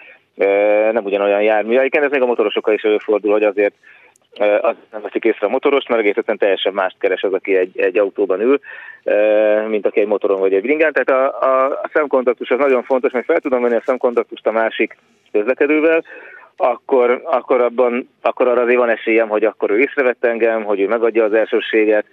nem 0.92 1.04
ugyanolyan 1.04 1.42
jármű. 1.42 1.84
Igen, 1.84 2.02
ez 2.02 2.10
még 2.10 2.22
a 2.22 2.26
motorosokkal 2.26 2.74
is 2.74 2.82
előfordul, 2.82 3.32
hogy 3.32 3.42
azért 3.42 3.74
azt 4.60 4.76
nem 4.92 5.02
veszik 5.02 5.24
észre 5.24 5.46
a 5.46 5.50
motoros, 5.50 5.86
mert 5.86 6.00
egész 6.00 6.16
egyszerűen 6.16 6.38
teljesen 6.38 6.72
mást 6.72 6.96
keres 6.98 7.22
az, 7.22 7.32
aki 7.32 7.56
egy, 7.56 7.80
egy 7.80 7.98
autóban 7.98 8.40
ül, 8.40 8.60
mint 9.68 9.86
aki 9.86 10.00
egy 10.00 10.06
motoron 10.06 10.40
vagy 10.40 10.54
egy 10.54 10.62
bringán. 10.62 10.92
Tehát 10.92 11.10
a, 11.10 11.38
a, 11.40 11.66
a 11.66 11.90
szemkontaktus 11.92 12.50
az 12.50 12.58
nagyon 12.58 12.82
fontos, 12.82 13.12
mert 13.12 13.24
fel 13.24 13.40
tudom 13.40 13.62
venni 13.62 13.74
a 13.74 13.82
szemkontaktust 13.84 14.46
a 14.46 14.52
másik 14.52 14.96
közlekedővel, 15.32 16.04
akkor, 16.56 17.20
akkor, 17.24 17.60
abban, 17.60 18.08
akkor 18.22 18.48
arra 18.48 18.62
azért 18.62 18.78
van 18.78 18.90
esélyem, 18.90 19.28
hogy 19.28 19.44
akkor 19.44 19.70
ő 19.70 19.78
észrevett 19.78 20.24
engem, 20.24 20.64
hogy 20.64 20.80
ő 20.80 20.86
megadja 20.86 21.24
az 21.24 21.32
elsőséget, 21.32 22.06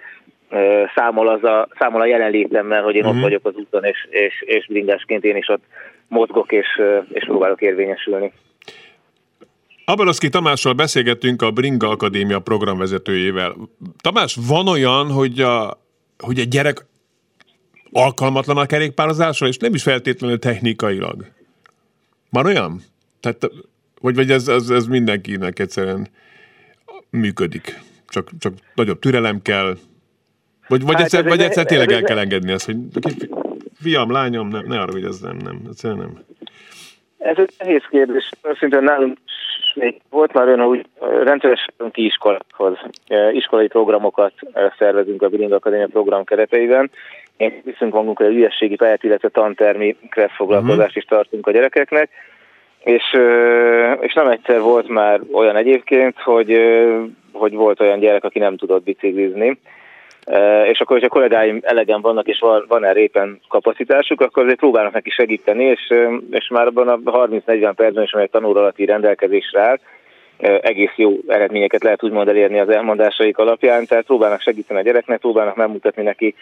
számol, 0.95 1.27
az 1.27 1.43
a, 1.43 1.67
számol 1.79 2.01
a 2.01 2.05
jelenlétemmel, 2.05 2.83
hogy 2.83 2.95
én 2.95 3.01
uh-huh. 3.01 3.15
ott 3.15 3.21
mhm. 3.21 3.29
vagyok 3.29 3.45
az 3.45 3.55
úton, 3.55 3.83
és, 3.83 4.07
és, 4.09 4.41
és 4.45 4.67
bringásként 4.67 5.23
én 5.23 5.35
is 5.35 5.49
ott 5.49 5.63
mozgok, 6.07 6.51
és, 6.51 6.81
és 7.11 7.25
próbálok 7.25 7.61
érvényesülni. 7.61 8.31
Abeloszki 9.89 10.29
Tamással 10.29 10.73
beszélgettünk 10.73 11.41
a 11.41 11.51
Bringa 11.51 11.89
Akadémia 11.89 12.39
programvezetőjével. 12.39 13.55
Tamás, 14.01 14.37
van 14.47 14.67
olyan, 14.67 15.11
hogy, 15.11 15.39
a, 15.39 15.81
hogy 16.17 16.39
egy 16.39 16.47
gyerek 16.47 16.85
alkalmatlan 17.91 18.57
a 18.57 18.65
kerékpározásra, 18.65 19.47
és 19.47 19.57
nem 19.57 19.73
is 19.73 19.83
feltétlenül 19.83 20.39
technikailag? 20.39 21.25
Van 22.29 22.45
olyan? 22.45 22.81
Tehát, 23.19 23.51
vagy, 24.01 24.15
vagy 24.15 24.31
ez, 24.31 24.47
ez, 24.47 24.69
ez 24.69 24.85
mindenkinek 24.85 25.59
egyszerűen 25.59 26.07
működik? 27.09 27.79
Csak, 28.07 28.29
csak 28.39 28.53
nagyobb 28.75 28.99
türelem 28.99 29.41
kell? 29.41 29.77
Vagy, 30.67 30.81
vagy, 30.81 30.93
hát 30.93 31.03
egyszer, 31.03 31.23
vagy 31.23 31.41
egyszer 31.41 31.65
tényleg 31.65 31.91
el 31.91 32.01
kell 32.01 32.17
engedni 32.17 32.51
ezt, 32.51 32.65
hogy 32.65 32.77
fiam, 33.81 34.11
lányom, 34.11 34.47
ne, 34.47 34.61
ne 34.61 34.81
arra, 34.81 35.07
ez 35.07 35.19
nem, 35.19 35.37
nem, 35.37 35.61
egyszerűen 35.69 35.99
nem. 35.99 36.23
Ez 37.17 37.37
egy 37.37 37.53
nehéz 37.57 37.83
kérdés. 37.89 38.29
Szintén 38.59 38.83
nálunk 38.83 39.17
még 39.75 40.01
volt 40.09 40.33
már 40.33 40.47
olyan, 40.47 40.67
hogy 40.67 40.85
rendszeresen 40.99 41.73
ki 41.91 42.05
iskolákhoz, 42.05 42.77
iskolai 43.31 43.67
programokat 43.67 44.33
szervezünk 44.77 45.21
a 45.21 45.29
Bring 45.29 45.51
Akadémia 45.51 45.87
program 45.87 46.23
kereteiben. 46.23 46.91
Én 47.37 47.61
viszünk 47.63 47.93
magunkra 47.93 48.25
egy 48.25 48.35
ügyességi 48.35 48.75
pályát, 48.75 49.03
illetve 49.03 49.29
tantermi 49.29 49.95
kressz 50.09 50.35
foglalkozást 50.35 50.95
is 50.95 51.03
tartunk 51.03 51.47
a 51.47 51.51
gyerekeknek. 51.51 52.09
És, 52.83 53.03
és 53.99 54.13
nem 54.13 54.27
egyszer 54.27 54.61
volt 54.61 54.87
már 54.87 55.19
olyan 55.31 55.55
egyébként, 55.55 56.19
hogy, 56.19 56.59
hogy 57.31 57.53
volt 57.53 57.79
olyan 57.79 57.99
gyerek, 57.99 58.23
aki 58.23 58.39
nem 58.39 58.57
tudott 58.57 58.83
biciklizni, 58.83 59.59
és 60.65 60.79
akkor, 60.79 60.95
hogyha 60.95 61.07
kollégáim 61.07 61.59
elegen 61.61 62.01
vannak, 62.01 62.27
és 62.27 62.39
van, 62.39 62.65
van 62.67 62.85
erre 62.85 62.99
éppen 62.99 63.39
kapacitásuk, 63.47 64.21
akkor 64.21 64.43
azért 64.43 64.59
próbálnak 64.59 64.93
neki 64.93 65.09
segíteni, 65.09 65.63
és, 65.63 65.93
és 66.31 66.47
már 66.47 66.67
abban 66.67 66.87
a 66.87 66.97
30-40 66.97 67.73
percben 67.75 68.03
is, 68.03 68.13
amely 68.13 68.27
tanul 68.27 68.57
alatti 68.57 68.85
rendelkezésre 68.85 69.61
áll, 69.61 69.77
egész 70.61 70.93
jó 70.95 71.17
eredményeket 71.27 71.83
lehet 71.83 72.03
úgymond 72.03 72.27
elérni 72.27 72.59
az 72.59 72.69
elmondásaik 72.69 73.37
alapján, 73.37 73.85
tehát 73.85 74.05
próbálnak 74.05 74.41
segíteni 74.41 74.79
a 74.79 74.83
gyereknek, 74.83 75.19
próbálnak 75.19 75.55
megmutatni 75.55 76.03
neki, 76.03 76.35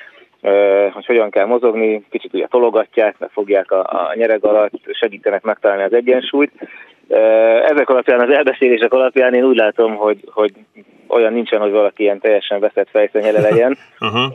hogy 0.92 1.06
hogyan 1.06 1.30
kell 1.30 1.46
mozogni, 1.46 2.04
kicsit 2.10 2.34
ugye 2.34 2.48
tologatják, 2.48 3.16
meg 3.20 3.30
fogják 3.30 3.72
a, 3.72 3.80
a 3.80 4.14
nyereg 4.16 4.46
alatt, 4.46 4.72
segítenek 4.92 5.44
megtalálni 5.44 5.84
az 5.84 5.94
egyensúlyt. 5.94 6.52
Ezek 7.64 7.90
alapján, 7.90 8.20
az 8.20 8.30
elbeszélések 8.30 8.94
alapján 8.94 9.34
én 9.34 9.44
úgy 9.44 9.56
látom, 9.56 9.96
hogy, 9.96 10.18
hogy 10.26 10.52
olyan 11.08 11.34
nincsen, 11.34 11.60
hogy 11.60 11.72
valaki 11.72 12.04
ilyen 12.04 12.20
teljesen 12.20 12.60
veszett 12.60 12.90
fejszenyele 12.90 13.40
legyen. 13.40 13.78
Uh-huh. 14.00 14.34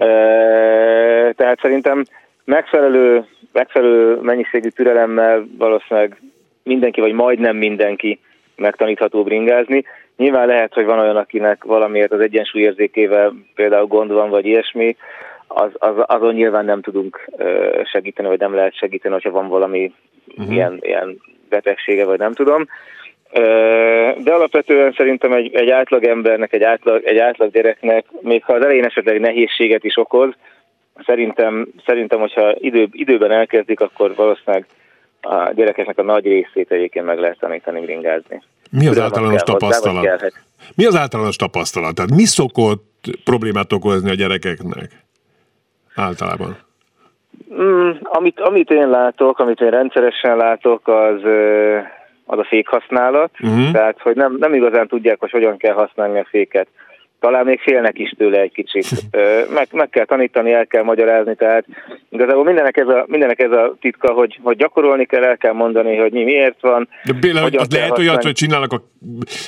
Tehát 1.35 1.59
szerintem 1.61 2.05
megfelelő, 2.45 3.25
megfelelő 3.53 4.19
mennyiségű 4.21 4.69
türelemmel 4.69 5.47
valószínűleg 5.59 6.23
mindenki, 6.63 7.01
vagy 7.01 7.13
majdnem 7.13 7.57
mindenki 7.57 8.21
megtanítható 8.57 9.23
bringázni. 9.23 9.85
Nyilván 10.17 10.47
lehet, 10.47 10.75
hogy 10.75 10.85
van 10.85 10.99
olyan, 10.99 11.17
akinek 11.17 11.65
valamiért 11.65 12.13
az 12.13 12.21
egyensúlyérzékével 12.21 13.33
például 13.55 13.87
gond 13.87 14.13
van, 14.13 14.31
vagy 14.31 14.47
ilyesmi, 14.47 14.97
az, 15.47 15.71
az, 15.73 15.95
azon 16.07 16.35
nyilván 16.35 16.65
nem 16.65 16.81
tudunk 16.81 17.31
segíteni, 17.85 18.29
vagy 18.29 18.39
nem 18.39 18.55
lehet 18.55 18.77
segíteni, 18.77 19.15
hogyha 19.15 19.31
van 19.31 19.49
valami 19.49 19.93
uh-huh. 20.37 20.55
ilyen, 20.55 20.79
ilyen 20.81 21.21
betegsége, 21.53 22.05
vagy 22.05 22.19
nem 22.19 22.33
tudom. 22.33 22.67
De 24.25 24.33
alapvetően 24.33 24.93
szerintem 24.97 25.33
egy, 25.33 25.55
egy 25.55 25.71
átlag 25.71 26.05
embernek, 26.05 26.53
egy 26.53 26.63
átlag, 26.63 27.05
egy 27.05 27.19
átlag 27.19 27.53
gyereknek, 27.53 28.05
még 28.21 28.45
ha 28.45 28.53
az 28.53 28.65
elején 28.65 28.85
esetleg 28.85 29.21
nehézséget 29.21 29.85
is 29.85 29.97
okoz, 29.97 30.33
szerintem, 31.07 31.69
szerintem 31.87 32.21
hogyha 32.21 32.55
idő, 32.59 32.89
időben 32.91 33.31
elkezdik, 33.31 33.81
akkor 33.81 34.15
valószínűleg 34.15 34.67
a 35.21 35.53
gyerekeknek 35.55 35.99
a 35.99 36.03
nagy 36.03 36.25
részét 36.25 36.71
egyébként 36.71 37.07
meg 37.07 37.19
lehet 37.19 37.39
tanítani 37.39 37.81
bringázni. 37.81 38.43
Mi 38.71 38.87
az 38.87 38.99
általános 38.99 39.43
tapasztalat? 39.43 40.09
Hozzá, 40.09 40.29
mi 40.77 40.87
az 40.87 40.97
általános 40.97 41.37
tapasztalat? 41.37 41.95
Tehát 41.95 42.11
mi 42.11 42.25
szokott 42.25 43.05
problémát 43.25 43.73
okozni 43.73 44.11
a 44.11 44.15
gyerekeknek 44.15 44.91
általában? 45.95 46.57
Mm, 47.55 47.91
amit, 48.03 48.41
amit 48.41 48.71
én 48.71 48.89
látok, 48.89 49.39
amit 49.39 49.61
én 49.61 49.71
rendszeresen 49.71 50.37
látok, 50.37 50.89
az, 50.89 51.21
az 52.25 52.39
a 52.39 52.45
fékhasználat. 52.45 53.31
Uh-huh. 53.41 53.71
Tehát, 53.73 54.01
hogy 54.01 54.17
nem, 54.17 54.37
nem 54.39 54.55
igazán 54.55 54.89
tudják, 54.89 55.21
hogy 55.21 55.31
hogyan 55.31 55.57
kell 55.57 55.75
használni 55.75 56.19
a 56.19 56.27
féket 56.31 56.69
talán 57.23 57.45
még 57.45 57.61
félnek 57.61 57.99
is 57.99 58.11
tőle 58.19 58.41
egy 58.41 58.53
kicsit. 58.53 58.87
Meg, 59.57 59.69
meg 59.73 59.89
kell 59.89 60.05
tanítani, 60.05 60.53
el 60.53 60.67
kell 60.67 60.83
magyarázni, 60.83 61.35
tehát 61.35 61.65
igazából 62.11 62.45
mindenek 62.45 62.77
ez 62.77 62.89
a, 62.89 63.05
mindenek 63.07 63.41
ez 63.41 63.51
a 63.51 63.75
titka, 63.81 64.13
hogy, 64.13 64.39
hogy 64.43 64.57
gyakorolni 64.57 65.05
kell, 65.05 65.25
el 65.25 65.37
kell 65.37 65.53
mondani, 65.53 65.97
hogy 65.97 66.13
mi 66.13 66.23
miért 66.23 66.61
van. 66.61 66.89
De 67.05 67.13
például 67.21 67.57
az 67.57 67.71
lehet 67.71 67.99
olyat, 67.99 68.23
hogy 68.23 68.33
csinálnak 68.33 68.73
a 68.73 68.83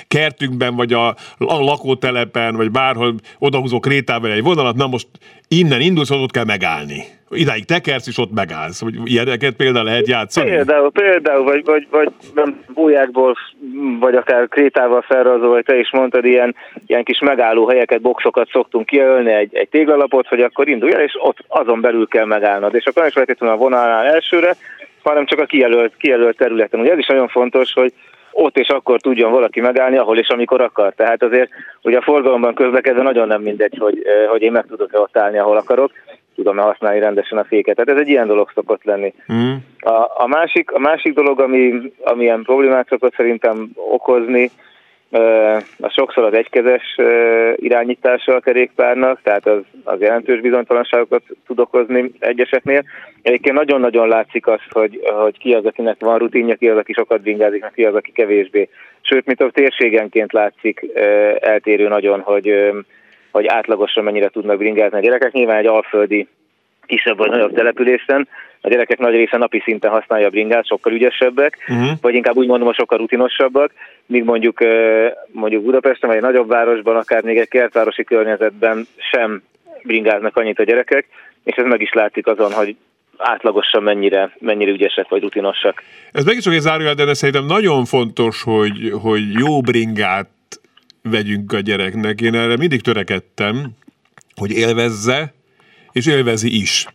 kertünkben, 0.09 0.76
vagy 0.76 0.93
a, 0.93 1.09
a 1.39 1.62
lakótelepen, 1.64 2.57
vagy 2.57 2.70
bárhol 2.70 3.14
odahúzó 3.39 3.80
krétával 3.80 4.30
egy 4.30 4.43
vonalat, 4.43 4.76
na 4.76 4.87
most 4.87 5.09
innen 5.59 5.81
indulsz, 5.81 6.11
ott 6.11 6.31
kell 6.31 6.45
megállni 6.45 7.05
idáig 7.35 7.65
tekersz, 7.65 8.07
és 8.07 8.19
ott 8.19 8.33
megállsz. 8.35 8.81
Hogy 8.81 8.95
ilyeneket 9.05 9.55
például 9.55 9.85
lehet 9.85 10.09
játszani? 10.09 10.51
Például, 10.51 10.91
például 10.91 11.45
vagy, 11.45 11.65
vagy, 11.65 11.87
vagy 11.91 12.13
bújákból, 12.75 13.37
vagy 14.01 14.15
akár 14.15 14.49
krétával 14.49 15.03
felrajzol, 15.03 15.49
vagy 15.49 15.65
te 15.65 15.79
is 15.79 15.91
mondtad, 15.93 16.25
ilyen, 16.25 16.55
ilyen 16.87 17.05
kis 17.05 17.19
megálló 17.19 17.69
helyeket, 17.69 18.01
boxokat 18.01 18.49
szoktunk 18.51 18.87
kijelölni, 18.87 19.33
egy, 19.33 19.55
egy 19.55 19.69
téglalapot, 19.69 20.27
hogy 20.27 20.41
akkor 20.41 20.69
indulj 20.69 20.93
el, 20.93 21.01
és 21.01 21.13
ott 21.23 21.39
azon 21.49 21.81
belül 21.81 22.09
kell 22.09 22.25
megállnod. 22.25 22.75
És 22.75 22.85
akkor 22.85 22.95
nem 22.95 23.07
is 23.07 23.15
feltétlenül 23.15 23.55
a 23.55 23.59
vonalnál 23.59 24.05
elsőre, 24.05 24.57
hanem 25.05 25.27
csak 25.27 25.39
a 25.39 25.45
kijelölt, 25.45 25.97
kijelölt 25.97 26.37
területen. 26.37 26.81
Ugye 26.81 26.93
ez 26.93 26.99
is 26.99 27.07
nagyon 27.07 27.29
fontos, 27.29 27.73
hogy 27.73 27.93
ott 28.33 28.59
és 28.59 28.69
akkor 28.69 29.01
tudjon 29.01 29.31
valaki 29.33 29.61
megállni, 29.61 29.97
ahol 29.97 30.19
és 30.19 30.29
amikor 30.29 30.61
akar. 30.61 30.93
Tehát 30.97 31.23
azért 31.23 31.51
ugye 31.83 31.97
a 31.97 32.03
forgalomban 32.03 32.55
közlekedve 32.55 33.03
nagyon 33.03 33.27
nem 33.27 33.43
mindegy, 33.43 33.77
hogy, 33.79 34.03
hogy 34.29 34.43
én 34.43 34.53
meg 34.53 34.67
tudok-e 34.69 34.99
ott 34.99 35.19
állni, 35.19 35.39
ahol 35.39 35.57
akarok 35.57 35.91
tudom-e 36.35 36.63
használni 36.63 36.99
rendesen 36.99 37.39
a 37.39 37.45
féket. 37.45 37.77
Tehát 37.77 37.91
ez 37.91 38.07
egy 38.07 38.09
ilyen 38.09 38.27
dolog 38.27 38.51
szokott 38.55 38.85
lenni. 38.85 39.15
Mm. 39.33 39.55
A, 39.79 40.23
a, 40.23 40.27
másik, 40.27 40.71
a 40.71 40.79
másik 40.79 41.15
dolog, 41.15 41.41
ami, 41.41 41.93
ami 42.05 42.23
ilyen 42.23 42.43
problémát 42.43 42.89
szokott 42.89 43.15
szerintem 43.15 43.71
okozni, 43.75 44.51
a 45.81 45.89
sokszor 45.89 46.25
az 46.25 46.35
egykezes 46.35 46.97
irányítása 47.57 48.35
a 48.35 48.41
kerékpárnak, 48.41 49.21
tehát 49.23 49.47
az, 49.47 49.61
az 49.85 50.01
jelentős 50.01 50.41
bizonytalanságokat 50.41 51.23
tud 51.47 51.59
okozni 51.59 52.11
egyeseknél. 52.19 52.85
Egyébként 53.23 53.57
nagyon-nagyon 53.57 54.09
látszik 54.09 54.47
az, 54.47 54.61
hogy, 54.71 55.01
hogy 55.05 55.39
ki 55.39 55.53
az, 55.53 55.65
akinek 55.65 55.97
van 55.99 56.19
rutinja, 56.19 56.55
ki 56.55 56.69
az, 56.69 56.77
aki 56.77 56.93
sokat 56.93 57.21
bringázik, 57.21 57.65
ki 57.75 57.85
az, 57.85 57.95
aki 57.95 58.13
kevésbé. 58.13 58.69
Sőt, 59.01 59.27
mint 59.27 59.41
a 59.41 59.51
térségenként 59.51 60.33
látszik 60.33 60.87
eltérő 61.41 61.89
nagyon, 61.89 62.21
hogy 62.21 62.73
hogy 63.35 63.47
átlagosan 63.47 64.05
mennyire 64.05 64.29
tudnak 64.29 64.59
bringázni 64.59 64.99
a 64.99 65.01
gyerekek. 65.01 65.33
Nyilván 65.33 65.57
egy 65.57 65.67
alföldi 65.67 66.29
kisebb 66.87 67.16
vagy 67.16 67.30
nagyobb 67.30 67.55
településen 67.55 68.28
a 68.61 68.68
gyerekek 68.68 68.99
nagy 68.99 69.14
része 69.14 69.37
napi 69.37 69.62
szinten 69.64 69.91
használja 69.91 70.26
a 70.26 70.30
bringát, 70.30 70.66
sokkal 70.66 70.93
ügyesebbek, 70.93 71.59
uh-huh. 71.68 71.91
vagy 72.01 72.14
inkább 72.14 72.37
úgy 72.37 72.47
mondom, 72.47 72.66
hogy 72.66 72.76
sokkal 72.76 72.99
rutinosabbak, 72.99 73.72
míg 74.07 74.24
mondjuk, 74.24 74.59
mondjuk 75.32 75.62
Budapesten 75.62 76.09
vagy 76.09 76.18
egy 76.18 76.24
nagyobb 76.24 76.49
városban, 76.49 76.97
akár 76.97 77.22
még 77.22 77.39
egy 77.39 77.49
kertvárosi 77.49 78.05
környezetben 78.05 78.87
sem 78.97 79.43
bringáznak 79.82 80.37
annyit 80.37 80.59
a 80.59 80.64
gyerekek, 80.64 81.07
és 81.45 81.57
ez 81.57 81.64
meg 81.64 81.80
is 81.80 81.93
látszik 81.93 82.26
azon, 82.26 82.53
hogy 82.53 82.76
átlagosan 83.16 83.82
mennyire, 83.82 84.37
mennyire 84.39 84.70
ügyesek 84.70 85.09
vagy 85.09 85.22
rutinosak. 85.22 85.82
Ez 86.12 86.24
meg 86.24 86.37
is 86.37 86.43
csak 86.43 86.53
egy 86.53 86.61
zárójel, 86.61 86.95
de 86.95 87.14
szerintem 87.14 87.47
nagyon 87.47 87.85
fontos, 87.85 88.43
hogy, 88.43 88.93
hogy 89.03 89.32
jó 89.32 89.61
bringát 89.61 90.28
vegyünk 91.03 91.53
a 91.53 91.61
gyereknek. 91.61 92.20
Én 92.20 92.35
erre 92.35 92.57
mindig 92.57 92.80
törekedtem, 92.80 93.66
hogy 94.35 94.51
élvezze, 94.51 95.35
és 95.95 96.07
élvezi 96.07 96.61
is. 96.61 96.87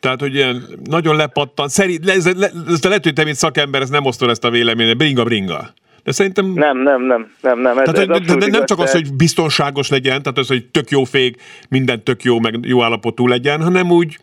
Tehát, 0.00 0.20
hogy 0.20 0.34
ilyen 0.34 0.62
nagyon 0.84 1.16
lepattan, 1.16 1.68
szerint, 1.68 2.08
ez, 2.08 2.26
ez, 2.26 2.52
ez 2.68 2.84
lehet, 2.84 3.04
hogy 3.04 3.12
te, 3.12 3.24
mint 3.24 3.36
szakember, 3.36 3.80
ez 3.80 3.90
nem 3.90 4.04
osztod 4.04 4.30
ezt 4.30 4.44
a 4.44 4.50
véleményet, 4.50 4.96
bringa, 4.96 5.24
bringa. 5.24 5.60
De 6.04 6.12
szerintem... 6.12 6.46
Nem, 6.46 6.78
nem, 6.78 7.02
nem, 7.02 7.32
nem, 7.40 7.60
nem. 7.60 7.78
Ez, 7.78 7.90
tehát, 7.90 8.10
ez 8.10 8.26
de, 8.26 8.34
de 8.34 8.46
nem 8.46 8.66
csak 8.66 8.78
az, 8.78 8.92
hogy 8.92 9.14
biztonságos 9.16 9.88
legyen, 9.88 10.22
tehát 10.22 10.38
az, 10.38 10.48
hogy 10.48 10.64
tök 10.66 10.90
jó 10.90 11.04
fék, 11.04 11.36
minden 11.68 12.02
tök 12.02 12.22
jó, 12.22 12.38
meg 12.38 12.54
jó 12.62 12.82
állapotú 12.82 13.26
legyen, 13.26 13.62
hanem 13.62 13.90
úgy, 13.90 14.16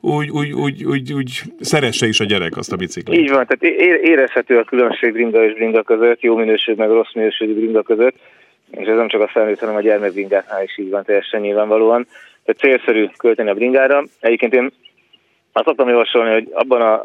úgy, 0.00 0.30
úgy, 0.30 0.52
úgy, 0.52 0.84
úgy, 0.84 1.12
úgy 1.12 1.42
szeresse 1.60 2.06
is 2.06 2.20
a 2.20 2.24
gyerek 2.24 2.56
azt 2.56 2.72
a 2.72 2.76
biciklit. 2.76 3.20
Így 3.20 3.30
van, 3.30 3.46
tehát 3.46 3.76
érezhető 4.04 4.58
a 4.58 4.64
különbség 4.64 5.12
bringa 5.12 5.44
és 5.44 5.54
bringa 5.54 5.82
között, 5.82 6.20
jó 6.20 6.36
minőség 6.36 6.76
meg 6.76 6.88
rossz 6.88 7.12
minőségű 7.14 7.54
bringa 7.54 7.82
között 7.82 8.14
és 8.70 8.86
ez 8.86 8.96
nem 8.96 9.08
csak 9.08 9.20
a 9.20 9.28
felnőtt, 9.28 9.58
hanem 9.58 9.76
a 9.76 9.80
gyermekbringáknál 9.80 10.62
is 10.62 10.78
így 10.78 10.90
van 10.90 11.04
teljesen 11.04 11.40
nyilvánvalóan. 11.40 12.06
Tehát 12.46 12.60
célszerű 12.60 13.08
költeni 13.16 13.50
a 13.50 13.54
bringára. 13.54 14.04
Egyébként 14.20 14.54
én 14.54 14.72
azt 15.52 15.66
szoktam 15.66 15.88
javasolni, 15.88 16.32
hogy 16.32 16.48
abban 16.52 16.80
a, 16.80 17.02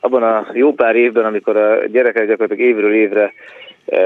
abban 0.00 0.22
a 0.22 0.46
jó 0.52 0.72
pár 0.72 0.96
évben, 0.96 1.24
amikor 1.24 1.56
a 1.56 1.86
gyerekek 1.86 2.26
gyakorlatilag 2.26 2.70
évről 2.70 2.94
évre 2.94 3.32
e, 3.86 4.00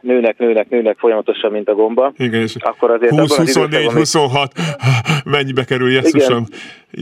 nőnek, 0.00 0.38
nőnek, 0.38 0.68
nőnek 0.68 0.98
folyamatosan, 0.98 1.50
mint 1.50 1.68
a 1.68 1.74
gomba. 1.74 2.12
Igen, 2.16 2.40
és 2.40 2.56
akkor 2.58 2.90
azért 2.90 3.18
20, 3.18 3.36
24, 3.36 3.92
26, 3.92 4.52
mennyibe 5.24 5.64
kerül 5.64 5.90
Jézusom? 5.90 6.44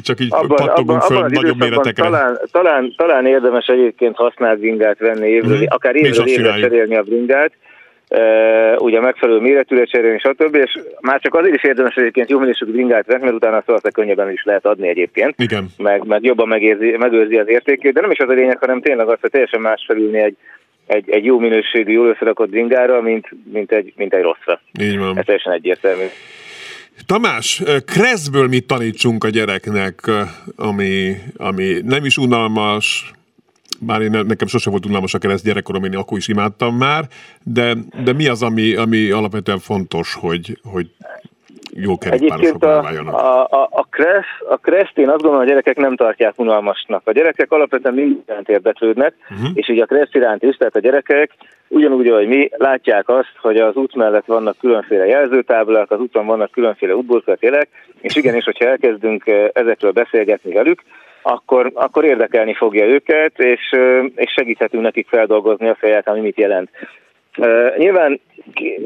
Csak 0.02 0.20
így 0.20 0.28
abban, 0.30 0.56
pattogunk 0.56 0.90
abban, 0.90 1.00
föl 1.00 1.16
abban 1.16 1.30
nagyobb 1.32 1.58
méretekre. 1.58 2.04
Talán, 2.04 2.40
talán, 2.50 2.94
talán 2.96 3.26
érdemes 3.26 3.66
egyébként 3.66 4.16
használt 4.16 4.58
bringát 4.58 4.98
venni 4.98 5.28
évről, 5.28 5.58
mm. 5.58 5.64
akár 5.68 5.94
évről 5.96 6.26
évre 6.26 6.60
cserélni 6.60 6.96
a 6.96 7.02
bringát, 7.02 7.52
ugye 8.76 9.00
megfelelő 9.00 9.40
méretűre 9.40 9.84
cserélni, 9.84 10.18
stb. 10.18 10.54
És 10.54 10.78
már 11.00 11.20
csak 11.20 11.34
azért 11.34 11.54
is 11.54 11.64
érdemes 11.64 11.94
egyébként 11.94 12.30
jó 12.30 12.38
minőségű 12.38 12.72
bringát 12.72 13.06
venni, 13.06 13.22
mert 13.22 13.34
utána 13.34 13.62
azt 13.66 13.92
könnyebben 13.92 14.30
is 14.30 14.42
lehet 14.44 14.66
adni 14.66 14.88
egyébként. 14.88 15.34
Igen. 15.36 15.66
Meg, 15.76 16.04
meg 16.06 16.24
jobban 16.24 16.48
megérzi, 16.48 16.96
megőrzi 16.98 17.36
az 17.36 17.48
értékét, 17.48 17.92
de 17.92 18.00
nem 18.00 18.10
is 18.10 18.18
az 18.18 18.28
a 18.28 18.32
lényeg, 18.32 18.58
hanem 18.58 18.80
tényleg 18.80 19.08
az, 19.08 19.18
hogy 19.20 19.30
teljesen 19.30 19.60
más 19.60 19.84
felülni 19.86 20.18
egy, 20.18 20.36
egy, 20.86 21.10
egy 21.10 21.24
jó 21.24 21.38
minőségű, 21.38 21.92
jól 21.92 22.08
összerakott 22.08 22.50
bringára, 22.50 23.00
mint, 23.00 23.28
mint, 23.52 23.72
egy, 23.72 23.92
mint 23.96 24.14
egy 24.14 24.22
rosszra. 24.22 24.60
Így 24.80 24.98
van. 24.98 25.18
Ez 25.18 25.24
teljesen 25.24 25.52
egyértelmű. 25.52 26.04
Tamás, 27.06 27.62
Kreszből 27.86 28.48
mit 28.48 28.66
tanítsunk 28.66 29.24
a 29.24 29.28
gyereknek, 29.28 30.00
ami, 30.56 31.14
ami 31.36 31.80
nem 31.84 32.04
is 32.04 32.16
unalmas, 32.16 33.12
bár 33.86 34.00
én 34.00 34.10
nekem 34.10 34.46
sose 34.46 34.70
volt 34.70 34.86
unalmas 34.86 35.14
a 35.14 35.18
kereszt 35.18 35.44
gyerekkorom, 35.44 35.84
én 35.84 35.96
akkor 35.96 36.18
is 36.18 36.28
imádtam 36.28 36.76
már, 36.76 37.04
de, 37.42 37.74
de 38.04 38.12
mi 38.12 38.28
az, 38.28 38.42
ami, 38.42 38.74
ami 38.74 39.10
alapvetően 39.10 39.58
fontos, 39.58 40.14
hogy, 40.14 40.58
hogy 40.62 40.86
jó 41.74 41.98
kerékpárosok 41.98 42.64
a, 42.64 42.78
a, 42.78 43.42
a, 43.50 43.68
a, 43.70 43.86
kressz, 43.90 44.40
a 44.48 44.56
kreszt 44.56 44.98
én 44.98 45.08
azt 45.08 45.22
gondolom, 45.22 45.36
hogy 45.38 45.46
a 45.46 45.50
gyerekek 45.50 45.76
nem 45.76 45.96
tartják 45.96 46.32
unalmasnak. 46.36 47.02
A 47.04 47.12
gyerekek 47.12 47.52
alapvetően 47.52 47.94
mindent 47.94 48.48
érdeklődnek, 48.48 49.14
uh-huh. 49.30 49.50
és 49.54 49.68
így 49.68 49.80
a 49.80 49.86
kressz 49.86 50.14
iránt 50.14 50.42
is, 50.42 50.56
tehát 50.56 50.76
a 50.76 50.80
gyerekek 50.80 51.30
ugyanúgy, 51.68 52.06
ahogy 52.06 52.26
mi, 52.26 52.50
látják 52.56 53.08
azt, 53.08 53.34
hogy 53.40 53.56
az 53.56 53.76
út 53.76 53.94
mellett 53.94 54.24
vannak 54.26 54.58
különféle 54.58 55.06
jelzőtáblák, 55.06 55.90
az 55.90 56.00
úton 56.00 56.26
vannak 56.26 56.50
különféle 56.50 56.96
útburkolati 56.96 57.50
és 58.00 58.16
igenis, 58.16 58.44
hogyha 58.44 58.68
elkezdünk 58.68 59.26
eh, 59.26 59.48
ezekről 59.52 59.90
beszélgetni 59.90 60.52
velük, 60.52 60.82
akkor, 61.22 61.70
akkor 61.74 62.04
érdekelni 62.04 62.54
fogja 62.54 62.84
őket, 62.84 63.38
és, 63.38 63.76
és 64.14 64.32
segíthetünk 64.32 64.82
nekik 64.82 65.08
feldolgozni 65.08 65.68
a 65.68 65.74
fejet, 65.74 66.08
ami 66.08 66.20
mit 66.20 66.38
jelent. 66.38 66.70
Nyilván 67.76 68.20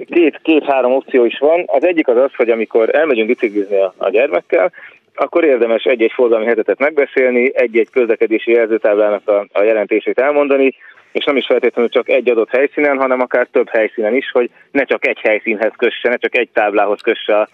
két, 0.07 0.41
két-három 0.43 0.93
opció 0.93 1.24
is 1.24 1.39
van. 1.39 1.64
Az 1.66 1.84
egyik 1.84 2.09
az 2.09 2.16
az, 2.16 2.34
hogy 2.34 2.51
amikor 2.51 2.95
elmegyünk 2.95 3.28
biciklizni 3.28 3.76
a, 3.76 3.95
a 3.97 4.11
gyermekkel, 4.11 4.72
akkor 5.14 5.45
érdemes 5.45 5.84
egy-egy 5.84 6.12
forgalmi 6.12 6.47
hetetet 6.47 6.78
megbeszélni, 6.78 7.51
egy-egy 7.55 7.91
közlekedési 7.91 8.51
jelzőtáblának 8.51 9.28
a, 9.28 9.47
a 9.53 9.62
jelentését 9.62 10.18
elmondani, 10.18 10.74
és 11.12 11.24
nem 11.24 11.37
is 11.37 11.47
feltétlenül 11.47 11.91
csak 11.91 12.09
egy 12.09 12.30
adott 12.30 12.51
helyszínen, 12.51 12.99
hanem 12.99 13.20
akár 13.20 13.47
több 13.47 13.68
helyszínen 13.68 14.14
is, 14.14 14.30
hogy 14.30 14.51
ne 14.70 14.84
csak 14.84 15.07
egy 15.07 15.18
helyszínhez 15.20 15.72
kösse, 15.76 16.09
ne 16.09 16.16
csak 16.16 16.37
egy 16.37 16.49
táblához 16.53 17.01
kösse 17.01 17.37
a, 17.37 17.49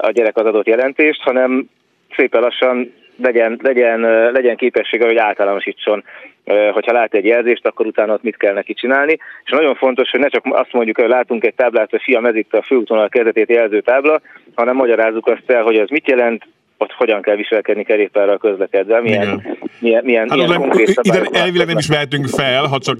a 0.00 0.10
gyerek 0.10 0.36
az 0.36 0.46
adott 0.46 0.66
jelentést, 0.66 1.22
hanem 1.22 1.68
szépen 2.16 2.40
lassan 2.40 2.92
legyen, 3.22 3.58
legyen, 3.62 4.00
legyen 4.32 4.56
képessége, 4.56 5.06
hogy 5.06 5.16
általánosítson, 5.16 6.04
hogyha 6.44 6.92
lát 6.92 7.14
egy 7.14 7.24
jelzést, 7.24 7.66
akkor 7.66 7.86
utána 7.86 8.12
ott 8.12 8.22
mit 8.22 8.36
kell 8.36 8.54
neki 8.54 8.74
csinálni. 8.74 9.18
És 9.44 9.50
nagyon 9.50 9.74
fontos, 9.74 10.10
hogy 10.10 10.20
ne 10.20 10.28
csak 10.28 10.44
azt 10.48 10.72
mondjuk, 10.72 11.00
hogy 11.00 11.08
látunk 11.08 11.44
egy 11.44 11.54
táblát, 11.54 11.90
hogy 11.90 12.02
fia 12.02 12.20
mezitte 12.20 12.58
a 12.58 12.62
főútvonal 12.62 13.08
kezdetét 13.08 13.48
jelző 13.48 13.80
tábla, 13.80 14.20
hanem 14.54 14.76
magyarázzuk 14.76 15.26
azt 15.26 15.50
el, 15.50 15.62
hogy 15.62 15.76
az 15.76 15.88
mit 15.88 16.08
jelent, 16.08 16.46
ott 16.78 16.92
hogyan 16.92 17.22
kell 17.22 17.36
viselkedni 17.36 17.84
kerékpárral 17.84 18.38
közlekedve, 18.38 19.00
milyen, 19.00 19.22
Igen. 19.22 19.58
milyen, 19.78 20.04
milyen, 20.04 20.28
hát 20.28 20.38
milyen 20.38 20.60
konkrét 20.60 21.00
Ide 21.02 21.22
elvileg 21.32 21.66
nem 21.66 21.78
is 21.78 21.88
vehetünk 21.88 22.26
fel, 22.26 22.66
ha 22.66 22.78
csak... 22.78 22.98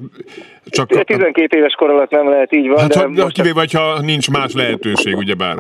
csak 0.64 1.04
12 1.04 1.56
éves 1.56 1.74
kor 1.74 1.90
alatt 1.90 2.10
nem 2.10 2.28
lehet 2.28 2.52
így 2.54 2.68
van. 2.68 2.78
Hát, 2.78 3.12
de 3.12 3.22
ha, 3.22 3.28
kivéve, 3.28 3.64
ha 3.72 4.00
nincs 4.00 4.30
más 4.30 4.54
lehetőség, 4.54 5.16
ugyebár 5.16 5.56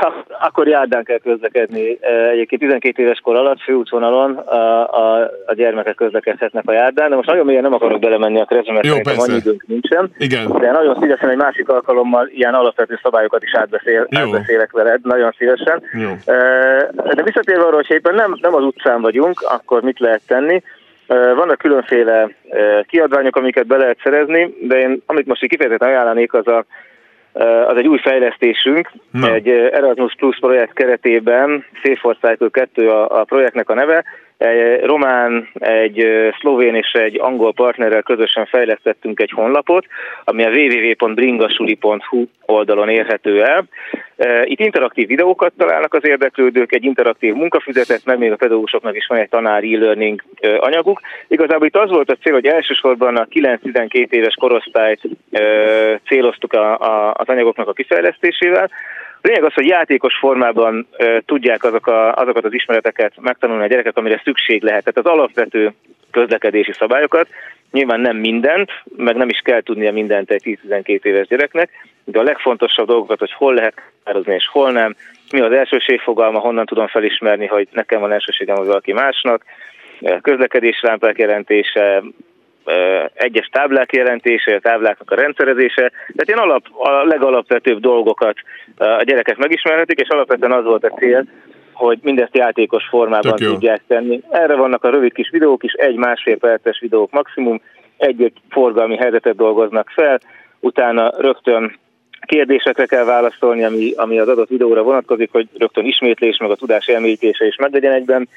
akkor 0.46 0.68
járdán 0.68 1.04
kell 1.04 1.18
közlekedni. 1.18 1.98
Egyébként 2.32 2.60
12 2.60 3.02
éves 3.02 3.20
kor 3.20 3.36
alatt 3.36 3.60
főútvonalon 3.60 4.36
a, 4.36 4.92
a, 4.94 5.30
a 5.46 5.54
gyermekek 5.54 5.94
közlekedhetnek 5.94 6.68
a 6.68 6.72
járdán, 6.72 7.10
de 7.10 7.16
most 7.16 7.28
nagyon 7.28 7.46
mélyen 7.46 7.62
nem 7.62 7.74
akarok 7.74 8.00
belemenni 8.00 8.40
a 8.40 8.44
krezbe, 8.44 8.72
mert 8.72 8.86
Jó, 8.86 8.92
szerintem 8.92 9.18
annyi 9.18 9.36
időnk 9.36 9.66
nincsen. 9.66 10.10
Igen. 10.18 10.52
De 10.58 10.70
nagyon 10.70 10.96
szívesen 11.00 11.30
egy 11.30 11.36
másik 11.36 11.68
alkalommal 11.68 12.28
ilyen 12.28 12.54
alapvető 12.54 12.98
szabályokat 13.02 13.42
is 13.42 13.54
átbeszél, 13.54 14.06
átbeszélek 14.10 14.72
veled, 14.72 15.00
nagyon 15.02 15.34
szívesen. 15.38 15.82
Jó. 15.92 16.10
De 17.14 17.22
visszatérve 17.22 17.64
arra, 17.64 17.76
hogy 17.76 17.90
éppen 17.90 18.14
nem, 18.14 18.36
nem 18.40 18.54
az 18.54 18.64
utcán 18.64 19.00
vagyunk, 19.00 19.40
akkor 19.40 19.82
mit 19.82 19.98
lehet 19.98 20.22
tenni? 20.26 20.62
Vannak 21.06 21.58
különféle 21.58 22.30
kiadványok, 22.86 23.36
amiket 23.36 23.66
be 23.66 23.76
lehet 23.76 23.98
szerezni, 24.02 24.54
de 24.60 24.78
én 24.78 25.02
amit 25.06 25.26
most 25.26 25.42
így 25.42 25.50
kifejezetten 25.50 25.88
ajánlanék, 25.88 26.32
az 26.32 26.46
a 26.46 26.64
az 27.44 27.76
egy 27.76 27.88
új 27.88 27.98
fejlesztésünk, 27.98 28.90
Na. 29.10 29.34
egy 29.34 29.48
Erasmus 29.48 30.14
Plus 30.14 30.38
projekt 30.38 30.72
keretében, 30.72 31.64
Safe 31.72 31.98
for 32.00 32.16
Cycle 32.20 32.48
2 32.50 32.88
a, 32.88 33.20
a 33.20 33.24
projektnek 33.24 33.70
a 33.70 33.74
neve, 33.74 34.04
egy 34.38 34.80
román, 34.84 35.48
egy 35.54 36.06
szlovén 36.40 36.74
és 36.74 36.92
egy 36.92 37.20
angol 37.20 37.52
partnerrel 37.52 38.02
közösen 38.02 38.46
fejlesztettünk 38.46 39.20
egy 39.20 39.30
honlapot, 39.30 39.86
ami 40.24 40.44
a 40.44 40.50
www.bringasuli.hu 40.50 42.24
oldalon 42.46 42.88
érhető 42.88 43.42
el. 43.42 43.64
Itt 44.44 44.60
interaktív 44.60 45.06
videókat 45.06 45.52
találnak 45.56 45.94
az 45.94 46.06
érdeklődők, 46.06 46.74
egy 46.74 46.84
interaktív 46.84 47.34
munkafüzetet, 47.34 48.04
meg 48.04 48.18
még 48.18 48.32
a 48.32 48.36
pedagógusoknak 48.36 48.96
is 48.96 49.06
van 49.06 49.18
egy 49.18 49.28
tanári 49.28 49.74
e-learning 49.74 50.22
anyaguk. 50.58 51.00
Igazából 51.28 51.66
itt 51.66 51.76
az 51.76 51.90
volt 51.90 52.10
a 52.10 52.16
cél, 52.22 52.32
hogy 52.32 52.46
elsősorban 52.46 53.16
a 53.16 53.24
9-12 53.24 54.10
éves 54.10 54.34
korosztályt 54.34 55.00
céloztuk 56.06 56.52
az 57.12 57.28
anyagoknak 57.28 57.68
a 57.68 57.72
kifejlesztésével, 57.72 58.70
lényeg 59.22 59.44
az, 59.44 59.52
hogy 59.54 59.66
játékos 59.66 60.14
formában 60.14 60.86
e, 60.96 61.22
tudják 61.26 61.64
azok 61.64 61.86
a, 61.86 62.14
azokat 62.14 62.44
az 62.44 62.52
ismereteket 62.52 63.12
megtanulni 63.20 63.62
a 63.64 63.66
gyerekek, 63.66 63.96
amire 63.96 64.20
szükség 64.24 64.62
lehet. 64.62 64.84
Tehát 64.84 65.08
az 65.08 65.18
alapvető 65.18 65.72
közlekedési 66.10 66.72
szabályokat, 66.72 67.28
nyilván 67.72 68.00
nem 68.00 68.16
mindent, 68.16 68.70
meg 68.96 69.16
nem 69.16 69.28
is 69.28 69.38
kell 69.38 69.60
tudnia 69.60 69.92
mindent 69.92 70.30
egy 70.30 70.58
10-12 70.68 71.04
éves 71.04 71.26
gyereknek, 71.26 71.70
de 72.04 72.18
a 72.18 72.22
legfontosabb 72.22 72.86
dolgokat, 72.86 73.18
hogy 73.18 73.32
hol 73.32 73.54
lehet 73.54 73.82
határozni 74.04 74.34
és 74.34 74.48
hol 74.48 74.72
nem, 74.72 74.96
mi 75.30 75.40
az 75.40 75.52
elsőség 75.52 76.00
fogalma, 76.00 76.38
honnan 76.38 76.66
tudom 76.66 76.86
felismerni, 76.86 77.46
hogy 77.46 77.68
nekem 77.72 78.00
van 78.00 78.12
elsőségem, 78.12 78.54
vagy 78.54 78.66
valaki 78.66 78.92
másnak, 78.92 79.44
közlekedéslámpák 80.22 81.18
jelentése, 81.18 82.02
egyes 83.14 83.46
táblák 83.46 83.92
jelentése, 83.92 84.54
a 84.54 84.60
tábláknak 84.60 85.10
a 85.10 85.14
rendszerezése, 85.14 85.90
tehát 85.90 86.26
ilyen 86.26 86.38
alap, 86.38 86.64
a 86.72 87.04
legalapvetőbb 87.04 87.80
dolgokat 87.80 88.36
a 88.76 89.02
gyerekek 89.02 89.36
megismerhetik, 89.36 90.00
és 90.00 90.08
alapvetően 90.08 90.52
az 90.52 90.64
volt 90.64 90.84
a 90.84 90.94
cél, 90.98 91.24
hogy 91.72 91.98
mindezt 92.02 92.36
játékos 92.36 92.84
formában 92.88 93.36
tudják 93.36 93.80
tenni. 93.86 94.22
Erre 94.30 94.54
vannak 94.54 94.84
a 94.84 94.90
rövid 94.90 95.12
kis 95.12 95.30
videók 95.30 95.62
is, 95.62 95.72
egy-másfél 95.72 96.36
perces 96.36 96.80
videók 96.80 97.10
maximum, 97.10 97.60
egy-egy 97.96 98.38
forgalmi 98.50 98.96
helyzetet 98.96 99.36
dolgoznak 99.36 99.88
fel, 99.94 100.20
utána 100.60 101.10
rögtön 101.16 101.78
kérdésekre 102.20 102.86
kell 102.86 103.04
válaszolni, 103.04 103.64
ami, 103.64 103.92
ami 103.96 104.18
az 104.18 104.28
adott 104.28 104.48
videóra 104.48 104.82
vonatkozik, 104.82 105.32
hogy 105.32 105.48
rögtön 105.58 105.84
ismétlés, 105.84 106.36
meg 106.38 106.50
a 106.50 106.56
tudás 106.56 106.86
elmélyítése 106.86 107.46
is 107.46 107.56
meglegyen 107.56 107.92
egyben. 107.92 108.28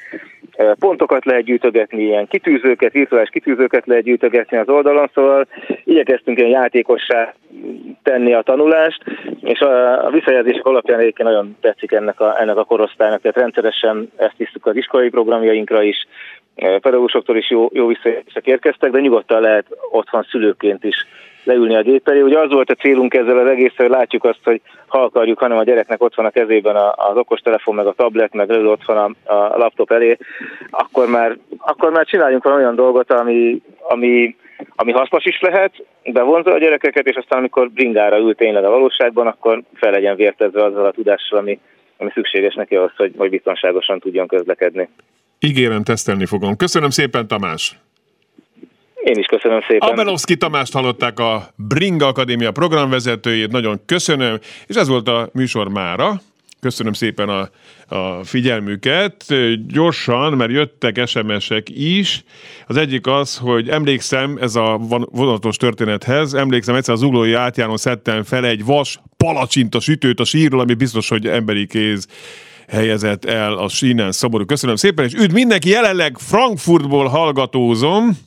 Pontokat 0.80 1.26
lehet 1.26 1.44
gyűjtögetni, 1.44 2.04
ilyen 2.04 2.28
kitűzőket, 2.28 2.92
virtuális 2.92 3.30
kitűzőket 3.30 3.86
lehet 3.86 4.04
gyűjtögetni 4.04 4.58
az 4.58 4.70
oldalon, 4.70 5.10
szóval 5.14 5.48
igyekeztünk 5.84 6.38
ilyen 6.38 6.50
játékossá 6.50 7.34
tenni 8.04 8.34
a 8.34 8.42
tanulást, 8.42 9.04
és 9.42 9.60
a, 9.60 10.06
a 10.06 10.10
visszajelzések 10.10 10.66
alapján 10.66 11.00
egyébként 11.00 11.30
nagyon 11.30 11.58
tetszik 11.62 11.92
ennek 11.92 12.20
a, 12.20 12.42
ennek 12.42 12.58
a 12.58 12.64
korosztálynak, 12.64 13.22
tehát 13.22 13.38
rendszeresen 13.38 14.12
ezt 14.16 14.36
tisztük 14.38 14.66
az 14.66 14.76
iskolai 14.76 15.10
programjainkra 15.10 15.84
is, 15.84 16.08
pedagógusoktól 16.56 17.38
is 17.38 17.50
jó, 17.50 17.70
jó 17.74 17.88
visszajelzések 17.88 18.46
érkeztek, 18.46 18.92
de 18.92 19.00
nyugodtan 19.00 19.42
lehet 19.42 19.66
otthon 19.92 20.26
szülőként 20.30 20.84
is 20.84 21.06
leülni 21.44 21.76
a 21.76 21.82
gép 21.82 22.08
elé. 22.08 22.22
Ugye 22.22 22.40
az 22.40 22.52
volt 22.52 22.70
a 22.70 22.76
célunk 22.76 23.14
ezzel 23.14 23.38
az 23.38 23.48
egész, 23.48 23.74
hogy 23.76 23.90
látjuk 23.90 24.24
azt, 24.24 24.40
hogy 24.44 24.62
ha 24.88 25.04
akarjuk, 25.04 25.40
hanem 25.40 25.58
a 25.58 25.64
gyereknek 25.64 26.04
ott 26.04 26.16
van 26.16 26.26
a 26.26 26.30
kezében 26.30 26.76
az 26.96 27.18
okostelefon, 27.18 27.76
meg 27.76 27.88
a 27.88 27.94
tablet, 27.94 28.34
meg 28.34 28.50
leül 28.50 28.68
ott 28.68 28.86
van 28.86 29.16
a, 29.26 29.34
a 29.34 29.58
laptop 29.58 29.92
elé, 29.92 30.18
akkor 30.70 31.10
már, 31.10 31.38
akkor 31.58 31.92
már 31.92 32.06
csináljunk 32.06 32.46
olyan 32.46 32.76
dolgot, 32.76 33.12
ami, 33.12 33.62
ami, 33.80 34.36
ami 34.76 34.92
hasznos 34.92 35.26
is 35.26 35.40
lehet, 35.42 35.74
de 36.04 36.22
vonza 36.22 36.54
a 36.54 36.60
gyerekeket, 36.60 37.08
és 37.08 37.16
aztán 37.16 37.40
amikor 37.40 37.70
bringára 37.70 38.18
ül 38.18 38.36
tényleg 38.36 38.64
a 38.64 38.70
valóságban, 38.70 39.28
akkor 39.28 39.62
fel 39.74 39.92
legyen 39.92 40.16
vértezve 40.16 40.64
azzal 40.64 40.86
a 40.86 40.92
tudással, 40.92 41.40
ami, 41.40 41.60
ami 41.98 42.10
szükséges 42.14 42.56
neki 42.56 42.76
ahhoz, 42.76 42.92
hogy, 42.96 43.14
hogy 43.18 43.30
biztonságosan 43.30 44.00
tudjon 44.00 44.28
közlekedni. 44.28 44.90
Ígérem, 45.40 45.84
tesztelni 45.84 46.26
fogom. 46.26 46.56
Köszönöm 46.56 46.90
szépen, 46.90 47.28
Tamás! 47.28 47.78
Én 49.04 49.18
is 49.18 49.26
köszönöm 49.26 49.62
szépen. 49.68 49.89
Abelovszki 49.89 50.38
Tamást 50.38 50.74
hallották 50.74 51.20
a 51.20 51.50
Bringa 51.56 52.08
Akadémia 52.08 52.52
programvezetőjét, 52.52 53.52
nagyon 53.52 53.82
köszönöm, 53.86 54.39
és 54.68 54.76
ez 54.76 54.88
volt 54.88 55.08
a 55.08 55.30
műsor 55.34 55.70
mára. 55.70 56.22
Köszönöm 56.62 56.93
szépen 56.93 57.30
a, 57.30 57.50
a 57.95 58.24
figyelmüket. 58.24 59.26
Gyorsan, 59.68 60.34
mert 60.34 60.52
jöttek 60.52 61.08
SMS-ek 61.08 61.70
is. 61.70 62.24
Az 62.68 62.78
egyik 62.78 63.08
az, 63.08 63.38
hogy 63.38 63.70
emlékszem, 63.70 64.38
ez 64.41 64.56
a 64.56 64.78
vonatos 65.12 65.58
történethez, 65.58 66.34
emlékszem 66.34 66.76
egyszer 66.76 66.93
az 66.93 67.02
uglói 67.02 67.34
átjáron 67.34 67.78
szedtem 67.78 68.24
fel 68.24 68.45
egy 68.45 68.66
vas 68.66 69.00
palacsinta 69.18 69.80
sütőt 69.80 70.20
a 70.20 70.24
sírról, 70.24 70.60
ami 70.60 70.74
biztos, 70.74 71.10
hogy 71.10 71.28
emberi 71.28 71.68
kéz 71.68 72.08
helyezett 72.68 73.26
el 73.26 73.54
a 73.54 73.68
sínen 73.68 74.12
szomorú. 74.12 74.45
Köszönöm 74.45 74.76
szépen, 74.76 75.06
és 75.06 75.14
üdv 75.14 75.34
mindenki, 75.34 75.70
jelenleg 75.70 76.18
Frankfurtból 76.18 77.08
hallgatózom. 77.08 78.18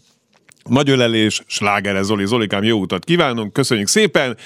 Nagy 0.64 0.90
ölelés, 0.90 1.42
slágere 1.46 2.02
Zoli, 2.02 2.26
Zolikám, 2.26 2.62
jó 2.62 2.78
utat 2.78 3.04
kívánunk, 3.04 3.52
köszönjük 3.52 3.88
szépen! 3.88 4.36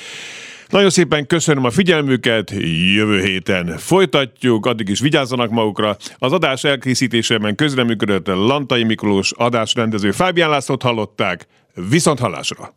Nagyon 0.68 0.90
szépen 0.90 1.26
köszönöm 1.26 1.64
a 1.64 1.70
figyelmüket, 1.70 2.50
jövő 2.94 3.20
héten 3.20 3.78
folytatjuk, 3.78 4.66
addig 4.66 4.88
is 4.88 5.00
vigyázzanak 5.00 5.50
magukra. 5.50 5.96
Az 6.18 6.32
adás 6.32 6.64
elkészítésében 6.64 7.54
közreműködött 7.54 8.26
Lantai 8.26 8.84
Miklós 8.84 9.32
adásrendező 9.36 10.10
Fábián 10.10 10.50
Lászlót 10.50 10.82
hallották, 10.82 11.46
viszont 11.88 12.18
hallásra! 12.18 12.74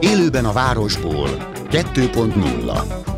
Élőben 0.00 0.44
a 0.44 0.52
városból 0.52 1.28
2.0 1.70 3.17